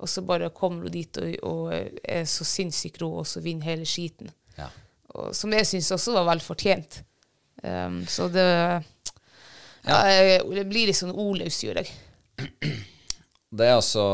[0.00, 3.72] Og så bare kommer hun dit og, og er så sinnssykt rå, og så vinner
[3.72, 4.32] hele skiten.
[4.58, 4.70] ja.
[5.10, 7.00] Og, som jeg syns også var vel fortjent.
[7.62, 9.96] Um, så det ja.
[10.06, 11.90] jeg, Det blir litt sånn ordløs, gjør jeg.
[13.50, 14.04] Det er altså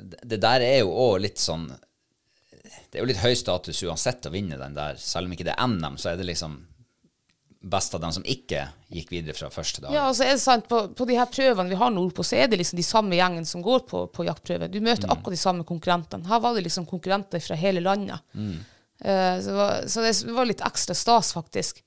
[0.00, 4.32] Det der er jo òg litt sånn Det er jo litt høy status uansett å
[4.32, 4.96] vinne den der.
[4.96, 6.56] Selv om ikke det er NM, så er det liksom
[7.62, 9.94] best av dem som ikke gikk videre fra første dag.
[9.94, 12.50] Ja, altså er det sant, på, på de her prøvene vi har nordpå, så er
[12.50, 14.68] det liksom de samme gjengen som går på, på jaktprøve.
[14.72, 16.26] Du møter akkurat de samme konkurrentene.
[16.28, 18.24] Her var det liksom konkurrenter fra hele landet.
[19.02, 21.82] Eh, så, det var, så det var litt ekstra stas, faktisk.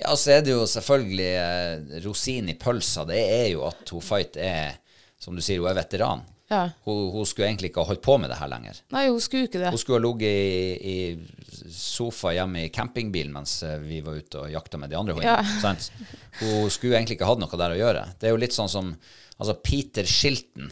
[0.00, 3.04] Ja, så er det jo selvfølgelig eh, rosin i pølsa.
[3.08, 4.78] Det er jo at hun Fight er,
[5.20, 6.24] som du sier, hun er veteran.
[6.52, 6.62] Ja.
[6.84, 8.80] Hun, hun skulle egentlig ikke ha holdt på med det her lenger.
[8.92, 9.70] Nei, hun skulle ikke det.
[9.72, 14.42] Hun skulle ha ligget i, i sofa hjemme i campingbilen mens eh, vi var ute
[14.44, 15.38] og jakta med de andre hundene.
[15.40, 15.72] Ja.
[16.42, 18.04] Hun skulle egentlig ikke hatt noe der å gjøre.
[18.20, 18.92] Det er jo litt sånn som
[19.38, 20.70] altså Peter Shilton.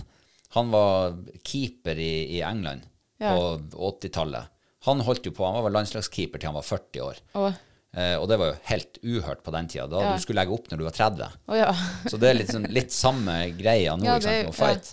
[0.56, 1.16] Han var
[1.46, 2.86] keeper i, i England
[3.20, 3.34] Ja.
[3.36, 3.58] på
[3.92, 4.48] 80-tallet.
[4.88, 7.24] Han holdt jo på, han var vel landslagskeeper til han var 40 år.
[7.40, 7.50] Å
[7.90, 9.88] Eh, og det var jo helt uhørt på den tida.
[9.90, 10.10] Da Ja.
[10.14, 11.32] du skulle legge opp når du var 30.
[11.50, 11.72] Oh, ja.
[12.06, 14.92] Så det er litt, sånn, litt samme greia nå, Ja, ikke sant, med Fight.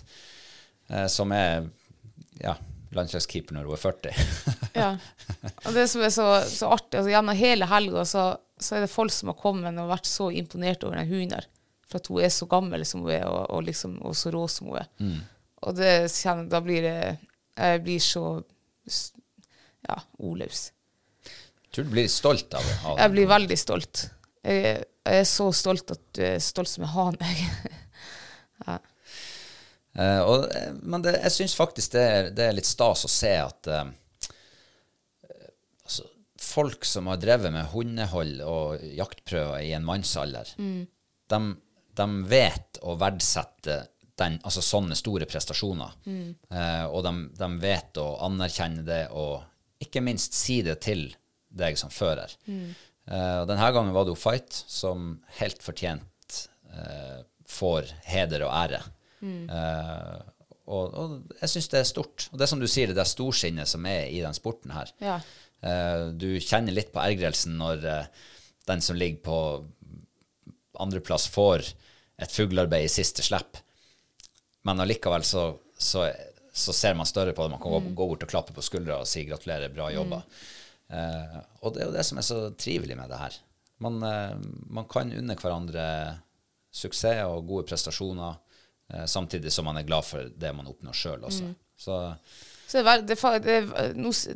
[0.88, 1.68] Eh, som er
[2.40, 2.54] ja,
[2.96, 4.20] landslagskeeper når hun er 40.
[4.82, 4.90] ja.
[5.66, 8.28] Og det som er så, så artig, altså gjennom hele helga så,
[8.60, 11.48] så er det folk som har kommet og vært så imponert over den hunden her.
[11.88, 14.44] For at hun er så gammel som hun er, og, og, liksom, og så rå
[14.52, 14.88] som hun er.
[15.64, 16.98] Og det kjenner, da blir det
[17.58, 18.24] Jeg blir så
[19.88, 20.68] ja, ordløs.
[21.74, 22.76] Tror du blir stolt av det?
[22.86, 24.04] Av Jeg blir veldig stolt.
[24.46, 27.42] Jeg, jeg er så stolt at du er stolt som jeg har meg.
[29.98, 33.10] Eh, og, eh, men det, jeg syns faktisk det er, det er litt stas å
[33.10, 33.88] se at uh,
[35.82, 36.06] altså,
[36.42, 40.52] folk som har drevet med hundehold og jaktprøver i en mannsalder,
[41.28, 41.40] de,
[41.98, 43.80] de vet å verdsette
[44.18, 45.92] den, altså sånne store prestasjoner.
[46.50, 49.42] Eh, og de, de vet å anerkjenne det og
[49.82, 51.04] ikke minst si det til
[51.48, 52.32] deg som fører.
[52.50, 52.74] Mm.
[53.48, 56.40] denne gangen var det jo Fight som helt fortjent
[57.48, 58.82] får heder og ære.
[59.24, 60.18] Eh,
[60.68, 62.28] og, og jeg syns det er stort.
[62.30, 64.92] Og det er som du sier, det er storsinnet som er i den sporten her.
[65.02, 65.18] Ja.
[65.58, 68.26] Uh, du kjenner litt på ergrelsen når uh,
[68.68, 69.38] den som ligger på
[70.78, 71.64] andreplass, får
[72.20, 73.58] et fuglearbeid i siste slipp.
[74.66, 75.48] men allikevel så,
[75.78, 76.04] så,
[76.52, 77.54] så ser man større på det.
[77.56, 80.20] Man kan gå, gå bort og klappe på skuldra og si gratulerer, bra jobba.
[80.92, 83.38] Eh, og det er jo det som er så trivelig med det her.
[83.82, 85.86] Man, man kan unne hverandre
[86.74, 88.38] suksess og gode prestasjoner,
[89.06, 91.50] samtidig som man er glad for det man oppnår sjøl også.
[91.78, 91.98] Så
[92.68, 93.70] Så det det,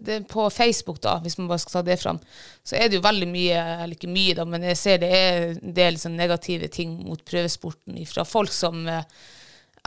[0.01, 2.19] det, på Facebook, da, hvis man bare skal ta det fram,
[2.65, 5.45] så er det jo veldig mye, eller ikke mye, da, men jeg ser det er
[5.51, 9.05] en del sånn negative ting mot prøvesporten fra folk som eh,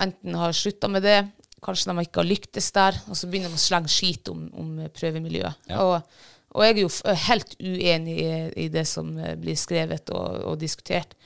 [0.05, 1.23] enten har slutta med det,
[1.65, 4.71] kanskje de ikke har lyktes der, og så begynner de å slenge skit om, om
[4.93, 5.65] prøvemiljøet.
[5.71, 5.81] Ja.
[5.81, 6.21] Og,
[6.53, 6.93] og jeg er jo
[7.25, 8.31] helt uenig i,
[8.67, 11.17] i det som eh, blir skrevet og, og diskutert.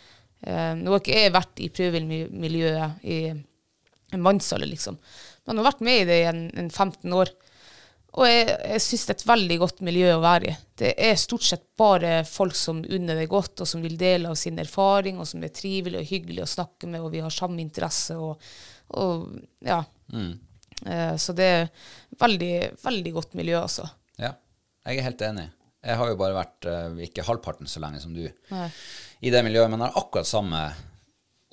[0.41, 4.97] Eh, nå har ikke jeg vært i prøvemiljøet i en mannsalder, liksom.
[5.45, 7.31] Men har vært med i det i en, en 15 år.
[8.17, 10.55] Og jeg, jeg syns det er et veldig godt miljø å være i.
[10.81, 14.39] Det er stort sett bare folk som unner det godt, og som vil dele av
[14.39, 17.61] sin erfaring, og som er trivelig og hyggelig å snakke med, og vi har samme
[17.61, 18.17] interesse.
[18.17, 18.41] Og,
[18.97, 19.29] og
[19.65, 19.83] ja.
[20.09, 21.69] Eh, så det er
[22.19, 23.85] veldig, veldig godt miljø, altså.
[24.17, 24.33] ja,
[24.87, 25.49] jeg er helt enig.
[25.85, 28.67] Jeg har jo bare vært eh, ikke halvparten så lenge som du Nei.
[29.23, 30.63] i det miljøet, men har akkurat samme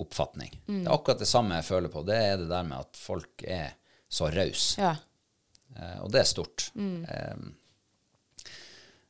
[0.03, 0.51] oppfatning.
[0.67, 2.03] Det er akkurat det samme jeg føler på.
[2.05, 3.71] Det er det der med at folk er
[4.09, 4.81] så rause.
[4.81, 4.91] Ja.
[5.77, 6.67] Eh, og det er stort.
[6.75, 7.47] Eh,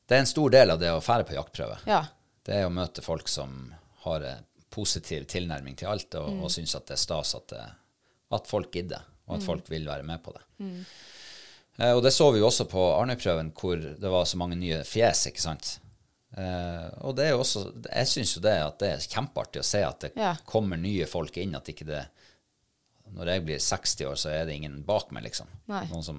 [0.07, 1.81] det er en stor del av det å fære på jaktprøve.
[1.89, 2.05] ja.
[2.47, 3.73] Det er å møte folk som
[4.05, 7.63] har en positiv tilnærming til alt, og, og syns at det er stas at, det,
[8.37, 10.45] at folk gidder, og at folk vil være med på det.
[11.77, 14.81] Eh, og det så vi jo også på Arnøy-prøven, hvor det var så mange nye
[14.87, 15.75] fjes, ikke sant.
[16.37, 19.65] Eh, og det er jo også, jeg syns jo det at det er kjempeartig å
[19.67, 20.35] se at det Ja.
[20.45, 22.05] kommer nye folk inn, at ikke det
[23.07, 25.47] Når jeg blir 60 år, så er det ingen bak meg, liksom.
[25.71, 25.85] Nei.
[25.87, 26.17] Noen som,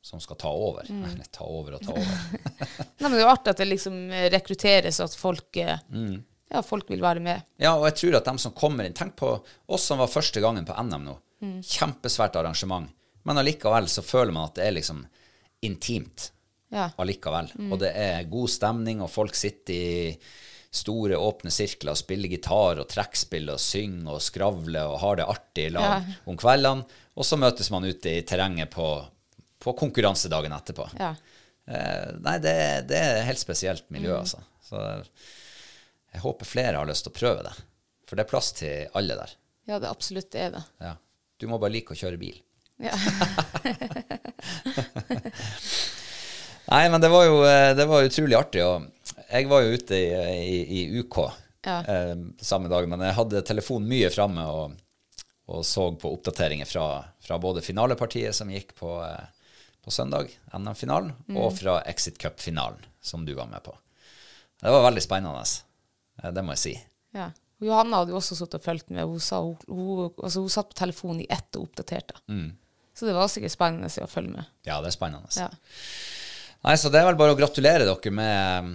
[0.00, 0.86] som skal ta over.
[0.88, 1.18] Mm.
[1.30, 2.46] ta over og ta over.
[2.96, 5.58] Nei, men det er jo artig at det liksom eh, rekrutteres, og at folk,
[5.92, 6.14] mm.
[6.48, 7.44] ja, folk vil være med.
[7.60, 9.34] Ja, og jeg tror at de som kommer inn Tenk på
[9.68, 11.18] oss som var første gangen på NM nå.
[11.60, 12.88] Kjempesvært arrangement.
[13.28, 15.04] Men allikevel så føler man at det er liksom
[15.66, 16.30] intimt
[16.72, 16.90] Ja.
[17.00, 17.50] allikevel.
[17.72, 20.18] Og det er god stemning, og folk sitter i
[20.70, 25.24] store, åpne sirkler og spiller gitar og trekkspill og synger og skravler og har det
[25.32, 26.16] artig i lag Ja.
[26.28, 26.84] om kveldene.
[27.16, 28.86] Og så møtes man ute i terrenget på,
[29.58, 30.88] på konkurransedagen etterpå.
[31.00, 31.14] Ja.
[31.68, 32.54] Eh, nei, det,
[32.88, 34.38] det er helt spesielt miljø, altså.
[34.68, 34.76] Så
[36.12, 37.54] jeg håper flere har lyst til å prøve det.
[38.08, 39.32] For det er plass til alle der.
[39.68, 40.62] ja, det absolutt er det.
[40.80, 40.94] Ja.
[41.38, 42.38] Du må bare like å kjøre bil.
[42.78, 42.94] Ja.
[46.68, 48.64] Nei, men det var jo eh, det var utrolig artig.
[48.66, 48.84] Og
[49.32, 51.18] jeg var jo ute i, i, i UK
[51.66, 51.78] Ja.
[51.84, 52.14] eh,
[52.44, 54.76] samme dag, men jeg hadde telefonen mye framme og,
[55.48, 56.86] og så på oppdateringer fra,
[57.24, 59.26] fra både finalepartiet som gikk på, eh,
[59.84, 63.72] på søndag, NM-finalen, og fra Exit Cup-finalen, som du var med på.
[64.60, 65.42] Det var veldig spennende,
[66.22, 66.74] eh, det må jeg si.
[67.16, 67.30] Ja.
[67.64, 69.02] Johanna hadde jo også sittet og fulgt med.
[69.08, 72.20] Hun, sa, hun, hun, altså hun satt på telefonen i ett og oppdaterte.
[72.98, 74.50] Så det var sikkert spennende å følge med.
[74.66, 75.30] Ja, det er spennende.
[75.38, 75.46] Ja.
[76.66, 78.72] Nei, så det er vel bare å gratulere dere med,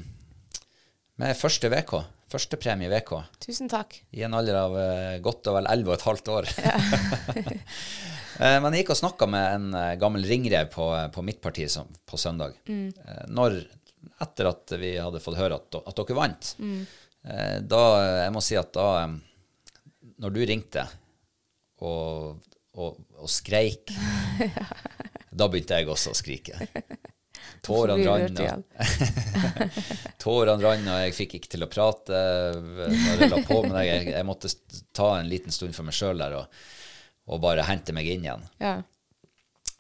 [1.20, 1.98] med første VK.
[2.32, 3.12] Første premie i VK.
[3.44, 4.00] Tusen takk.
[4.16, 6.48] I en alder av eh, godt og vel 11 og et halvt år.
[6.64, 6.80] Ja.
[8.64, 11.92] Men jeg gikk og snakka med en eh, gammel ringrev på, på mitt parti som,
[12.10, 12.56] på søndag.
[12.66, 12.90] Mm.
[13.36, 13.60] Når,
[14.24, 16.56] etter at vi hadde fått høre at, at dere vant.
[16.64, 16.82] Mm.
[17.70, 17.84] Da,
[18.24, 19.14] jeg må si at da eh,
[20.20, 20.84] Når du ringte
[21.84, 22.42] og,
[22.80, 23.94] og, og skreik,
[25.40, 26.60] da begynte jeg også å skrike.
[27.64, 28.40] Tårene rant.
[30.24, 32.20] Tårene rant, og jeg fikk ikke til å prate
[32.60, 33.88] når jeg la på med deg.
[33.88, 34.52] Jeg, jeg måtte
[34.96, 36.64] ta en liten stund for meg sjøl der og,
[37.32, 38.44] og bare hente meg inn igjen.
[38.64, 38.76] Ja.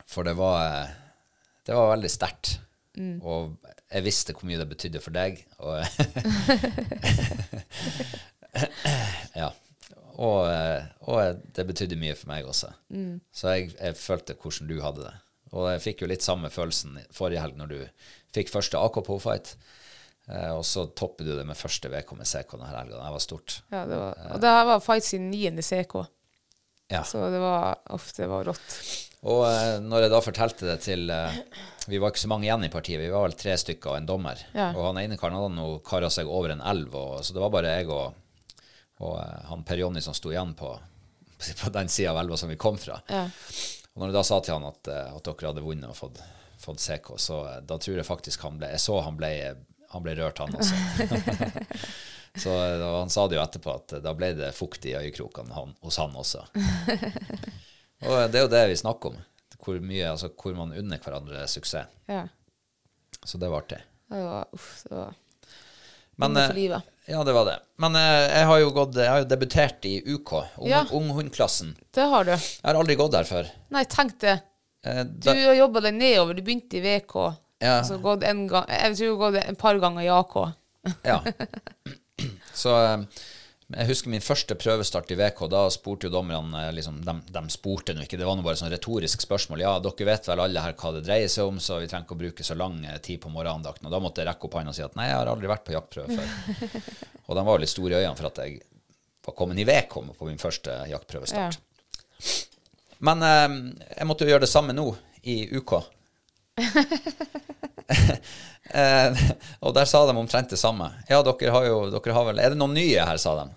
[0.07, 0.93] For det var,
[1.67, 2.57] det var veldig sterkt.
[2.95, 3.57] Og
[3.93, 5.43] jeg visste hvor mye det betydde for deg.
[5.59, 5.83] Og,
[9.41, 9.49] ja.
[10.13, 12.69] Og, eh, og det betydde mye for meg også.
[13.33, 15.13] Så jeg, jeg følte hvordan du hadde det.
[15.53, 17.79] Og jeg fikk jo litt samme følelsen forrige helg når du
[18.33, 19.55] fikk første AK Pro-fight.
[20.31, 22.99] Eh, og så topper du det med første VK med CK denne helga.
[22.99, 23.57] Det var stort.
[23.73, 25.97] ja det var, og det her var fight sin niende CK.
[26.91, 27.01] Ja.
[27.07, 28.77] Så det var, ofte var rått.
[29.23, 31.37] Og eh, når jeg da fortalte det til eh,
[31.87, 34.09] Vi var ikke så mange igjen i partiet, vi var vel tre stykker og en
[34.09, 34.41] dommer.
[34.55, 34.71] Ja.
[34.75, 37.53] Og han ene karen hadde nå kara seg over en elv, og, så det var
[37.53, 38.19] bare jeg og,
[39.01, 40.73] og eh, han Per Jonny som sto igjen på,
[41.63, 42.99] på den sida av elva som vi kom fra.
[43.09, 43.27] Ja.
[43.93, 46.21] Og når jeg da sa til han at, eh, at dere hadde vunnet og fått,
[46.61, 49.31] fått CK, så eh, da tror jeg faktisk han ble Jeg så han ble,
[49.93, 50.79] han ble rørt, han også.
[52.43, 55.75] så eh, han sa det jo etterpå, at da ble det fukt i øyekrokene han,
[55.85, 56.47] hos han også.
[58.03, 59.21] Og det er jo det vi snakker om.
[59.63, 61.87] Hvor, mye, altså, hvor man unner hverandre suksess.
[62.11, 62.25] Ja.
[63.23, 63.77] Så det var artig.
[64.11, 65.13] Det var, uff, det var
[66.21, 66.89] Men, for eh, livet.
[67.09, 67.57] Ja, det var det.
[67.83, 70.83] Men eh, jeg har jo gått Jeg har jo debutert i UK, ung, Ja.
[70.91, 71.73] unghundklassen.
[71.93, 72.31] Det har du.
[72.31, 73.49] Jeg har aldri gått der før.
[73.75, 74.37] Nei, tenk det.
[74.85, 76.33] Eh, Du har jobba deg nedover.
[76.37, 77.15] Du begynte i VK.
[77.63, 77.81] Ja.
[77.87, 80.33] Så gått en gang, jeg tror du har gått et par ganger i AK.
[81.07, 81.19] ja.
[82.53, 82.97] Så eh,
[83.73, 85.43] jeg husker min første prøvestart i VK.
[85.51, 88.59] Da spurte jo dommerne eh, liksom, de, de spurte nå ikke, det var nå bare
[88.59, 89.63] sånn retorisk spørsmål.
[89.63, 92.17] Ja, dere vet vel alle her hva det dreier seg om, så vi trenger ikke
[92.17, 93.87] å bruke så lang eh, tid på morgenandakten.
[93.89, 95.65] Og da måtte jeg rekke opp hånda og si at nei, jeg har aldri vært
[95.67, 96.27] på jaktprøve før.
[97.27, 98.61] og de var jo litt store i øynene for at jeg
[99.23, 101.59] var kommet i VK på min første jaktprøvestart.
[103.03, 103.59] Men eh,
[103.97, 104.89] jeg måtte jo gjøre det samme nå,
[105.23, 105.77] i UK.
[108.73, 109.23] eh,
[109.59, 110.89] og der sa de omtrent det samme.
[111.09, 113.49] Ja, dere har jo dere har vel, Er det noen nye her, sa de.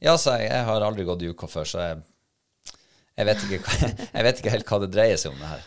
[0.00, 0.48] Ja, sa jeg.
[0.48, 2.00] Jeg har aldri gått i UK før, så jeg,
[3.18, 3.76] jeg, vet ikke,
[4.16, 5.66] jeg vet ikke helt hva det dreier seg om, det her.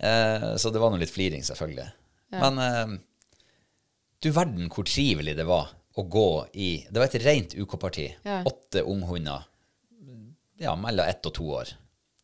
[0.00, 1.88] Eh, så det var nå litt fliring, selvfølgelig.
[2.36, 2.96] Men eh,
[4.20, 6.30] du verden hvor trivelig det var å gå
[6.62, 8.06] i Det var et rent UK-parti.
[8.24, 8.42] Ja.
[8.46, 9.48] Åtte unghunder.
[10.60, 11.72] Ja, mellom ett og to år.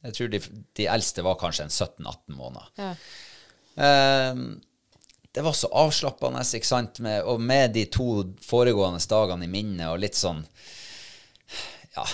[0.05, 0.41] Jeg tror de,
[0.77, 2.69] de eldste var kanskje en 17-18 måneder.
[2.77, 2.91] Ja.
[3.87, 4.43] Eh,
[5.37, 9.91] det var så avslappende, ikke sant, med, og med de to foregående dagene i minnet
[9.91, 10.41] og litt sånn
[11.93, 12.07] Ja,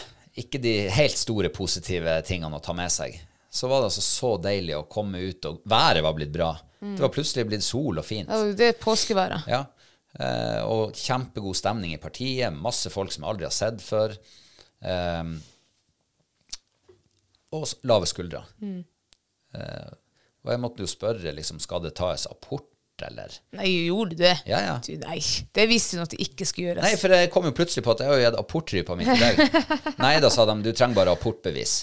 [0.43, 3.14] ikke de helt store positive tingene å ta med seg.
[3.53, 6.51] Så var det altså så deilig å komme ut, og været var blitt bra.
[6.83, 8.31] Det var plutselig blitt sol og fint.
[8.33, 9.47] Ja, det er påskeværet.
[9.51, 9.62] Ja.
[10.18, 12.51] Eh, og kjempegod stemning i partiet.
[12.55, 14.16] Masse folk som jeg aldri har sett før.
[14.83, 15.31] Eh,
[17.55, 18.43] og lave skuldre.
[18.66, 19.91] Eh,
[20.43, 22.72] og jeg måtte jo spørre, liksom, skal det tas apport,
[23.03, 23.36] eller?
[23.57, 24.34] Nei, gjorde du det?
[24.47, 24.74] Ja, ja.
[24.84, 25.18] Du, nei,
[25.57, 26.84] det visste du at det ikke skulle gjøres.
[26.84, 29.22] Nei, for jeg kom jo plutselig på at jeg har jo gitt apportrypa mi til
[29.22, 29.57] deg.
[30.05, 31.74] Nei, da sa de, du trenger bare apportbevis.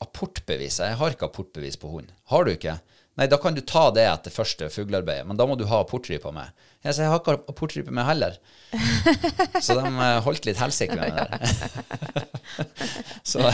[0.00, 0.80] Apportbevis?
[0.80, 2.14] Jeg har ikke apportbevis på hund.
[2.32, 2.78] Har du ikke?
[3.18, 6.30] Nei, da kan du ta det etter første fuglearbeidet, men da må du ha apportrypa
[6.32, 6.54] med.
[6.80, 8.38] Jeg sa, jeg har ikke apportrype med heller.
[9.64, 12.26] Så de eh, holdt litt helsike med det der.
[13.30, 13.50] så,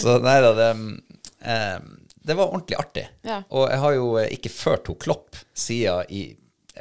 [0.00, 0.68] så nei da, det,
[1.44, 1.80] eh,
[2.26, 3.04] det var ordentlig artig.
[3.26, 3.42] Ja.
[3.54, 6.24] Og jeg har jo eh, ikke ført henne klopp siden i,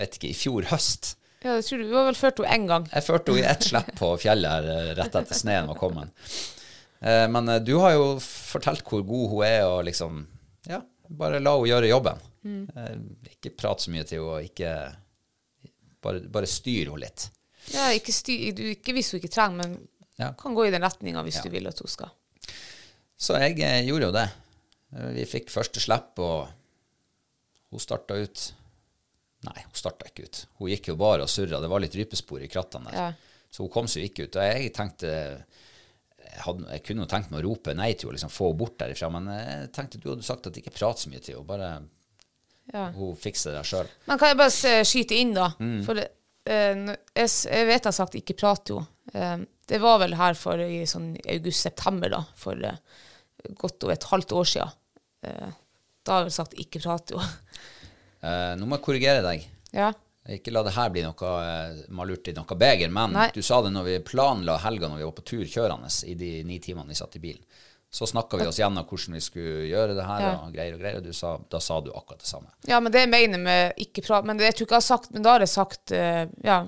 [0.08, 1.14] ikke, i fjor høst.
[1.46, 1.88] Ja, det tror du.
[1.91, 2.88] Du har vel ført henne én gang.
[2.89, 6.10] Jeg førte henne i ett slipp på fjellet her eh, rett etter sneen var kommet.
[7.06, 10.24] Eh, Men du har jo fortalt hvor god hun er, og liksom
[10.70, 10.80] Ja,
[11.10, 12.24] bare la henne gjøre jobben.
[12.46, 12.96] Eh,
[13.36, 14.74] Ikke prat så mye til henne, og ikke
[16.06, 17.30] Bare, bare styr henne litt.
[17.74, 19.78] Ja, ikke, styr, du, ikke hvis hun ikke trenger, men
[20.22, 20.32] Ja.
[20.39, 21.41] kan gå i den retninga hvis Ja.
[21.43, 22.12] du vil at hun skal.
[23.18, 24.28] Så jeg eh, gjorde jo det.
[25.16, 26.48] Vi fikk første slipp, og
[27.72, 28.52] hun starta ut
[29.46, 30.38] Nei, hun starta ikke ut.
[30.58, 31.60] Hun gikk jo bare og surra.
[31.62, 32.96] Det var litt rypespor i krattene der.
[32.98, 33.36] Ja.
[33.54, 34.38] Så hun kom seg jo ikke ut.
[34.40, 38.18] Og jeg tenkte jeg, hadde, jeg kunne jo tenkt meg å rope nei til henne,
[38.18, 41.12] liksom få henne bort derifra, men jeg tenkte du hadde sagt at ikke prat så
[41.12, 41.50] mye til henne.
[41.52, 41.70] Bare
[42.74, 42.88] Ja.
[42.96, 43.92] hun fikser det sjøl.
[44.08, 45.52] Men kan jeg bare skyte inn, da?
[45.62, 45.84] Mm.
[45.86, 46.08] For uh,
[46.50, 48.90] jeg, jeg vet jeg har sagt 'ikke prat', til henne.
[49.14, 52.24] Uh, det var vel her for i sånn august-september, da.
[52.38, 52.78] For eh,
[53.58, 54.72] godt over et halvt år siden.
[55.26, 55.52] Eh,
[56.06, 57.20] da har hun sagt 'ikke prat', jo.
[58.26, 59.46] Eh, nå må jeg korrigere deg.
[59.74, 59.93] ja.
[60.28, 63.28] Ikke la det her bli noe eh, malurt i noe beger, men Nei.
[63.30, 66.43] du sa det når vi planla helga når vi var på tur kjørende i de
[66.43, 67.43] ni timene vi satt i bilen.
[67.93, 70.32] Så snakka vi oss gjennom hvordan vi skulle gjøre det her, Ja.
[70.41, 72.48] og greier og greier, og du sa, da sa du akkurat det samme.
[72.66, 74.98] ja, men det jeg mener med 'ikke prat' Men det, jeg tror ikke jeg har
[74.98, 75.91] sagt Men da har jeg sagt
[76.43, 76.68] Ja.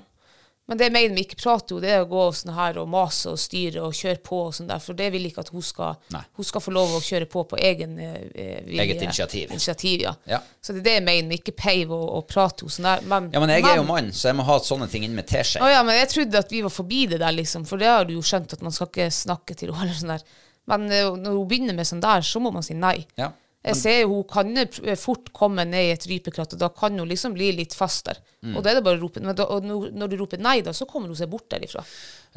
[0.68, 3.30] Men det mener vi 'ikke prater jo, det er å gå sånn her og mase
[3.30, 5.96] og styre og kjøre på og sånn der, for det vil ikke at hun skal
[6.36, 8.82] Hun skal få lov å kjøre på på egen eh, vilje.
[8.82, 9.50] Eget initiativ.
[9.50, 10.12] Initiativ, ja.
[10.26, 10.42] Ja.
[10.60, 13.00] Så det er det jeg mener 'ikke peiv og, og prate og sånn der.
[13.08, 15.26] Men, Ja, men jeg er jo mann, så jeg må ha sånne ting inn med
[15.26, 15.62] teskje.
[15.62, 17.64] Å ja, men jeg trodde at vi var forbi det der, liksom.
[17.66, 20.14] For det har du jo skjønt, at man skal ikke snakke til henne eller sånn
[20.18, 20.22] der.
[20.68, 23.06] Men eh, når hun begynner med sånn der, så må man si nei.
[23.16, 23.32] Ja.
[23.66, 24.52] Jeg ser jo hun kan
[25.00, 28.20] fort komme ned i et rypekratt, og da kan hun liksom bli litt fast der.
[28.46, 28.54] Mm.
[28.54, 30.86] Og da er det bare å rope da, og når, du roper nei, da, så
[30.88, 31.82] kommer hun seg bort derifra.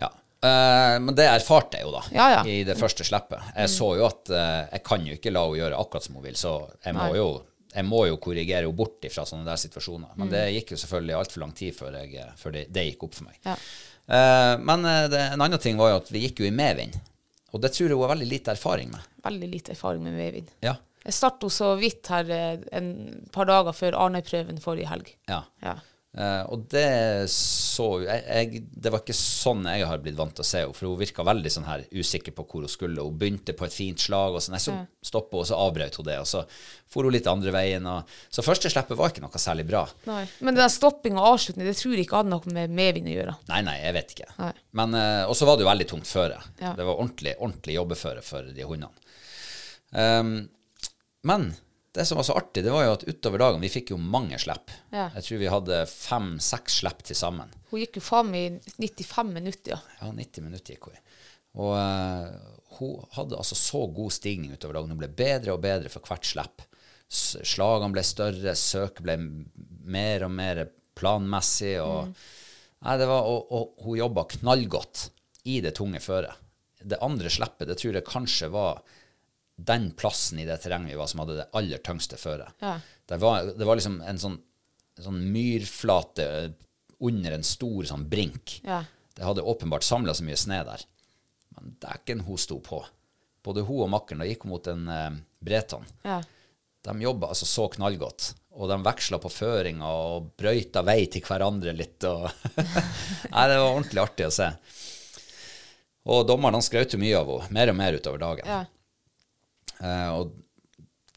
[0.01, 0.09] Ja.
[0.41, 2.41] Uh, men det erfarte jeg jo da, Ja, ja.
[2.49, 3.51] i det første slippet.
[3.53, 6.25] Jeg så jo at uh, jeg kan jo ikke la henne gjøre akkurat som hun
[6.25, 7.29] vil, så jeg må jo
[7.71, 10.09] jeg må jo korrigere henne bort fra sånne der situasjoner.
[10.11, 10.17] Mm.
[10.19, 13.05] Men det gikk jo selvfølgelig altfor lang tid før, jeg, eh, før det, det gikk
[13.07, 13.37] opp for meg.
[13.45, 13.53] Ja.
[14.11, 14.83] Uh, men
[15.13, 16.97] det, en annen ting var jo at vi gikk jo i medvind.
[17.53, 19.07] Og det tror jeg hun har veldig lite erfaring med.
[19.23, 20.51] Veldig lite erfaring med medvind.
[20.65, 20.75] Ja.
[21.05, 22.91] Jeg startet jo så vidt her eh, en
[23.33, 25.15] par dager før Arnøy-prøven forrige helg.
[25.31, 25.45] ja.
[25.63, 25.79] Ja.
[26.11, 30.43] Uh, og det så jeg, jeg, Det var ikke sånn jeg har blitt vant til
[30.43, 33.05] å se henne, for hun virka veldig sånn her usikker på hvor hun skulle.
[33.05, 34.75] Hun begynte på et fint slag, og så, nei, så
[35.07, 36.19] stoppa hun, og så avbrøt hun det.
[36.19, 36.43] Og så
[36.91, 37.87] for hun litt andre veien.
[37.87, 39.85] Og, så første slippet var ikke noe særlig bra.
[40.09, 40.25] Nei.
[40.43, 43.39] Men den stopping og avslutning, det tror jeg ikke hadde noe med medvind å gjøre.
[43.53, 44.31] Nei, nei, jeg vet ikke.
[44.43, 44.53] Nei.
[44.81, 46.43] Men, uh, og så var det jo veldig tungt føre.
[46.59, 46.75] Ja.
[46.75, 48.91] Det var ordentlig, ordentlig jobbeføre for de hundene.
[49.95, 50.35] Um,
[51.27, 51.51] men
[51.91, 54.37] det som var så artig, det var jo at utover dagen Vi fikk jo mange
[54.39, 54.71] slipp.
[54.93, 55.09] Ja.
[55.17, 57.51] Jeg tror vi hadde fem-seks slipp til sammen.
[57.71, 59.79] Hun gikk jo faen meg i 95 minutter, ja.
[59.99, 61.01] Ja, 90 minutter gikk hun i.
[61.59, 62.29] Og uh,
[62.77, 64.93] hun hadde altså så god stigning utover dagen.
[64.93, 66.63] Hun ble bedre og bedre for hvert slipp.
[67.11, 70.63] Slagene ble større, søket ble mer og mer
[70.95, 71.75] planmessig.
[71.83, 72.15] Og,
[72.87, 75.09] nei, det var, og, og hun jobba knallgodt
[75.51, 76.39] i det tunge føret.
[76.81, 78.79] Det andre slippet, det tror jeg kanskje var
[79.67, 82.53] den plassen i det terrenget vi var som hadde det aller tyngste føret.
[82.63, 82.77] Ja.
[83.05, 84.39] Det, var, det var liksom en sånn,
[84.99, 86.27] sånn myrflate
[87.01, 88.59] under en stor sånn brink.
[88.65, 88.83] Ja.
[89.15, 90.85] Det hadde åpenbart samla så mye snø der.
[91.57, 92.83] Men dæken, hun sto på.
[93.43, 95.09] Både hun og makkeren, gikk mot en eh,
[95.41, 95.85] Breton.
[96.05, 96.21] Ja.
[96.85, 98.31] De jobba altså så knallgodt.
[98.57, 102.03] Og de veksla på føringa og brøyta vei til hverandre litt.
[102.09, 102.27] Og
[103.33, 104.49] Nei, det var ordentlig artig å se.
[106.11, 108.49] Og dommeren han skrøt mye av henne, mer og mer utover dagen.
[108.49, 108.63] Ja.
[109.81, 110.35] Eh, og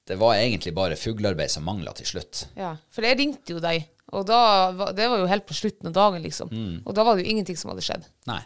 [0.09, 2.47] det var egentlig bare fuglearbeid som mangla til slutt.
[2.61, 2.75] ja.
[2.93, 6.23] For jeg ringte jo deg, og da, det var jo helt på slutten av dagen,
[6.23, 6.51] liksom.
[6.85, 8.05] Og da var det jo ingenting som hadde skjedd.
[8.29, 8.43] Nei,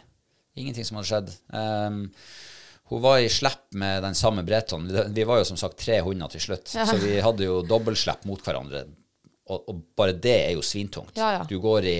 [0.57, 1.33] ingenting som hadde skjedd.
[1.51, 1.99] Um,
[2.89, 4.87] hun var i slepp med den samme Breton.
[5.13, 8.41] Vi var jo som sagt tre hunder til slutt, så vi hadde jo dobbeltslepp mot
[8.41, 8.87] hverandre.
[9.49, 11.19] Og, og bare det er jo svintungt.
[11.19, 11.43] Ja, ja.
[11.49, 11.97] Du går i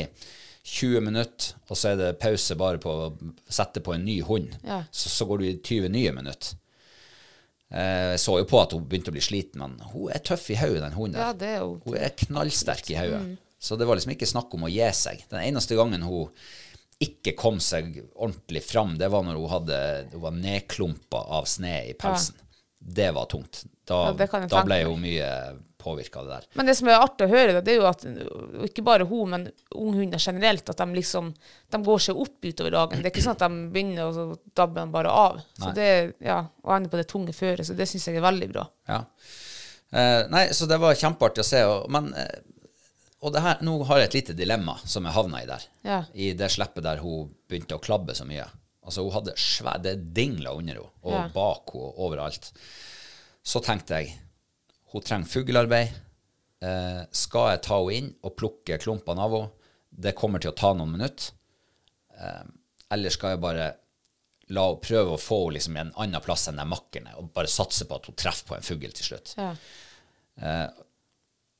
[0.69, 3.11] 20 minutter, og så er det pause bare på å
[3.49, 4.55] sette på en ny hund.
[4.65, 4.81] Ja.
[4.89, 6.57] Så, så går du i 20 nye minutter.
[7.71, 10.47] Eh, Jeg så jo på at hun begynte å bli sliten, men hun er tøff
[10.49, 11.19] i hodet, den hunden.
[11.21, 11.81] Ja, det er hun.
[11.85, 13.21] Hun er knallsterk i hodet.
[13.27, 13.37] Mm.
[13.59, 15.25] Så det var liksom ikke snakk om å gi seg.
[15.29, 16.29] Den eneste gangen hun
[16.99, 19.77] ikke kom seg ordentlig fram, det var når hun, hadde,
[20.13, 22.35] hun var nedklumpa av sne i pelsen.
[22.79, 23.63] Det var tungt.
[23.87, 25.29] Da, Ja, da ble hun mye
[25.89, 26.47] påvirka av det der.
[26.61, 28.05] Men det som er artig å høre, det er jo at
[28.69, 31.33] ikke bare hun, men unghunder generelt, at de liksom
[31.73, 33.01] de går seg opp utover dagen.
[33.01, 35.41] Det er ikke sånn at de begynner, og så dabber de bare av.
[35.57, 35.75] Så Nei.
[35.81, 35.89] det,
[36.29, 37.65] ja, Og ender på det tunge føret.
[37.67, 38.67] Så det syns jeg er veldig bra.
[38.89, 39.03] Ja.
[39.91, 41.63] Eh, nei, så det var kjempeartig å se.
[41.65, 42.39] Og, men eh,
[43.19, 45.65] og det her, nå har jeg et lite dilemma som jeg havna i der.
[45.83, 45.99] Ja.
[46.13, 48.45] I det sleppet der hun begynte å klabbe så mye.
[48.85, 51.25] Altså Hun hadde svær, det dingla under henne, og Ja.
[51.33, 52.51] bak henne, overalt.
[53.43, 54.13] Så tenkte jeg
[54.93, 55.91] hun trenger fuglearbeid.
[56.61, 59.51] Eh, skal jeg ta henne inn og plukke klumpene av henne?
[59.89, 61.31] Det kommer til å ta noen minutter.
[62.17, 62.43] Eh,
[62.93, 63.67] eller skal jeg bare
[64.49, 67.47] la henne prøve å få henne liksom en annen plass enn der makkerne, og bare
[67.51, 69.35] satse på at hun treffer på en fugl til slutt?
[69.37, 69.53] Ja.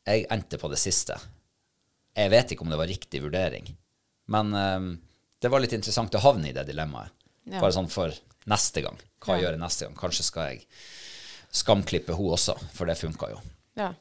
[0.09, 1.17] Jeg endte på det siste.
[2.17, 3.67] Jeg vet ikke om det var riktig vurdering,
[4.33, 4.87] men eh,
[5.41, 7.13] det var litt interessant å havne i det dilemmaet.
[7.49, 7.59] Ja.
[7.61, 8.13] Bare sånn for
[8.49, 8.97] neste gang.
[9.23, 9.43] Hva Ja.
[9.45, 9.95] gjør jeg neste gang?
[9.97, 10.65] Kanskje skal jeg
[11.51, 13.39] skamklippe hun også, for det funka jo.
[13.79, 13.93] Ja.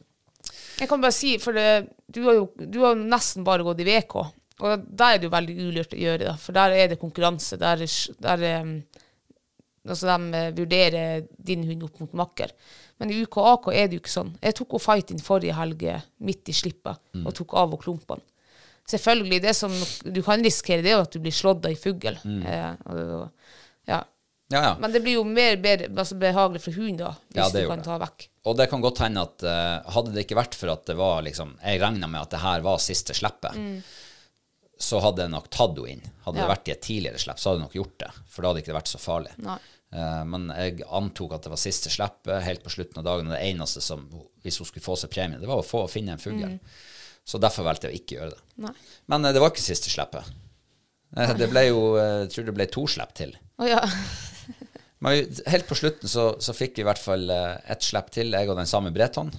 [0.79, 3.89] Jeg kan bare si, for det, du har jo du har nesten bare gått i
[3.89, 4.17] VK,
[4.59, 7.59] og der er det jo veldig ulurt å gjøre, da, for der er det konkurranse.
[7.61, 8.73] Der, er der er,
[9.87, 12.55] altså de vurderer din hund opp mot makker.
[12.99, 14.33] Men i UKAK er det jo ikke sånn.
[14.43, 15.85] Jeg tok henne fight inn forrige helg
[16.27, 18.25] midt i slippet, og tok av og klumpene.
[18.89, 19.73] Selvfølgelig, det som
[20.09, 22.15] du kan risikere, det er jo at du blir slått av ei fugl.
[22.25, 22.71] Eh,
[23.91, 23.99] ja.
[24.49, 24.75] Ja, ja.
[24.81, 27.83] Men det blir jo mer bedre, altså behagelig for hunden da, hvis Ja, du kan
[27.85, 28.29] ta vekk.
[28.49, 31.21] Og det kan godt hende at uh, hadde det ikke vært for at det var
[31.27, 33.59] liksom Jeg regna med at det her var siste slippet.
[34.81, 36.05] Så hadde jeg nok tatt henne inn.
[36.25, 36.45] Hadde Mm.
[36.45, 38.11] Det vært i et tidligere slipp, så hadde jeg nok gjort det.
[38.31, 39.35] For da hadde ikke det vært så farlig.
[39.43, 39.59] Nei.
[39.93, 43.27] Eh, men jeg antok at det var siste slippet helt på slutten av dagen.
[43.29, 44.07] Og det eneste som,
[44.45, 46.57] hvis hun skulle få seg premie, det var å få finne en fugl.
[47.29, 48.43] Så derfor valgte jeg å ikke gjøre det.
[48.57, 48.65] Mm.
[48.69, 48.75] Nei.
[49.13, 50.25] Men uh, det var ikke siste slippet.
[51.41, 53.31] Det ble jo Jeg tror det ble to slipp til.
[53.59, 53.81] Oh, ja.
[55.05, 58.33] Men helt på slutten så, så fikk vi i hvert fall eh, ett slipp til,
[58.35, 59.31] jeg og den samme Breton.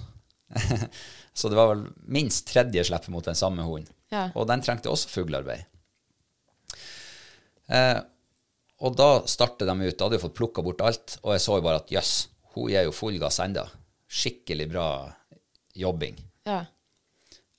[1.38, 3.90] så det var vel minst tredje slippet mot den samme hunden.
[4.10, 4.28] Ja.
[4.34, 5.68] Og den trengte også fuglearbeid.
[7.70, 8.00] Eh,
[8.80, 9.96] og da startet de ut.
[9.96, 12.14] Da hadde jeg fått plukka bort alt, og jeg så jo bare at jøss,
[12.56, 13.66] hun gir jo full gass enda.
[14.10, 14.86] Skikkelig bra
[15.78, 16.18] jobbing.
[16.48, 16.64] ja.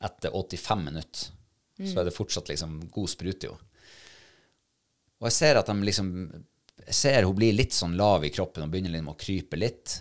[0.01, 1.27] Etter 85 minutter
[1.85, 3.51] så er det fortsatt liksom god sprut jo.
[5.21, 6.09] Og jeg ser at de liksom
[6.91, 9.93] Jeg ser hun blir litt sånn lav i kroppen og begynner liksom å krype litt.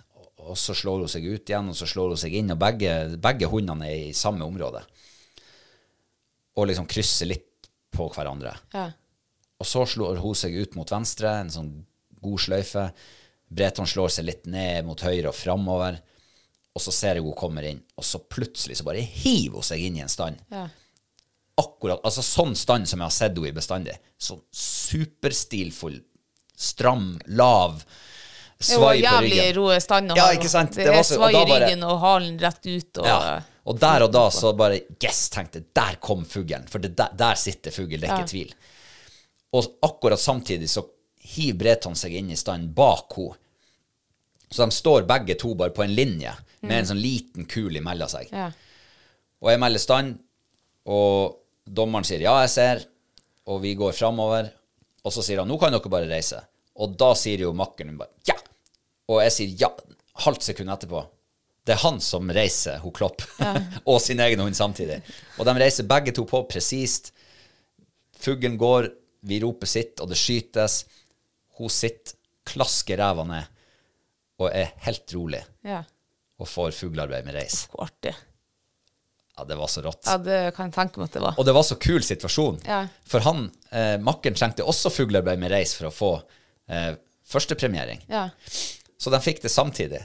[0.42, 2.94] Og så slår hun seg ut igjen, og så slår hun seg inn, og begge,
[3.22, 4.80] begge hundene er i samme område.
[6.58, 8.56] Og liksom krysser litt på hverandre.
[8.74, 8.88] Ja.
[9.60, 11.70] Og så slår hun seg ut mot venstre, en sånn
[12.24, 12.88] god sløyfe.
[13.46, 16.02] Breton slår seg litt ned mot høyre og framover.
[16.74, 19.86] Og så ser jeg hun kommer inn, og så plutselig så bare hiver hun seg
[19.86, 20.42] inn i en stand.
[20.50, 20.66] Ja.
[21.60, 23.98] Akkurat, altså sånn stand som jeg har sett henne i bestandig.
[24.18, 26.00] Sånn superstilfull,
[26.60, 27.80] stram, lav,
[28.60, 29.54] svai på jævlig ryggen.
[29.56, 30.76] rå stand å Ja, ikke sant?
[30.76, 33.00] Det, er svai i ryggen og halen rett ut.
[33.00, 33.40] Og, Ja.
[33.70, 35.68] Og der og da så bare Yes, tenkte jeg.
[35.76, 36.64] Der kom fuglen.
[36.68, 38.54] For det, der, der sitter fugl, det er ikke tvil.
[39.56, 40.84] Og akkurat samtidig så
[41.30, 43.36] hiver Breton seg inn i stand bak henne.
[44.50, 46.32] Så de står begge to bare på en linje
[46.64, 48.32] med en sånn liten kul imellom seg.
[48.34, 48.48] Ja.
[49.40, 50.16] Og jeg melder stand,
[50.90, 52.82] og dommeren sier ja, jeg ser,
[53.46, 54.50] og vi går framover.
[55.06, 56.42] Og så sier han nå kan dere bare reise.
[56.80, 58.36] Og da sier jo makkeren bare ja.
[59.10, 59.70] Og jeg sier ja,
[60.24, 61.02] halvt sekund etterpå.
[61.66, 63.22] Det er han som reiser, hun Klopp,
[63.90, 65.00] og sin egen hund samtidig.
[65.38, 67.12] Og de reiser begge to på presist.
[68.20, 68.88] Fuglen går,
[69.28, 70.84] vi roper sitt, og det skytes.
[71.60, 72.16] Hun sitter,
[72.50, 73.56] klasker ræva ned
[74.40, 75.82] og er helt rolig ja.
[76.40, 77.66] og får fuglearbeid med reis.
[77.70, 78.14] Hvor artig.
[79.36, 80.02] Ja, det var så rått.
[80.08, 81.36] Ja, det kan jeg tenke meg at det var.
[81.36, 82.62] Og det var så kul situasjon.
[82.64, 82.80] Ja.
[83.08, 86.10] For han, eh, makkeren trengte også fuglearbeid med reis for å få
[86.70, 86.94] eh,
[87.30, 88.00] førstepremiering.
[88.10, 88.28] Ja.
[89.00, 90.00] Så de fikk det samtidig.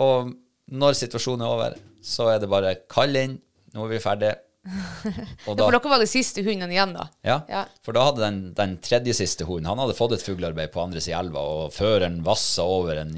[0.00, 0.32] Og
[0.72, 3.36] når situasjonen er over, så er det bare kall inn,
[3.74, 4.38] nå er vi ferdige.
[5.50, 7.08] Og Ja, for dere var de siste hundene igjen, da?
[7.26, 7.64] ja, Ja.
[7.82, 11.00] for da hadde den, den tredje siste hunden Han hadde fått et fuglearbeid på andre
[11.02, 13.10] siden av elva, og føreren vassa over en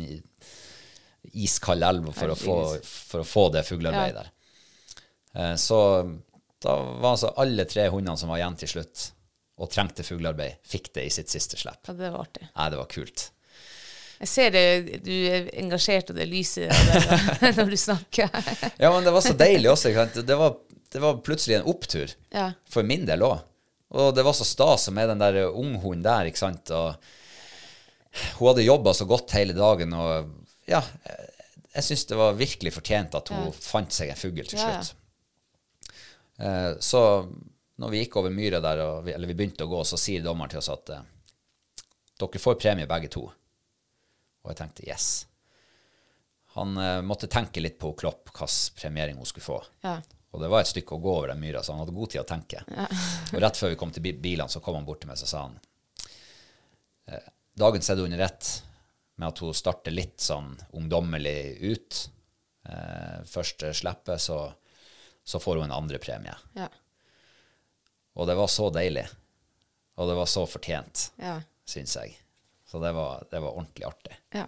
[1.34, 4.30] iskald elv for for å få det fuglearbeidet der.
[5.34, 5.78] Eh, Så
[6.64, 9.10] da var altså alle tre hundene som var igjen til slutt,
[9.60, 11.80] og trengte fuglearbeid, fikk det i sitt siste slipp.
[11.86, 12.48] Ja, det var artig.
[12.56, 13.28] Nei, det var kult.
[14.18, 14.62] Jeg ser det,
[15.04, 16.70] du er engasjert, og det lyser
[17.58, 18.30] når du snakker.
[18.80, 19.92] Ja, men det var så deilig også.
[20.26, 20.56] Det var,
[20.94, 22.14] det var plutselig en opptur.
[22.34, 22.48] Ja.
[22.70, 23.42] For min del òg.
[23.94, 26.70] Og det var så stas med den der unghunden der, ikke sant.
[26.74, 26.94] Og
[28.40, 30.30] hun hadde jobba så godt hele dagen, og
[30.70, 30.78] ja
[31.74, 34.82] Jeg syns det var virkelig fortjent at hun fant seg en fugl til Ja, ja.
[34.86, 35.00] slutt.
[36.38, 37.00] Eh, så
[37.82, 40.52] når vi gikk over myra der, vi, eller vi begynte å gå, så sier dommeren
[40.52, 41.06] til oss at eh,
[42.20, 43.24] dere får premie begge to.
[44.44, 45.08] Og jeg tenkte yes.
[46.54, 49.58] Han eh, måtte tenke litt på Klopp hvilken premiering hun skulle få.
[49.82, 49.96] Ja.
[50.34, 52.22] Og det var et stykke å gå over den myra, så han hadde god tid
[52.22, 52.62] å tenke.
[53.32, 55.30] og rett før vi kom til bi- bilene, så kom han bort til meg og
[55.30, 55.58] sa han
[57.10, 58.48] eh, Dagen ser du under ett
[59.14, 61.36] med at hun starter litt sånn ungdommelig
[61.70, 61.98] ut.
[62.66, 64.38] Eh, første slippet, så,
[65.22, 66.34] så får hun en andre premie.
[66.58, 66.66] Ja.
[68.14, 69.06] Og det var så deilig.
[69.98, 71.40] Og det var så fortjent, Ja.
[71.66, 72.16] syns jeg.
[72.66, 74.16] Så det var, det var ordentlig artig.
[74.34, 74.46] ja.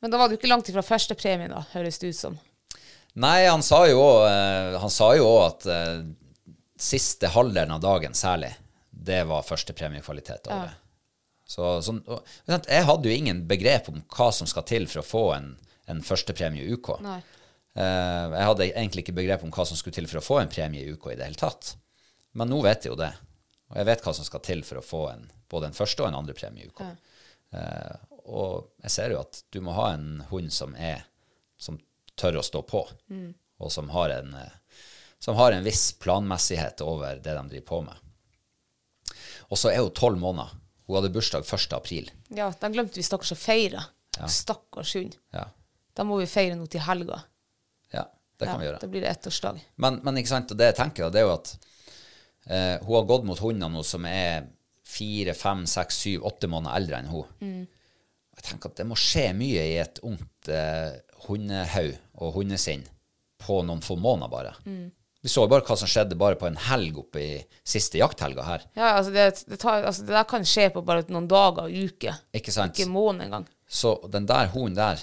[0.00, 2.36] Men da var du ikke langt ifra førstepremien, da, høres det ut som.
[3.18, 8.14] Nei, han sa jo òg Han sa jo også at eh, siste halvdelen av dagen
[8.14, 8.52] særlig,
[8.90, 10.68] det var førstepremiekvalitet Ja.
[11.48, 11.96] Så, Så,
[12.46, 15.50] jeg hadde jo ingen begrep om hva som skal til for å få en,
[15.88, 16.90] en førstepremie i UK.
[17.02, 17.18] Nei.
[17.74, 20.48] Eh, jeg hadde egentlig ikke begrep om hva som skulle til for å få en
[20.52, 21.72] premie i UK i det hele tatt.
[22.32, 23.12] Men nå vet jeg jo det.
[23.68, 26.10] Og jeg vet hva som skal til for å få en, både en første og
[26.10, 26.82] en andre premie i UK.
[27.56, 27.96] Eh,
[28.28, 31.04] og jeg ser jo at du må ha en hund som er
[31.58, 31.78] som
[32.18, 32.82] tør å stå på,
[33.58, 34.82] og som har, en, eh,
[35.18, 38.04] som har en viss planmessighet over det de driver på med.
[39.48, 40.52] Og så er hun tolv måneder.
[40.88, 41.72] Hun hadde bursdag 1.
[41.76, 42.10] april.
[42.32, 43.84] Ja, da glemte vi stakkars å feire.
[44.18, 44.28] Ja.
[44.32, 45.16] Stakkars hund.
[45.34, 45.48] Ja,
[45.98, 47.22] Da må vi feire nå til helga.
[47.92, 48.04] ja
[48.38, 48.78] det kan ja, vi gjøre.
[48.80, 49.58] Da blir det ettårsdag.
[49.82, 51.50] Men, men ikke sant, og det jeg tenker, det er jo at
[52.48, 54.48] eh, hun har gått mot hunder nå som er
[54.88, 57.66] fire, fem, seks, syv, åtte måneder eldre enn hun.
[58.38, 60.94] Jeg tenker at det må skje mye i et ungt eh,
[61.26, 62.86] hundehaug og hundesinn
[63.42, 64.54] på noen få måneder bare.
[65.20, 67.30] Vi så bare hva som skjedde bare på en helg oppe i
[67.66, 68.64] siste jakthelga her.
[68.78, 71.74] Ja, altså det, det, tar, altså det der kan skje på bare noen dager og
[71.74, 72.20] uker.
[72.38, 72.78] Ikke sant?
[72.78, 73.48] Ikke måned engang.
[73.68, 75.02] Så den der hunden der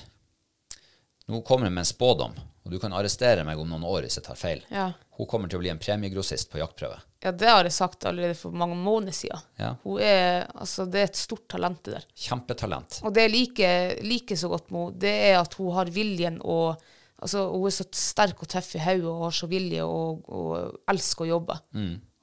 [1.25, 2.33] Nå kommer jeg med en spådom,
[2.65, 4.63] og du kan arrestere meg om noen år hvis jeg tar feil.
[4.73, 4.87] Ja.
[5.19, 6.97] Hun kommer til å bli en premiegrossist på jaktprøve.
[7.21, 9.43] Ja, det har jeg sagt allerede for mange måneder siden.
[9.61, 9.75] Ja.
[9.83, 12.07] Hun er, altså det er et stort talent det der.
[12.25, 12.99] Kjempetalent.
[13.05, 16.41] Og det jeg liker, like så godt med henne, det er at hun har viljen
[16.43, 16.83] og
[17.15, 20.81] altså Hun er så sterk og tøff i hodet og har så vilje og, og
[20.91, 21.55] elsker å jobbe.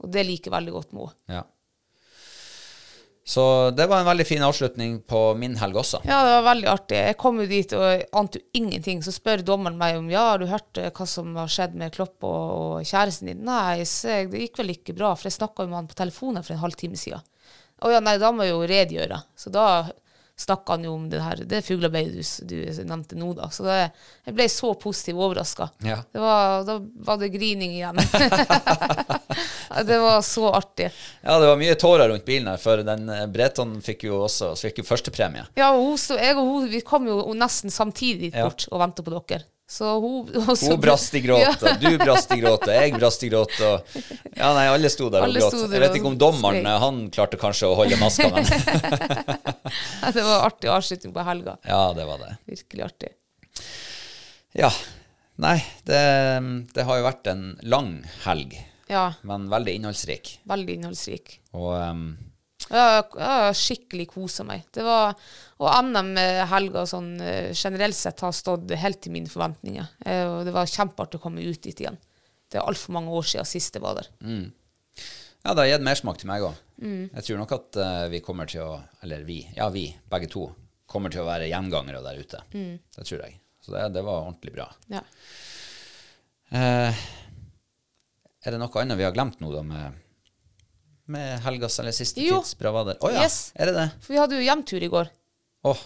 [0.03, 1.39] Og det liker jeg veldig godt med henne.
[1.39, 1.43] Ja.
[3.25, 6.01] Så det var en veldig fin avslutning på min helg også.
[6.09, 6.97] Ja, det var veldig artig.
[7.07, 9.03] Jeg kom jo dit og ante jo ingenting.
[9.07, 11.95] Så spør dommeren meg om ja, har du hørt eh, hva som har skjedd med
[11.95, 12.41] Klopp og,
[12.83, 13.45] og kjæresten din.
[13.47, 16.57] Nei, jeg, det gikk vel ikke bra, for jeg snakka med han på telefonen for
[16.57, 17.23] en halvtime siden.
[17.83, 19.23] Å ja, nei, da må jeg jo redegjøre.
[19.39, 19.67] Så da
[20.39, 23.51] snakka han jo om det her, det fuglearbeidet du, du nevnte nå, da.
[23.53, 23.77] Så det,
[24.27, 25.69] jeg ble så positivt overraska.
[25.87, 26.01] Ja.
[26.15, 28.01] Da var det grining igjen.
[29.87, 30.91] Det var så artig.
[31.23, 34.51] Ja, det var mye tårer rundt bilen her, for den eh, Breton fikk jo også
[34.61, 35.47] fikk jo førstepremie.
[35.57, 38.45] Ja, og hun, jeg og hun vi kom jo nesten samtidig Ja.
[38.45, 39.47] bort og venta på dere.
[39.73, 41.53] Så hun, og Hun brast i gråt, Ja.
[41.71, 43.55] og du brast i gråt, og jeg brast i gråt.
[43.65, 43.95] Og,
[44.37, 45.57] ja, nei, alle sto der og Alle gråt.
[45.63, 48.45] der Jeg vet ikke om dommeren eh, han klarte kanskje å holde maska, men
[50.17, 51.57] det var artig avslutning på helga.
[51.65, 52.35] ja, det var det.
[52.53, 53.13] Virkelig artig.
[54.61, 54.69] Ja.
[55.43, 55.57] Nei,
[55.89, 56.03] det,
[56.77, 57.95] det har jo vært en lang
[58.27, 58.53] helg,
[58.93, 60.35] Ja, men veldig innholdsrik.
[60.45, 61.39] veldig innholdsrik.
[61.57, 62.03] Og um,
[62.73, 64.63] Jeg har skikkelig kosa meg.
[64.73, 65.13] Det var,
[65.61, 69.89] og NM-helga sånn, eh, generelt sett har stått helt til mine forventninger.
[70.07, 71.99] Eh, Og det var kjempeartig å komme ut dit igjen.
[72.49, 74.09] Det er altfor mange år siden sist jeg var der.
[74.23, 76.55] Ja, det har gitt mersmak til meg òg.
[77.15, 80.49] Jeg tror nok at eh, vi kommer til å Eller vi, ja vi, begge to,
[80.87, 82.41] kommer til å være gjengangere der ute.
[82.53, 83.39] Det tror jeg.
[83.63, 84.67] Så det, det var ordentlig bra.
[84.91, 85.01] Ja.
[86.53, 87.05] Eh,
[88.45, 90.01] er det noe annet vi har glemt nå, da, med,
[91.13, 92.41] med helgas eller siste Jo.
[92.43, 92.99] tids bravader?
[93.01, 93.51] Å ja, Yes.
[93.55, 93.89] er det det?
[94.05, 95.11] For vi hadde jo hjemtur i går.
[95.71, 95.83] Åh,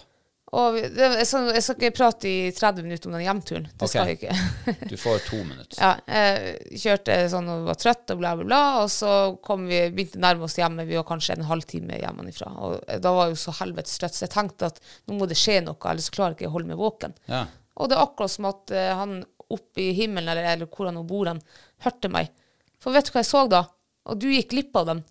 [0.57, 3.65] Og vi, det, jeg, skal, jeg skal ikke prate i 30 minutter om den hjemturen.
[3.67, 3.89] Det okay.
[3.91, 4.87] skal jeg ikke.
[4.87, 5.75] du får to minutter.
[5.83, 8.61] ja, jeg kjørte sånn og var trøtt og bla, bla, bla.
[8.85, 9.11] Og så
[9.43, 10.85] kom vi, begynte å nærme oss hjemme.
[10.87, 12.53] Vi var kanskje en halvtime hjemmefra.
[12.63, 14.79] Og da var jeg jo så helvetes trøtt, så jeg tenkte at
[15.11, 17.17] nå må det skje noe, ellers klarer jeg ikke å holde meg våken.
[17.27, 17.43] Ja.
[17.77, 19.19] Og det er akkurat som at eh, han
[19.51, 21.43] oppe i himmelen, eller, eller hvor han bor, han
[21.83, 22.31] hørte meg.
[22.79, 23.65] For vet du hva jeg så da?
[24.07, 25.03] Og du gikk glipp av dem.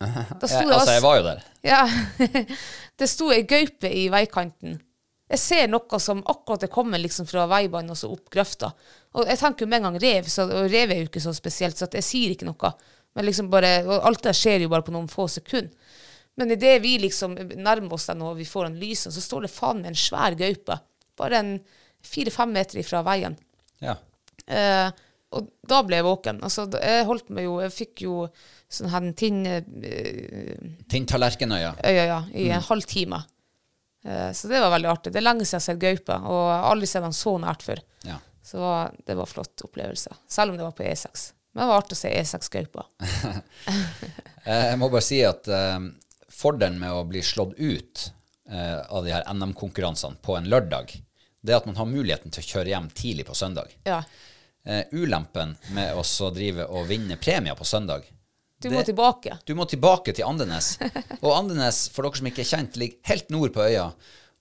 [0.00, 1.44] Da sto Jeg, det altså, jeg var jo der.
[1.64, 1.82] ja,
[3.00, 4.76] det sto ei gaupe i veikanten.
[5.26, 8.70] Jeg ser noe som akkurat er kommet liksom fra veibanen og så opp grøfta.
[9.16, 11.32] Og jeg tenker jo med en gang rev, så, og rev er jo ikke så
[11.34, 12.70] spesielt, så jeg sier ikke noe.
[13.16, 15.72] Men liksom bare, og alt det skjer jo bare på noen få sekunder.
[16.36, 19.54] Men idet vi liksom nærmer oss den og vi får den lysen, så står det
[19.54, 20.76] faen meg en svær gaupe.
[21.16, 21.52] Bare en
[22.04, 23.38] fire-fem meter ifra veien.
[23.80, 23.96] Ja.
[24.46, 24.90] Eh,
[25.32, 26.42] og da ble jeg våken.
[26.44, 28.18] Altså, jeg holdt meg jo Jeg fikk jo
[28.72, 29.44] sånn her tinn...
[29.46, 30.54] Eh,
[30.90, 31.74] Tinntallerkenøya.
[31.84, 33.22] øya ja, i en halv time.
[34.06, 35.12] Uh, så det var veldig artig.
[35.14, 37.82] Det er lenge siden jeg har sett gaupe, og aldri sett den så nært før.
[38.06, 38.18] Ja.
[38.46, 38.62] Så
[39.06, 40.12] det var, flott opplevelse.
[40.30, 41.32] Selv om det var på E6.
[41.54, 42.88] Men det var artig å se E6-gaupa.
[44.46, 45.88] Eh, Jeg må bare si at uh,
[46.30, 48.04] fordelen med å bli slått ut
[48.46, 50.92] uh, av de her NM-konkurransene på en lørdag,
[51.42, 53.74] det er at man har muligheten til å kjøre hjem tidlig på søndag.
[53.82, 54.04] Ja.
[54.62, 58.06] Uh, ulempen med å drive og vinne premier på søndag
[58.62, 59.38] Du må Det- tilbake.
[59.44, 60.78] Du må tilbake til Andenes.
[61.24, 63.90] Og Andenes, for dere som ikke er kjent, ligger helt nord på øya.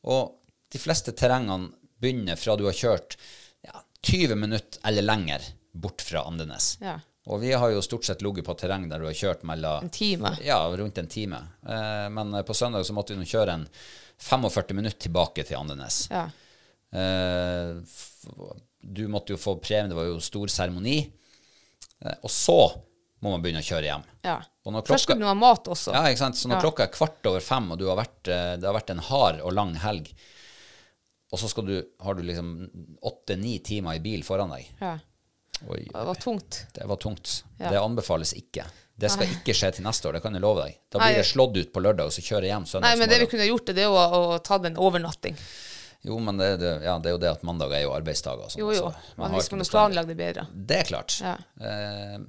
[0.08, 0.38] Og
[0.72, 1.72] de fleste terrengene
[2.02, 3.18] begynner fra du har kjørt
[3.66, 5.44] ja, 20 minutter eller lenger
[5.76, 6.78] bort fra Andenes.
[6.82, 6.98] Ja.
[7.28, 9.90] Og vi har jo stort sett ligget på terreng der du har kjørt mellom En
[9.90, 10.32] time.
[10.46, 11.40] Ja, rundt en time.
[11.68, 13.68] Eh, men eh, på søndag så måtte vi nå kjøre en
[14.22, 16.04] 45 minutter tilbake til Andenes.
[16.14, 16.28] Ja.
[16.96, 17.82] Eh,
[18.86, 21.00] du måtte jo få premie, det var jo stor seremoni.
[22.06, 22.60] Eh, og så
[23.26, 24.06] må man begynne å kjøre hjem.
[24.28, 24.38] ja.
[24.66, 25.92] Når Først skal du ha mat også.
[25.94, 26.38] Ja, ikke sant?
[26.40, 26.62] Så når Ja.
[26.66, 29.42] klokka er kvart over fem, og du har vært, eh, det har vært en hard
[29.42, 30.08] og lang helg,
[31.32, 32.50] og så du, har du liksom
[33.04, 34.98] åtte-ni timer i bil foran deg Ja.
[35.72, 36.66] Oi, Det var tungt.
[36.74, 37.44] det var tungt.
[37.60, 37.70] Ja.
[37.72, 38.66] Det anbefales ikke.
[38.98, 40.76] Det skal ikke skje til neste år, det kan jeg love deg.
[40.92, 41.12] Da Nei.
[41.14, 42.90] blir det slått ut på lørdag, og så kjører jeg hjem søndag.
[42.90, 45.38] Nei, men det vi kunne gjort, det er jo å, å ta en overnatting.
[46.06, 48.44] Jo, men det, det, ja, det er jo det at mandag er jo arbeidsdager.
[48.46, 48.92] og sånn, Jo, jo.
[48.92, 50.48] så man hvis man planlegger det bedre.
[50.54, 51.16] Det er klart.
[51.24, 51.38] Ja.
[51.60, 52.20] Eh,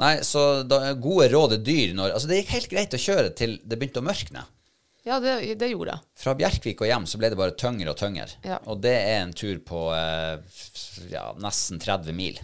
[0.00, 3.32] nei, så da, gode råd er dyr når Altså, det gikk helt greit å kjøre
[3.38, 4.44] til det begynte å mørkne.
[5.04, 6.08] Ja, det, det gjorde jeg.
[6.16, 8.28] Fra Bjerkvik og hjem så ble det bare tyngre og tyngre.
[8.46, 8.56] Ja.
[8.72, 10.60] Og det er en tur på eh,
[11.12, 12.38] ja, nesten 30 mil.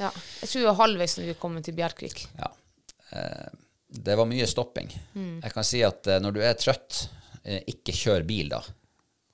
[0.00, 0.08] Ja.
[0.40, 2.22] Jeg tror vi var halvveis når vi kom til Bjerkvik.
[2.40, 2.48] Ja.
[3.12, 3.50] Eh,
[3.90, 4.88] det var mye stopping.
[5.12, 5.34] Mm.
[5.44, 7.02] Jeg kan si at eh, når du er trøtt,
[7.42, 8.62] eh, ikke kjør bil da.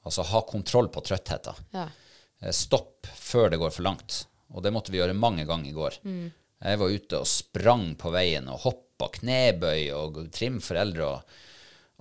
[0.06, 1.62] Altså ha kontroll på trøttheten.
[1.76, 1.86] Ja.
[2.42, 4.24] Eh, stopp før det går for langt.
[4.54, 6.00] Og det måtte vi gjøre mange ganger i går.
[6.02, 6.26] Mm.
[6.64, 11.36] Jeg var ute og sprang på veien og hoppa knebøy og trim foreldre og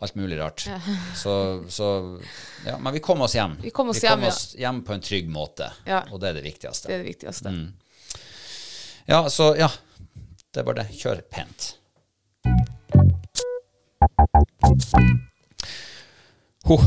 [0.06, 0.66] alt mulig rart.
[1.22, 1.34] Så,
[1.72, 1.88] så
[2.66, 3.58] Ja, men vi kom oss hjem.
[3.64, 4.32] Vi kom oss hjem, ja.
[4.32, 6.04] oss hjem på en trygg måte, Ja.
[6.12, 6.88] og det er det viktigste.
[6.90, 7.52] Det er det viktigste.
[7.52, 7.74] Mm.
[9.08, 9.70] Ja, så ja.
[10.52, 10.88] Det er bare det.
[10.98, 11.76] Kjør pent.
[16.66, 16.78] Ho.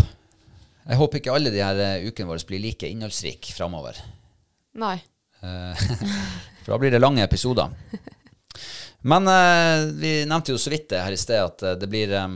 [0.89, 4.01] Jeg håper ikke alle de her eh, ukene våre blir like innholdsrike framover.
[4.81, 4.97] Nei.
[6.69, 7.73] For da blir det lange episoder.
[9.09, 12.13] Men eh, vi nevnte jo så vidt det her i sted, at eh, det blir
[12.13, 12.35] eh,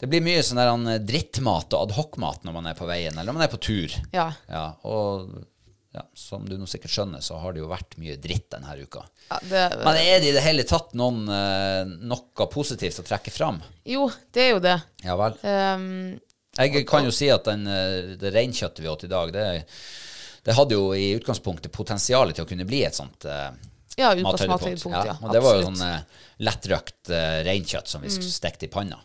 [0.00, 3.30] det blir mye sånn der eh, drittmat og adhocmat når man er på veien, eller
[3.30, 3.94] når man er på tur.
[4.10, 4.26] Ja.
[4.50, 5.30] Ja, og
[5.94, 9.04] ja, som du nå sikkert skjønner, så har det jo vært mye dritt denne uka.
[9.30, 13.30] ja det, Men er det i det hele tatt noen, eh, noe positivt å trekke
[13.30, 13.62] fram?
[13.86, 14.80] jo, det er jo det.
[15.06, 15.38] Ja vel.
[15.46, 16.16] Um,
[16.58, 17.70] Jeg kan jo si at den,
[18.18, 19.46] det reinkjøttet vi åt i dag, det,
[20.44, 23.48] det hadde jo i utgangspunktet potensialet til å kunne bli et sånt uh,
[23.96, 25.16] ja, mathøydepunkt, ja.
[25.22, 25.64] og det var jo.
[25.64, 25.78] Mm.
[25.78, 29.00] sånn uh, lettrøkt uh, reinkjøtt som vi stekte i panna.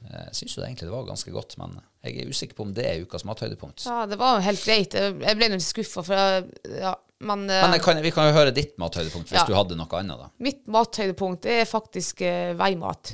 [0.00, 2.86] Jeg syns jo egentlig det var ganske godt, men jeg er usikker på om det
[2.88, 3.84] er ukas mathøydepunkt.
[3.84, 4.96] Ja, det var jo helt greit.
[4.96, 6.46] Jeg ble litt skuffa, for jeg,
[6.80, 6.94] ja,
[7.28, 9.44] men, Men kan, vi kan jo høre ditt mathøydepunkt hvis Ja.
[9.46, 10.30] du hadde noe annet, da.
[10.40, 13.12] mitt mathøydepunkt er faktisk uh, veimat.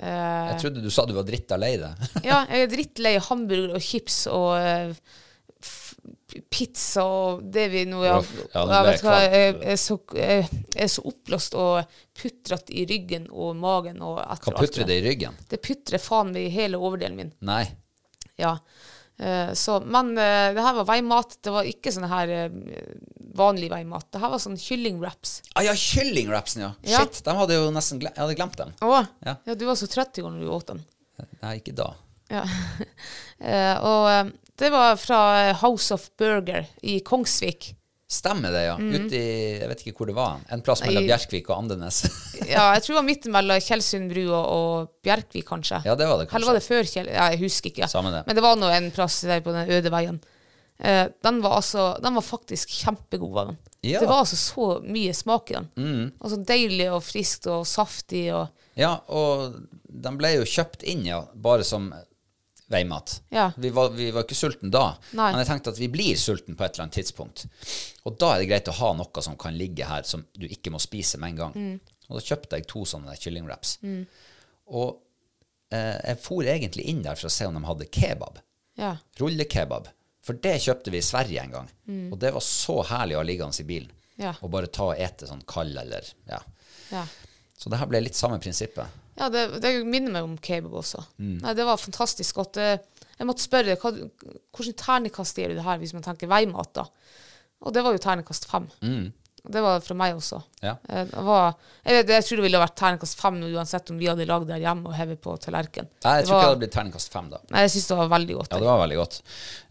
[0.00, 2.08] Uh, Jeg trodde du sa du var drittlei deg.
[2.24, 5.20] ja, jeg er drittlei hamburger og chips og f
[6.50, 8.16] pizza og det vi nå ja,
[8.54, 10.46] ja, jeg, vet hva, jeg, er så, jeg
[10.76, 14.00] er så oppblåst og putrete i ryggen og magen.
[14.04, 15.36] Og etter Hva putrer det i ryggen?
[15.50, 17.32] Det putrer faen meg i hele overdelen min.
[17.44, 17.64] Nei.
[18.40, 18.56] Ja.
[19.22, 21.36] Eh, så, men eh, det her var veimat.
[21.44, 22.54] Det var ikke sånn her eh,
[23.38, 24.08] vanlig veimat.
[24.12, 25.36] Det her var sånn kyllingwraps.
[25.54, 26.72] Ah, ja, kyllingwrapsen, ja.
[26.86, 27.02] Ja.
[27.02, 28.72] Shit, de hadde jo nesten glemt, Jeg hadde glemt dem.
[28.82, 29.36] Å, Ja.
[29.54, 30.82] du var så trøtt i går når du åt den.
[31.42, 31.92] Nei, ikke da.
[32.32, 32.42] Ja.
[33.92, 35.20] Og det var fra
[35.62, 37.72] House of Burger i Kongsvik.
[38.12, 38.74] Stemmer det, ja.
[38.76, 40.42] Ute i Jeg vet ikke hvor det var.
[40.52, 41.08] En plass mellom Mm.
[41.08, 42.02] Bjerkvik og Andenes.
[42.42, 45.78] Ja, jeg tror det var midt mellom Tjeldsund bru og, og Bjerkvik, kanskje.
[45.86, 46.36] ja, det var det kanskje.
[46.36, 47.08] Eller var det før Kjell...
[47.08, 47.88] Ja, jeg husker ikke.
[47.88, 48.20] Samme det.
[48.26, 50.20] Men det var nå en plass der på den øde veien.
[50.82, 53.58] Eh, den var altså Den var faktisk kjempegod, var den.
[53.86, 54.00] Ja.
[54.02, 56.12] Det var altså så mye smak i den.
[56.20, 59.56] Altså deilig og friskt og saftig og Ja, og
[59.88, 61.90] den ble jo kjøpt inn, ja, bare som
[62.72, 63.14] veimat.
[63.34, 63.50] Ja.
[63.56, 65.28] Vi, var, vi var ikke sulten da, Nei.
[65.32, 67.44] men jeg tenkte at vi blir sulten på et eller annet tidspunkt.
[68.08, 70.72] Og da er det greit å ha noe som kan ligge her, som du ikke
[70.74, 71.56] må spise med en gang.
[72.08, 73.76] Og da kjøpte jeg to sånne kyllingwraps.
[74.72, 74.88] Og
[75.72, 78.40] eh, jeg for egentlig inn der for å se om de hadde kebab.
[78.80, 78.94] Ja.
[79.20, 79.90] Rullekebab.
[80.22, 81.70] For det kjøpte vi i Sverige en gang.
[82.12, 83.90] Og det var så herlig å ha liggende i bilen.
[84.20, 84.34] Ja.
[84.44, 86.38] Og bare ta og ete sånn kald eller Ja.
[86.92, 87.06] ja.
[87.58, 88.86] Så det her ble litt samme prinsippet.
[89.18, 91.02] Ja, det, det minner meg om kebab også.
[91.20, 91.38] Mm.
[91.42, 92.56] Nei, det var fantastisk godt.
[92.62, 92.78] Eh,
[93.18, 93.90] Jeg måtte spørre hva,
[94.56, 96.86] hvordan terningkast gir du det her hvis man tenker veimat, da?
[97.62, 98.64] Og det var jo terningkast fem.
[98.82, 99.10] Mm.
[99.52, 100.38] Det var fra meg også.
[100.62, 100.76] Ja.
[100.88, 104.08] Eh, Det var, jeg, vet, jeg tror det ville vært terningkast fem uansett om vi
[104.10, 105.88] hadde lagd det her hjemme og hevet på tallerken.
[106.06, 107.40] Nei, jeg Det tror ikke det hadde blitt terningkast fem da.
[107.50, 108.52] Nei, jeg syns det var veldig godt.
[108.54, 109.18] Ja, det var veldig godt.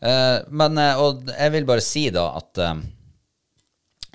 [0.04, 2.84] Uh, men, uh, og jeg vil bare si da at uh,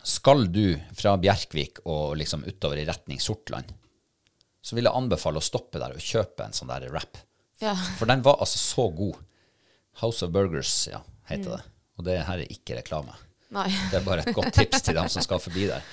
[0.06, 3.72] skal du fra Bjerkvik og liksom utover i retning Sortland,
[4.66, 7.20] så vil jeg anbefale å stoppe der og kjøpe en sånn der wrap.
[7.62, 7.76] Ja.
[8.00, 9.20] For den var altså så god.
[10.02, 10.98] House of Burgers, ja,
[11.30, 11.56] heter Mm.
[11.56, 11.62] det.
[11.96, 13.14] Og det her er ikke reklame.
[13.54, 13.68] Nei.
[13.92, 15.84] Det er bare et godt tips til dem som skal forbi der.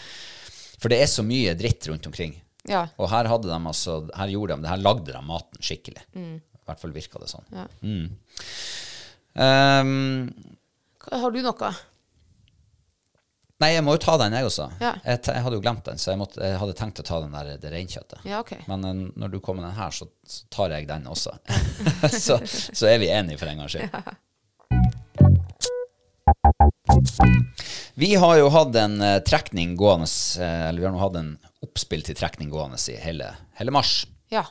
[0.82, 2.34] For det er så mye dritt rundt omkring.
[2.68, 2.88] Ja.
[2.98, 6.02] Og her hadde de altså, her gjorde de, her lagde de maten skikkelig.
[6.18, 7.45] I hvert fall virka det sånn.
[7.56, 7.68] Ja.
[7.86, 8.10] Mm.
[9.34, 10.34] Um,
[11.12, 11.72] Har du noe?
[13.62, 14.66] Nei, jeg må jo ta den, jeg også.
[14.82, 14.96] Ja.
[15.06, 17.36] Jeg, jeg hadde jo glemt den, så jeg, måtte, jeg hadde tenkt å ta den
[17.36, 18.26] der, det reinkjøttet.
[18.28, 18.64] Ja, okay.
[18.72, 21.38] Men uh, når du kommer med den her, så, så tar jeg den også.
[22.26, 23.90] så, så er vi enige for en gangs skyld.
[27.94, 30.10] Vi har jo hatt en uh, trekning gående,
[30.42, 34.04] uh, eller vi har nå hatt en oppspill til trekning gående i hele, hele mars.
[34.34, 34.46] Ja.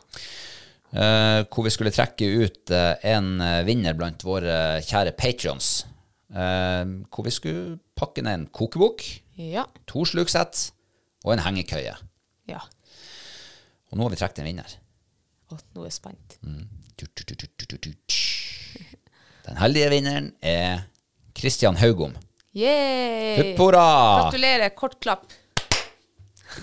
[0.93, 3.29] Uh, hvor vi skulle trekke ut en
[3.67, 5.83] vinner blant våre kjære patrions.
[6.33, 9.03] Eh, hvor vi skulle pakke ned en kokebok,
[9.37, 9.67] Ja.
[9.87, 10.71] to sluksett
[11.25, 11.97] og en hengekøye.
[12.49, 12.61] Ja.
[13.91, 14.79] Og nå har vi trukket en vinner.
[15.53, 16.39] Å, nå er jeg spent.
[16.41, 17.07] Du.
[19.43, 20.87] Den heldige vinneren er
[21.37, 22.15] Kristian Haugom.
[22.57, 23.55] Yay!
[23.59, 23.85] Hurra!
[24.29, 24.73] Gratulerer.
[24.77, 25.33] Kort klapp.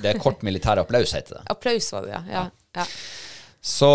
[0.01, 1.43] Det er kort militær applaus, heter det.
[1.49, 2.21] Applaus var det, ja.
[2.33, 2.43] ja.
[2.77, 2.85] ja.
[3.61, 3.89] Så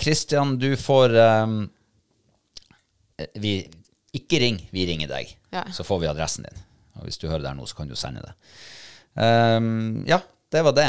[0.00, 1.58] Kristian, du får um,
[3.38, 3.58] vi,
[4.14, 5.32] Ikke ring, vi ringer deg.
[5.54, 5.64] Ja.
[5.74, 6.62] Så får vi adressen din.
[7.00, 8.34] Og hvis du hører der nå, så kan du sende det.
[9.14, 10.20] Um, ja,
[10.54, 10.88] det var det.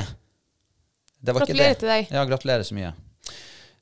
[1.20, 1.82] det var Gratulerer det.
[1.82, 2.14] til deg.
[2.14, 2.94] Ja, gratulerer så mye.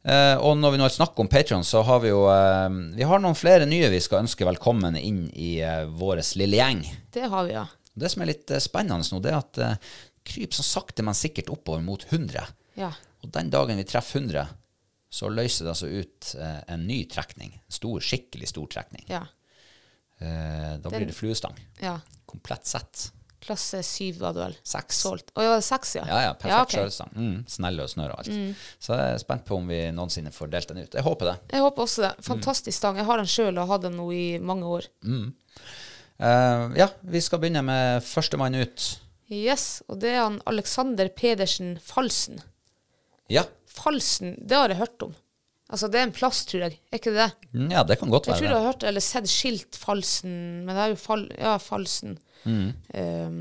[0.04, 3.22] Uh, og når vi nå snakker om Patreon, så har vi jo uh, Vi har
[3.24, 6.84] noen flere nye vi skal ønske velkommen inn i uh, vår lille gjeng.
[7.16, 7.68] Det har vi, ja.
[7.94, 9.94] Det som er litt eh, spennende nå, det er at uh,
[10.26, 12.48] kryp så sakte, men sikkert oppover mot 100.
[12.80, 12.90] Ja.
[13.24, 14.48] Og den dagen vi treffer 100,
[15.14, 17.54] så løser det altså ut eh, en ny trekning.
[17.70, 19.06] Stor, skikkelig stor trekning.
[19.12, 19.22] Ja.
[20.24, 21.58] Eh, da blir det fluestang.
[21.84, 22.00] ja.
[22.34, 23.12] Komplett sett.
[23.44, 24.54] Klasse syv var det vel.
[24.66, 25.00] Seks.
[25.04, 25.28] Solgt.
[25.36, 26.06] Å, ja, seks, ja.
[26.08, 26.76] Ja, ja, perfekt ok.
[26.78, 27.10] skjørestang.
[27.14, 28.32] Mm, snelle og snørr og alt.
[28.82, 30.96] Så jeg er spent på om vi noensinne får delt den ut.
[30.96, 31.34] Jeg håper det.
[31.52, 32.12] Jeg håper også det.
[32.26, 32.98] Fantastisk stang.
[32.98, 34.88] Jeg har den sjøl og har hatt den nå i mange år.
[35.04, 38.88] Eh, ja, vi skal begynne med førstemann ut.
[39.34, 42.40] Yes, og det er han Alexander Pedersen Falsen.
[43.32, 43.44] Ja.
[43.68, 45.14] Falsen, det har jeg hørt om.
[45.74, 46.76] Altså, det er en plass, tror jeg.
[46.92, 47.48] Er ikke det det?
[47.58, 48.62] Mm, ja, det kan godt Jeg tror være jeg det.
[48.62, 50.36] har hørt eller sett skilt Falsen,
[50.68, 52.14] men det er jo Fal ja, Falsen.
[52.44, 52.68] Mm.
[52.94, 53.36] Um,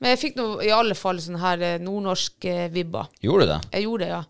[0.00, 3.10] men jeg fikk nå i alle fall sånn her nordnorske nordnorsk eh, vibber.
[3.22, 3.60] Gjorde du det?
[3.76, 4.22] Jeg gjorde det, ja.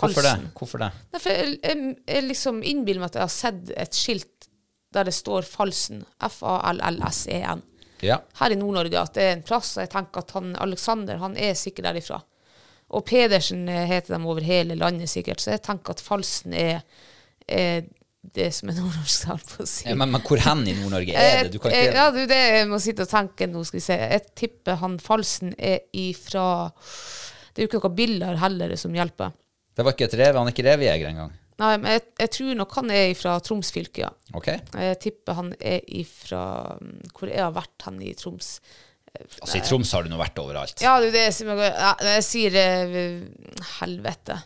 [0.00, 0.34] Hvorfor det?
[0.56, 0.90] Hvorfor det?
[1.14, 4.48] Nei, for jeg, jeg, jeg liksom innbiller meg at jeg har sett et skilt
[4.94, 6.04] der det står Falsen.
[6.26, 7.62] F-a-l-l-s-e-n.
[8.04, 8.18] Ja.
[8.40, 9.00] Her i Nord-Norge.
[9.00, 9.76] At det er en plass.
[9.76, 12.20] Og jeg tenker at han Alexander han er sikkert derifra.
[12.90, 15.42] Og Pedersen eh, heter de over hele landet sikkert.
[15.42, 16.80] Så jeg tenker at Falsen er,
[17.46, 17.84] er
[18.36, 19.86] det som er nordnorsk, holdt på å si.
[19.88, 21.52] Ja, men, men hvor hen i Nord-Norge er det?
[21.54, 23.84] Du kan Eh, ikke Ja, er det jeg må sitte og tenke nå, skal vi
[23.86, 23.98] se.
[24.14, 29.32] Jeg tipper han Falsen er ifra Det er jo ikke noe biller heller som hjelper.
[29.76, 31.32] Det var ikke et rev, han er ikke revejeger engang.
[31.60, 34.10] Nei, men jeg, jeg tror nok han er fra Troms fylke, ja.
[34.36, 34.46] Ok?
[34.48, 36.42] Jeg tipper han er ifra
[36.80, 38.54] mm, Hvor jeg har vært han i Troms.
[39.18, 40.80] Altså, I Troms har du nå vært overalt.
[40.82, 44.36] Ja, det er det som jeg, ja, jeg sier eh, Helvete.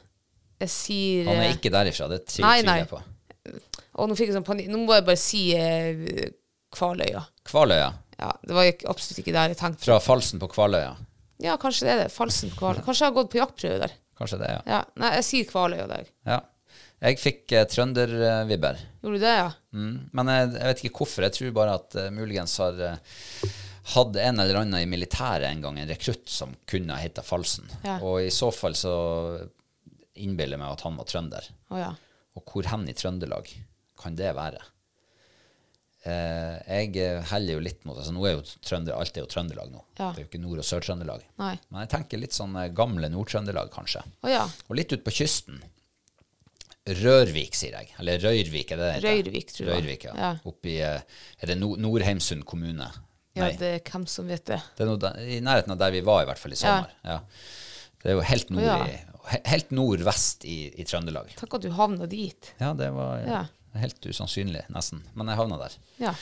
[0.64, 3.00] Jeg sier Han er eh, ikke derifra, det tviler jeg på.
[4.00, 4.70] Og nå fikk jeg sånn panikk.
[4.72, 6.30] Nå må jeg bare si eh,
[6.74, 7.22] Kvaløya.
[7.46, 7.90] Kvaløya.
[8.18, 9.84] Ja, det var ikke, absolutt ikke der jeg tenkte.
[9.84, 10.94] Fra Falsen på Kvaløya.
[11.44, 12.08] Ja, kanskje det er det.
[12.14, 12.86] Falsen på Kvaløya.
[12.86, 13.94] Kanskje jeg har gått på jaktprøve der.
[14.18, 14.64] Kanskje det, ja.
[14.70, 16.10] Ja, Nei, jeg sier Kvaløya der.
[16.30, 16.40] ja.
[17.04, 18.78] Jeg fikk eh, trøndervibber.
[19.02, 19.48] Gjorde du det, ja?
[19.76, 19.96] Mm.
[20.16, 21.26] Men jeg, jeg vet ikke hvorfor.
[21.26, 23.18] Jeg tror bare at uh, muligens har uh,
[23.92, 27.68] hatt en eller annen i militæret en gang, en rekrutt som kunne heta Falsen.
[27.84, 27.98] Ja.
[28.00, 28.94] Og i så fall så
[30.14, 31.48] innbiller jeg meg at han var trønder.
[31.68, 31.90] Oh, ja.
[32.38, 33.50] Og hvor hen i Trøndelag
[34.00, 34.62] kan det være?
[36.04, 36.56] Eh,
[36.92, 39.80] jeg heller jo litt mot altså Nå er jo Trønder, alt er jo Trøndelag nå.
[39.96, 40.10] Ja.
[40.12, 41.22] Det er jo ikke Nord- og Sør-Trøndelag.
[41.40, 44.02] Men jeg tenker litt sånn eh, gamle Nord-Trøndelag, kanskje.
[44.24, 44.44] Oh, ja.
[44.68, 45.62] Og litt ut på kysten.
[46.84, 47.94] Rørvik, sier jeg.
[48.02, 49.08] Eller Røyrvik, er det det heter?
[49.08, 49.76] Røyrvik, tror jeg.
[49.78, 50.14] Røyrvik, ja.
[50.20, 50.32] Ja.
[50.50, 52.90] Oppi eh, Er det Nordheimsund kommune?
[53.34, 54.60] Ja, det er hvem som vet det.
[54.78, 56.92] Det er noe der, i nærheten av der vi var, i hvert fall i sommer.
[57.02, 57.18] Ja.
[58.02, 58.76] Det er jo helt, nord ja.
[58.86, 61.32] i, helt nordvest i, i Trøndelag.
[61.40, 62.52] Takk at du havna dit.
[62.60, 63.40] Ja, det var Ja.
[63.80, 65.02] helt usannsynlig, nesten.
[65.18, 65.78] Men jeg havna der.
[66.02, 66.14] Ja.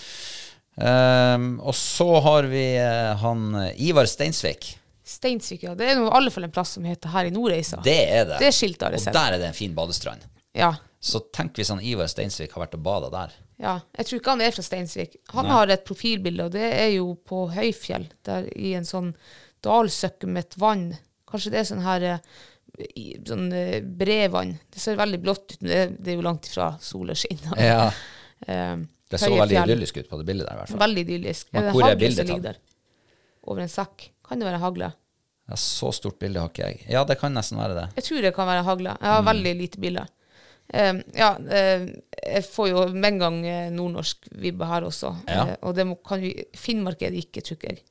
[0.76, 4.70] Um, og så har vi uh, han eh, Ivar Steinsvik.
[5.04, 5.74] Steinsvik, ja.
[5.76, 7.82] Det er i alle fall en plass som heter her i Nordreisa.
[7.84, 8.38] Det er det.
[8.40, 9.18] Det skiltet har jeg og sett.
[9.18, 10.24] der er det en fin badestrand.
[10.56, 10.70] Ja.
[11.02, 13.34] Så tenk hvis han Ivar Steinsvik har vært og bada der.
[13.62, 13.76] Ja.
[13.96, 15.16] Jeg tror ikke han er fra Steinsvik.
[15.36, 19.12] Han har et profilbilde, og det er jo på Høyfjell, der i en sånn
[19.62, 20.88] dalsøkke med et vann.
[21.30, 22.24] Kanskje det er sånn her eh,
[23.28, 24.56] sånn eh, bredvann.
[24.72, 27.56] Det ser veldig blått ut, men det, det er jo langt ifra sola skinner.
[27.62, 27.86] Ja.
[28.42, 28.74] Eh,
[29.06, 30.78] Det så veldig idyllisk ut på det bildet der, i hvert fall.
[30.82, 31.46] Veldig idyllisk.
[31.52, 32.56] Men Er det hvor er bildet tatt?
[33.46, 34.08] Over en sekk.
[34.26, 34.88] Kan det være hagle?
[35.46, 36.80] Ja, så stort bilde har ikke jeg.
[36.90, 37.84] Ja, det kan nesten være det.
[38.00, 38.96] Jeg tror det kan være hagle.
[38.98, 39.28] Jeg har Mm.
[39.30, 40.04] veldig lite bilde.
[40.72, 41.86] Eh, ja, eh,
[42.24, 45.10] jeg får jo med en gang eh, nordnorsk vibbe her også.
[45.28, 45.42] Ja.
[45.52, 47.82] Eh, og det må, kan vi, Finnmark er det ikke, tror jeg.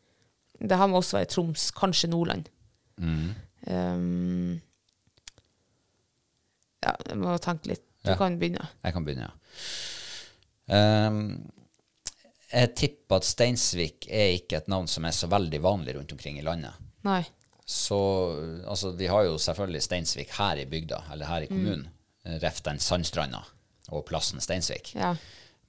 [0.61, 2.49] Det her må også være Troms, kanskje Nordland.
[3.01, 3.31] Mm.
[3.67, 4.61] Um,
[6.85, 7.83] ja, jeg må tenke litt.
[8.03, 8.17] Du Ja.
[8.17, 8.65] kan begynne.
[8.83, 9.33] Jeg kan begynne, ja.
[11.07, 11.51] Um,
[12.51, 16.39] jeg tipper at Steinsvik er ikke et navn som er så veldig vanlig rundt omkring
[16.39, 16.73] i landet.
[17.05, 17.21] Nei.
[17.65, 17.97] Så
[18.67, 21.55] altså, vi har jo selvfølgelig Steinsvik her i bygda, eller her i Mm.
[21.55, 21.85] kommunen.
[21.87, 21.97] Mm.
[22.41, 23.41] Ref den Sandstranda
[23.91, 24.93] og plassen Steinsvik.
[24.95, 25.15] Ja.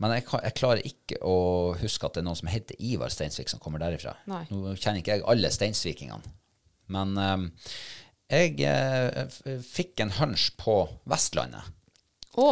[0.03, 1.37] Men jeg, jeg klarer ikke å
[1.79, 4.17] huske at det er noen som heter Ivar Steinsvik som kommer derifra.
[4.31, 4.45] Nei.
[4.51, 6.35] Nå kjenner ikke jeg alle steinsvikingene.
[6.93, 7.45] Men um,
[8.33, 10.77] jeg eh, fikk en hunch på
[11.09, 11.71] Vestlandet.
[12.41, 12.51] Å!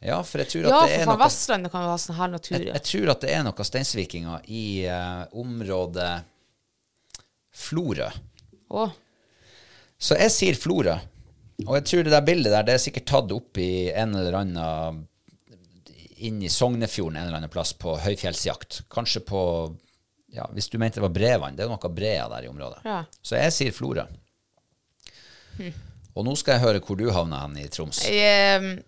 [0.00, 2.54] Ja, for jeg tror at Ja, det er noe Vestlandet kan ha sånn her natur.
[2.56, 6.12] jeg, jeg tror at det er noen steinsvikinger i eh, området
[7.60, 8.08] Florø.
[10.00, 10.96] Så jeg sier Florø.
[11.66, 14.36] Og jeg tror det der bildet der, det er sikkert tatt opp i en eller
[14.40, 15.06] annen
[16.20, 18.82] Inn i Sognefjorden en eller annen plass på høyfjellsjakt.
[18.92, 19.40] Kanskje på
[20.30, 21.56] Ja, hvis du mente det var Brevann.
[21.56, 22.82] Det er noe brea der i området.
[22.84, 23.00] Ja.
[23.22, 24.04] Så jeg sier Florø.
[26.14, 28.02] Og nå skal jeg høre hvor du havna hen i Troms.
[28.06, 28.82] Jeg, eh,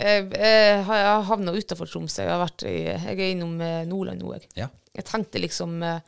[0.00, 2.16] jeg, jeg har- havna utafor Troms.
[2.18, 4.48] Jeg, har vært i, jeg er innom eh, Nordland nå, jeg.
[4.56, 4.68] Ja.
[4.96, 6.00] Jeg tenkte liksom eh,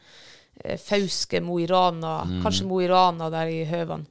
[0.82, 2.42] Fauske, Mo i Rana, Mm.
[2.44, 4.06] kanskje Mo i Rana der i Høvan.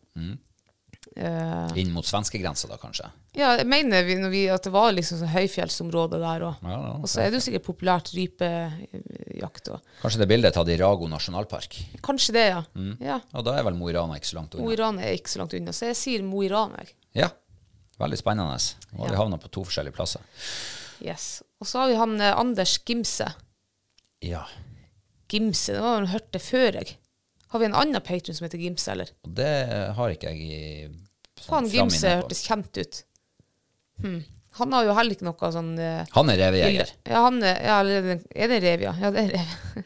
[1.11, 3.09] Eh, Inn mot svenskegrensa, da, kanskje.
[3.35, 6.61] ja, jeg mener vi, vi, at det var liksom sånn høyfjellsområde der òg.
[6.63, 9.89] Ja, ja, og så er det jo sikkert populært rypejakt òg.
[10.01, 11.75] Kanskje det bildet er tatt i Rago nasjonalpark.
[12.05, 12.63] Kanskje det, ja.
[12.79, 12.95] Mm.
[13.03, 13.19] ja.
[13.35, 14.71] Og da er vel Mo i Rana ikke så langt Mo unna.
[14.71, 16.87] i Rana er ikke så langt unna, så jeg sier Mo i Rana.
[17.17, 17.27] Ja,
[17.99, 18.55] veldig spennende.
[18.95, 20.23] Nå har vi havna på to forskjellige plasser.
[21.03, 21.41] Yes.
[21.59, 23.27] Og så har vi han eh, Anders Gimse.
[24.23, 24.45] Ja,
[25.31, 26.97] Gimse, det var hørt det før, jeg.
[27.51, 29.09] Har vi en annen patron som heter Gimse, eller?
[29.27, 29.51] det
[29.97, 30.59] har ikke jeg i
[31.41, 33.01] sånn Faen, Gimse hørtes kjent ut.
[34.01, 34.21] Hmm.
[34.59, 36.89] Han har jo heller ikke noe sånn uh, Han er revejeger.
[37.07, 38.93] Ja, han er, ja, er det- rev, ja?
[38.99, 39.83] Ja, det er rev.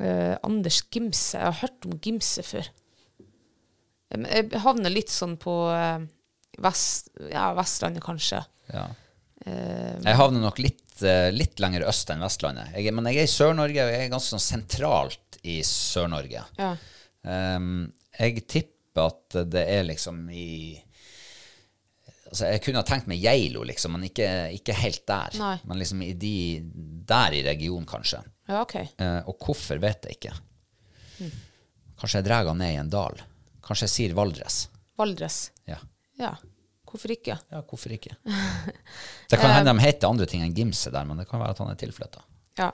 [0.00, 1.38] uh, Anders Gimse.
[1.38, 2.70] Jeg har hørt om Gimse før.
[4.10, 5.98] Eh, Jeg havner litt sånn på uh,
[6.64, 8.42] vest, ja, Vestlandet, kanskje.
[8.74, 8.86] Ja.
[9.46, 12.72] Eh, Jeg havner nok litt, eh, litt lenger øst enn Vestlandet.
[12.76, 16.44] Jeg, men jeg er i Sør-Norge, og jeg er ganske sånn sentralt i Sør-Norge.
[16.58, 16.74] ja.
[17.28, 20.78] Um, jeg tipper at det er liksom i
[22.28, 25.36] Altså, jeg kunne ha tenkt meg Geilo, liksom, men ikke, ikke helt der.
[25.40, 25.54] Nei.
[25.64, 26.32] Men liksom i de
[27.08, 28.20] Der i regionen, kanskje.
[28.48, 28.74] ja, OK.
[29.00, 30.34] uh, og hvorfor vet jeg ikke.
[31.98, 33.16] Kanskje jeg drar han ned i en dal.
[33.64, 34.68] Kanskje jeg sier Valdres.
[35.00, 35.38] Valdres.
[35.68, 35.78] Ja.
[36.18, 36.34] Ja,
[36.88, 37.38] hvorfor ikke?
[37.38, 38.16] ja, hvorfor ikke?
[39.30, 41.62] Det kan hende de heter andre ting enn Gimse der, men det kan være at
[41.62, 42.22] han er tilflytta.
[42.58, 42.70] Ja.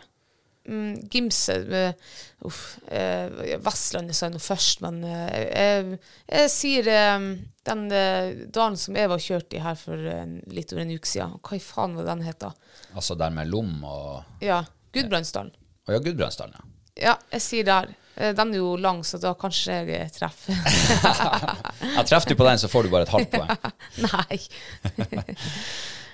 [0.69, 2.12] mm, Gimse eh,
[2.47, 5.97] uff, uh, Vestlandet sa jeg nå først, men uh,
[6.31, 7.27] jeg, sier eh,
[7.66, 11.36] den dagen som jeg var kjørt i her for en, litt over en uke siden.
[11.43, 12.53] Hva i faen var den het da?
[12.95, 14.62] Altså der med Lom og Ja,
[14.95, 15.53] Gudbrandsdalen.
[15.85, 16.70] Å ja, Gudbrandsdalen, ja.
[16.95, 17.95] Ja, jeg sier der.
[18.16, 20.55] Eh, Den er jo lang, så da kanskje jeg treffer.
[21.97, 22.05] ja.
[22.07, 23.51] Treffer du på den, så får du bare et halvt poeng.
[24.07, 24.39] Nei.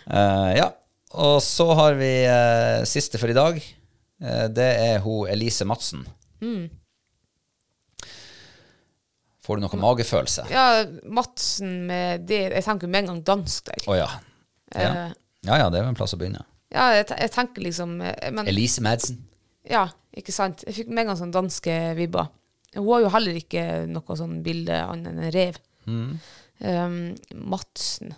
[0.08, 0.70] uh, ja.
[1.20, 3.58] Og så har vi uh, siste for i dag.
[4.22, 6.06] Uh, det er hun Elise Madsen.
[9.44, 10.46] Får du noe magefølelse?
[10.52, 13.88] Ja, Madsen med det Jeg tenker med en gang dansk der.
[13.98, 14.12] ja.
[14.76, 14.92] ja.
[15.08, 15.18] Eh.
[15.48, 16.42] Ja ja, det er jo en plass å begynne.
[16.68, 19.22] Ja, jeg, jeg tenker liksom men, Elise Madsen.
[19.64, 19.86] Ja,
[20.16, 20.64] ikke sant.
[20.66, 22.30] Jeg fikk med en gang sånn danske vibber.
[22.76, 25.60] Hun har jo heller ikke noe sånn bilde annet enn en rev.
[25.90, 26.10] Mm.
[26.60, 26.98] Um,
[27.50, 28.14] Madsen.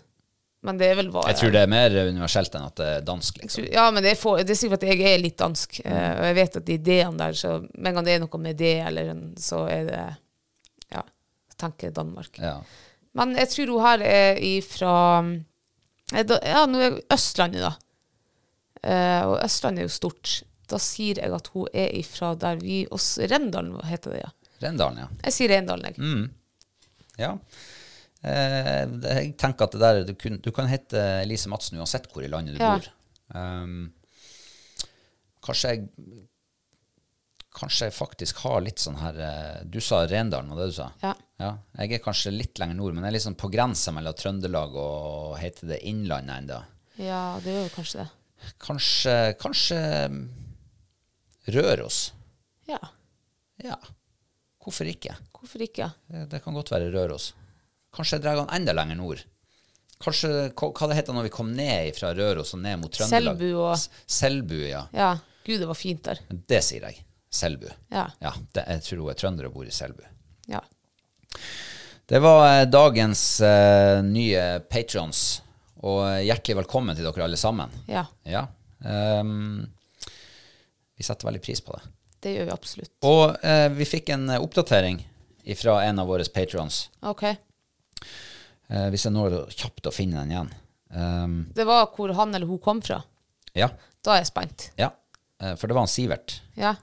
[0.62, 3.06] Men det er vel hva Jeg tror det er mer universelt enn at det er
[3.06, 3.64] dansk, liksom.
[3.72, 6.26] Ja, men det er, for, det er sikkert at jeg er litt dansk, eh, og
[6.28, 8.76] jeg vet at de ideene der, så med en gang det er noe med det,
[8.86, 9.10] eller
[9.42, 10.02] så er det
[10.92, 12.38] Ja, jeg tenker Danmark.
[12.38, 12.60] Ja.
[13.18, 14.94] Men jeg tror hun her er ifra
[16.14, 17.74] eh, Ja, nå er Østlandet, da.
[18.82, 20.42] Eh, og Østlandet er jo stort.
[20.72, 24.30] Da sier jeg at hun er ifra der vi oss Rendalen, heter det, ja.
[24.64, 25.08] Rendalen, ja.
[25.26, 25.98] Jeg sier Rendalen, jeg.
[26.00, 26.28] Mm.
[27.20, 27.32] Ja.
[28.22, 32.22] Eh, jeg tenker at det der Du, kun, du kan hete Elise Madsen uansett hvor
[32.24, 32.76] i landet du Ja.
[32.78, 32.86] bor.
[33.34, 33.90] Um,
[35.44, 35.88] kanskje jeg
[37.52, 40.86] Kanskje jeg faktisk har litt sånn her eh, Du sa Rendalen, var det du sa?
[41.02, 41.12] Ja.
[41.82, 45.34] Jeg er kanskje litt lenger nord, men jeg er liksom på grensa mellom Trøndelag og
[45.42, 46.60] heter det Innlandet ennå.
[47.02, 48.08] Ja, det gjør jo kanskje det.
[48.62, 49.80] Kanskje, kanskje
[51.48, 52.12] Røros.
[52.68, 52.78] Ja,
[53.62, 53.76] Ja,
[54.62, 55.14] hvorfor ikke?
[55.34, 55.90] hvorfor ikke?
[56.10, 57.32] Det, det kan godt være Røros.
[57.94, 59.22] Kanskje jeg drar han enda lenger nord.
[60.02, 63.36] Kanskje, hva, det heter når vi kom ned fra Røros og ned mot Trøndelag?
[63.38, 64.84] Selbu og- Selbu, ja.
[64.96, 65.10] Ja,
[65.46, 66.18] gud, det var fint der.
[66.30, 67.04] Det sier jeg.
[67.32, 67.68] Selbu.
[67.90, 68.08] Ja.
[68.52, 70.02] det, jeg tror hun er trønder og bor i Selbu.
[70.50, 70.60] Ja.
[72.08, 75.40] Det var eh, dagens uh, nye patrons,
[75.82, 77.70] og eh, hjertelig velkommen til dere alle sammen.
[77.88, 78.46] Ja, Ja.
[78.84, 79.62] ehm,
[81.02, 81.82] vi setter veldig pris på det.
[82.22, 82.92] det gjør vi absolutt.
[83.10, 85.00] Og eh, vi fikk en eh, oppdatering
[85.58, 86.84] fra en av våre patrons.
[87.10, 87.24] Ok.
[87.26, 90.52] Eh, hvis jeg når kjapt å finne den igjen.
[90.92, 93.00] Um, Det var hvor han eller hun kom fra.
[93.58, 93.70] ja,
[94.04, 94.70] Da er jeg spent.
[94.78, 94.92] ja.
[95.42, 96.36] Eh, for det var han Sivert.
[96.54, 96.76] Ja.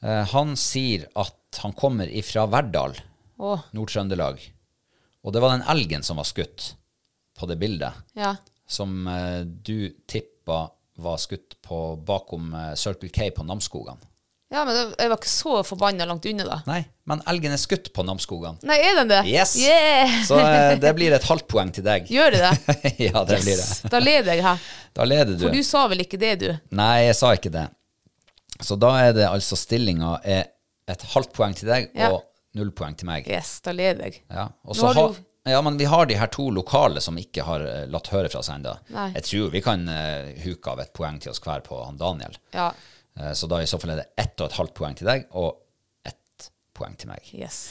[0.00, 2.96] Eh, han sier at han kommer ifra Verdal,
[3.36, 3.60] oh.
[3.76, 4.40] Nord-Trøndelag.
[5.26, 6.70] Og det var den elgen som var skutt
[7.36, 8.36] på det bildet, ja.
[8.66, 13.98] som eh, du tippa var skutt på bakom eh, Circle K på Namsskogan.
[14.48, 16.56] Ja, men jeg var ikke så forbanna langt unna, da.
[16.66, 16.78] Nei,
[17.10, 18.56] men elgen er skutt på Namsskogan.
[18.66, 19.18] Nei, er den det?
[19.28, 19.52] Yes!
[19.60, 20.14] Yeah!
[20.24, 22.08] Så eh, det blir et halvt poeng til deg.
[22.12, 22.76] Gjør det det?
[23.10, 23.90] ja, det blir det.
[23.92, 24.62] Da leder jeg her.
[24.96, 25.44] Da leder du.
[25.44, 26.48] For du sa vel ikke det, du?
[26.80, 27.66] Nei, jeg sa ikke det.
[28.64, 30.48] Så da er det altså stillinga er
[30.88, 32.08] et halvt poeng til deg Ja.
[32.16, 32.24] og
[32.56, 33.28] null poeng til meg.
[33.28, 34.22] Yes, da leder jeg.
[34.32, 37.44] Ja, og så har du- ja, men vi har de her to lokale som ikke
[37.46, 38.74] har eh, latt høre fra seg ennå.
[39.16, 42.38] Jeg tror vi kan uh, huke av et poeng til oss hver på han Daniel.
[42.54, 42.70] Ja.
[43.18, 45.28] Uh, så da i så fall er det ett og et halvt poeng til deg
[45.38, 45.60] og
[46.08, 47.30] ett poeng til meg.
[47.36, 47.62] Yes.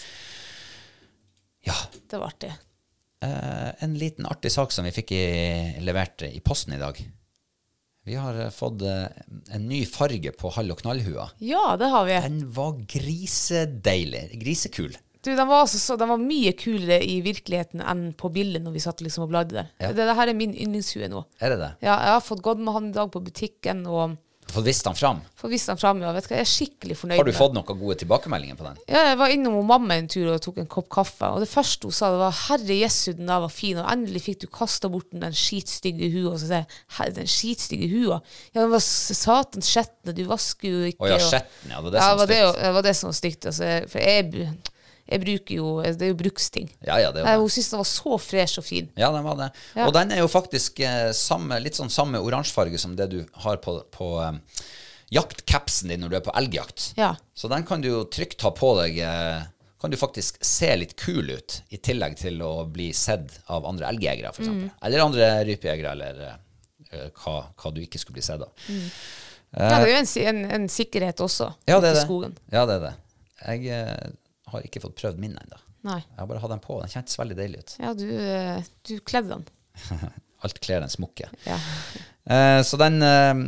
[1.67, 1.75] Ja.
[2.07, 2.53] Det var artig.
[3.23, 5.23] Uh, en liten artig sak som vi fikk i,
[5.83, 6.99] levert i posten i dag.
[8.07, 11.25] Vi har fått en ny farge på hall- og knallhua.
[11.43, 12.13] Ja, det har vi.
[12.23, 14.29] Den var grisedeilig.
[14.39, 14.95] Grisekul.
[15.27, 18.77] Du, den var, altså så, de var mye kulere i virkeligheten enn på bildet når
[18.77, 19.67] vi satt liksom og bladde der.
[19.83, 19.89] Ja.
[19.91, 21.25] Det, det her er min yndlingshue nå.
[21.43, 21.73] Er det det?
[21.83, 24.15] Ja, jeg har fått gått med han i dag på butikken og
[24.47, 25.17] Fått vist han fram.
[25.35, 25.99] fått vist han fram.
[25.99, 26.13] Ja.
[26.15, 27.19] Vet du jeg er skikkelig fornøyd.
[27.19, 28.77] Har du fått noen gode tilbakemeldinger på den?
[28.87, 31.89] Ja, jeg var innom mamma en tur og tok en kopp kaffe, og det første
[31.89, 34.87] hun sa, det var 'Herre Jesu, den der var fin', og endelig fikk du kasta
[34.87, 36.31] bort den, skitstygge hua.
[36.31, 38.21] Og så sier jeg 'Herre, den skitstygge hua'?
[38.55, 41.83] Ja, den var satans skjetne, du vasker jo ikke Å ja, skjetten, ja.
[41.83, 42.63] Det var det som var var det, stygt.
[42.63, 43.45] det var det som var stygt.
[43.51, 44.47] Altså, for jeg,
[45.07, 46.67] jeg bruker jo Det er jo bruksting.
[46.83, 47.45] Ja, ja, det er jo det.
[47.45, 48.89] hun syntes den var så fresh og fin.
[48.99, 49.49] Ja, den var det.
[49.75, 49.87] Ja.
[49.87, 53.61] Og den er jo faktisk eh, samme, litt sånn samme oransjefarge som det du har
[53.63, 54.39] på, på eh,
[55.15, 56.91] jaktcapsen din når du er på elgjakt.
[56.99, 57.13] Ja.
[57.37, 58.99] Så den kan du jo trygt ha på deg.
[59.03, 59.45] Eh,
[59.77, 63.91] kan du faktisk se litt kul ut, i tillegg til å bli sett av andre
[63.91, 64.49] elgjegere, f.eks.
[64.49, 64.69] Mm.
[64.87, 68.65] Eller andre rypejegere, eller uh, hva, hva du ikke skulle bli sett av.
[69.53, 72.33] ja, det er jo en, en, en sikkerhet også Ja, det ute i skogen.
[72.49, 72.95] Ja, det er det.
[73.45, 74.17] Jeg
[74.51, 75.59] har ikke fått prøvd min ennå.
[75.87, 76.77] Jeg har bare hatt den på.
[76.81, 77.75] Den kjentes veldig deilig ut.
[77.79, 79.45] Ja, du, eh, du kledde den.
[80.45, 81.29] Alt kler en smokke.
[81.47, 81.57] Ja.
[82.27, 83.43] Eh, så den eh,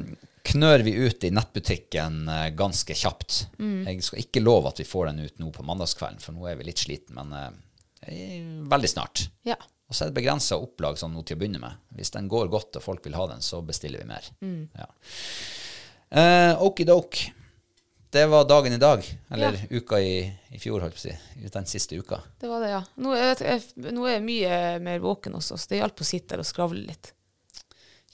[0.50, 3.42] knør vi ut i nettbutikken eh, ganske kjapt.
[3.60, 6.60] Jeg skal ikke love at vi får den ut nå på mandagskvelden, for nå er
[6.62, 7.36] vi litt sliten, men
[8.08, 8.40] eh,
[8.72, 9.28] veldig snart.
[9.48, 9.60] ja.
[9.90, 11.78] Og så er det begrensa opplag sånn nå til å begynne med.
[11.98, 14.28] Hvis den går godt og folk vil ha den, så bestiller vi mer.
[14.78, 14.86] Ja.
[16.14, 17.32] Uh, Okidoke.
[18.12, 19.04] Det var dagen i dag.
[19.30, 21.50] Eller uka i, i fjor, holdt jeg på å si.
[21.54, 22.18] Den siste uka.
[22.42, 22.80] Det var det, ja.
[22.98, 23.62] Nå er jeg,
[23.94, 26.82] nå er jeg mye mer våken også, så det hjalp å sitte der og skravle
[26.88, 27.12] litt.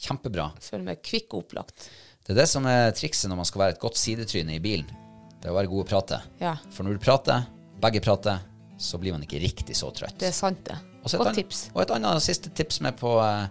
[0.03, 0.49] Kjempebra.
[0.59, 1.87] Jeg føler meg kvikk og opplagt.
[2.25, 4.91] Det er det som er trikset når man skal være et godt sidetryne i bilen.
[5.39, 6.19] Det er å være god å prate.
[6.41, 6.57] Ja.
[6.75, 7.47] For når du prater,
[7.79, 8.43] begge prater,
[8.81, 10.17] så blir man ikke riktig så trøtt.
[10.19, 10.75] Det er sant, det.
[11.05, 11.67] Og Godt tips.
[11.71, 13.45] Og et annet siste tips med på eh,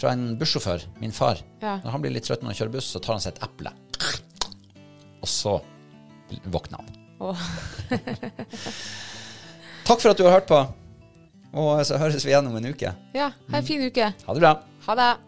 [0.00, 1.42] fra en bussjåfør, min far.
[1.62, 1.76] Ja.
[1.84, 3.74] Når han blir litt trøtt når han kjører buss, så tar han seg et eple.
[5.20, 5.58] Og så
[6.44, 6.90] våkna han.
[7.20, 7.46] Åh.
[9.88, 10.60] Takk for at du har hørt på.
[11.58, 12.92] Og så høres vi igjen om en uke.
[13.16, 14.12] Ja, ha en fin uke.
[14.26, 14.52] Ha det bra.
[14.86, 15.27] Ha det.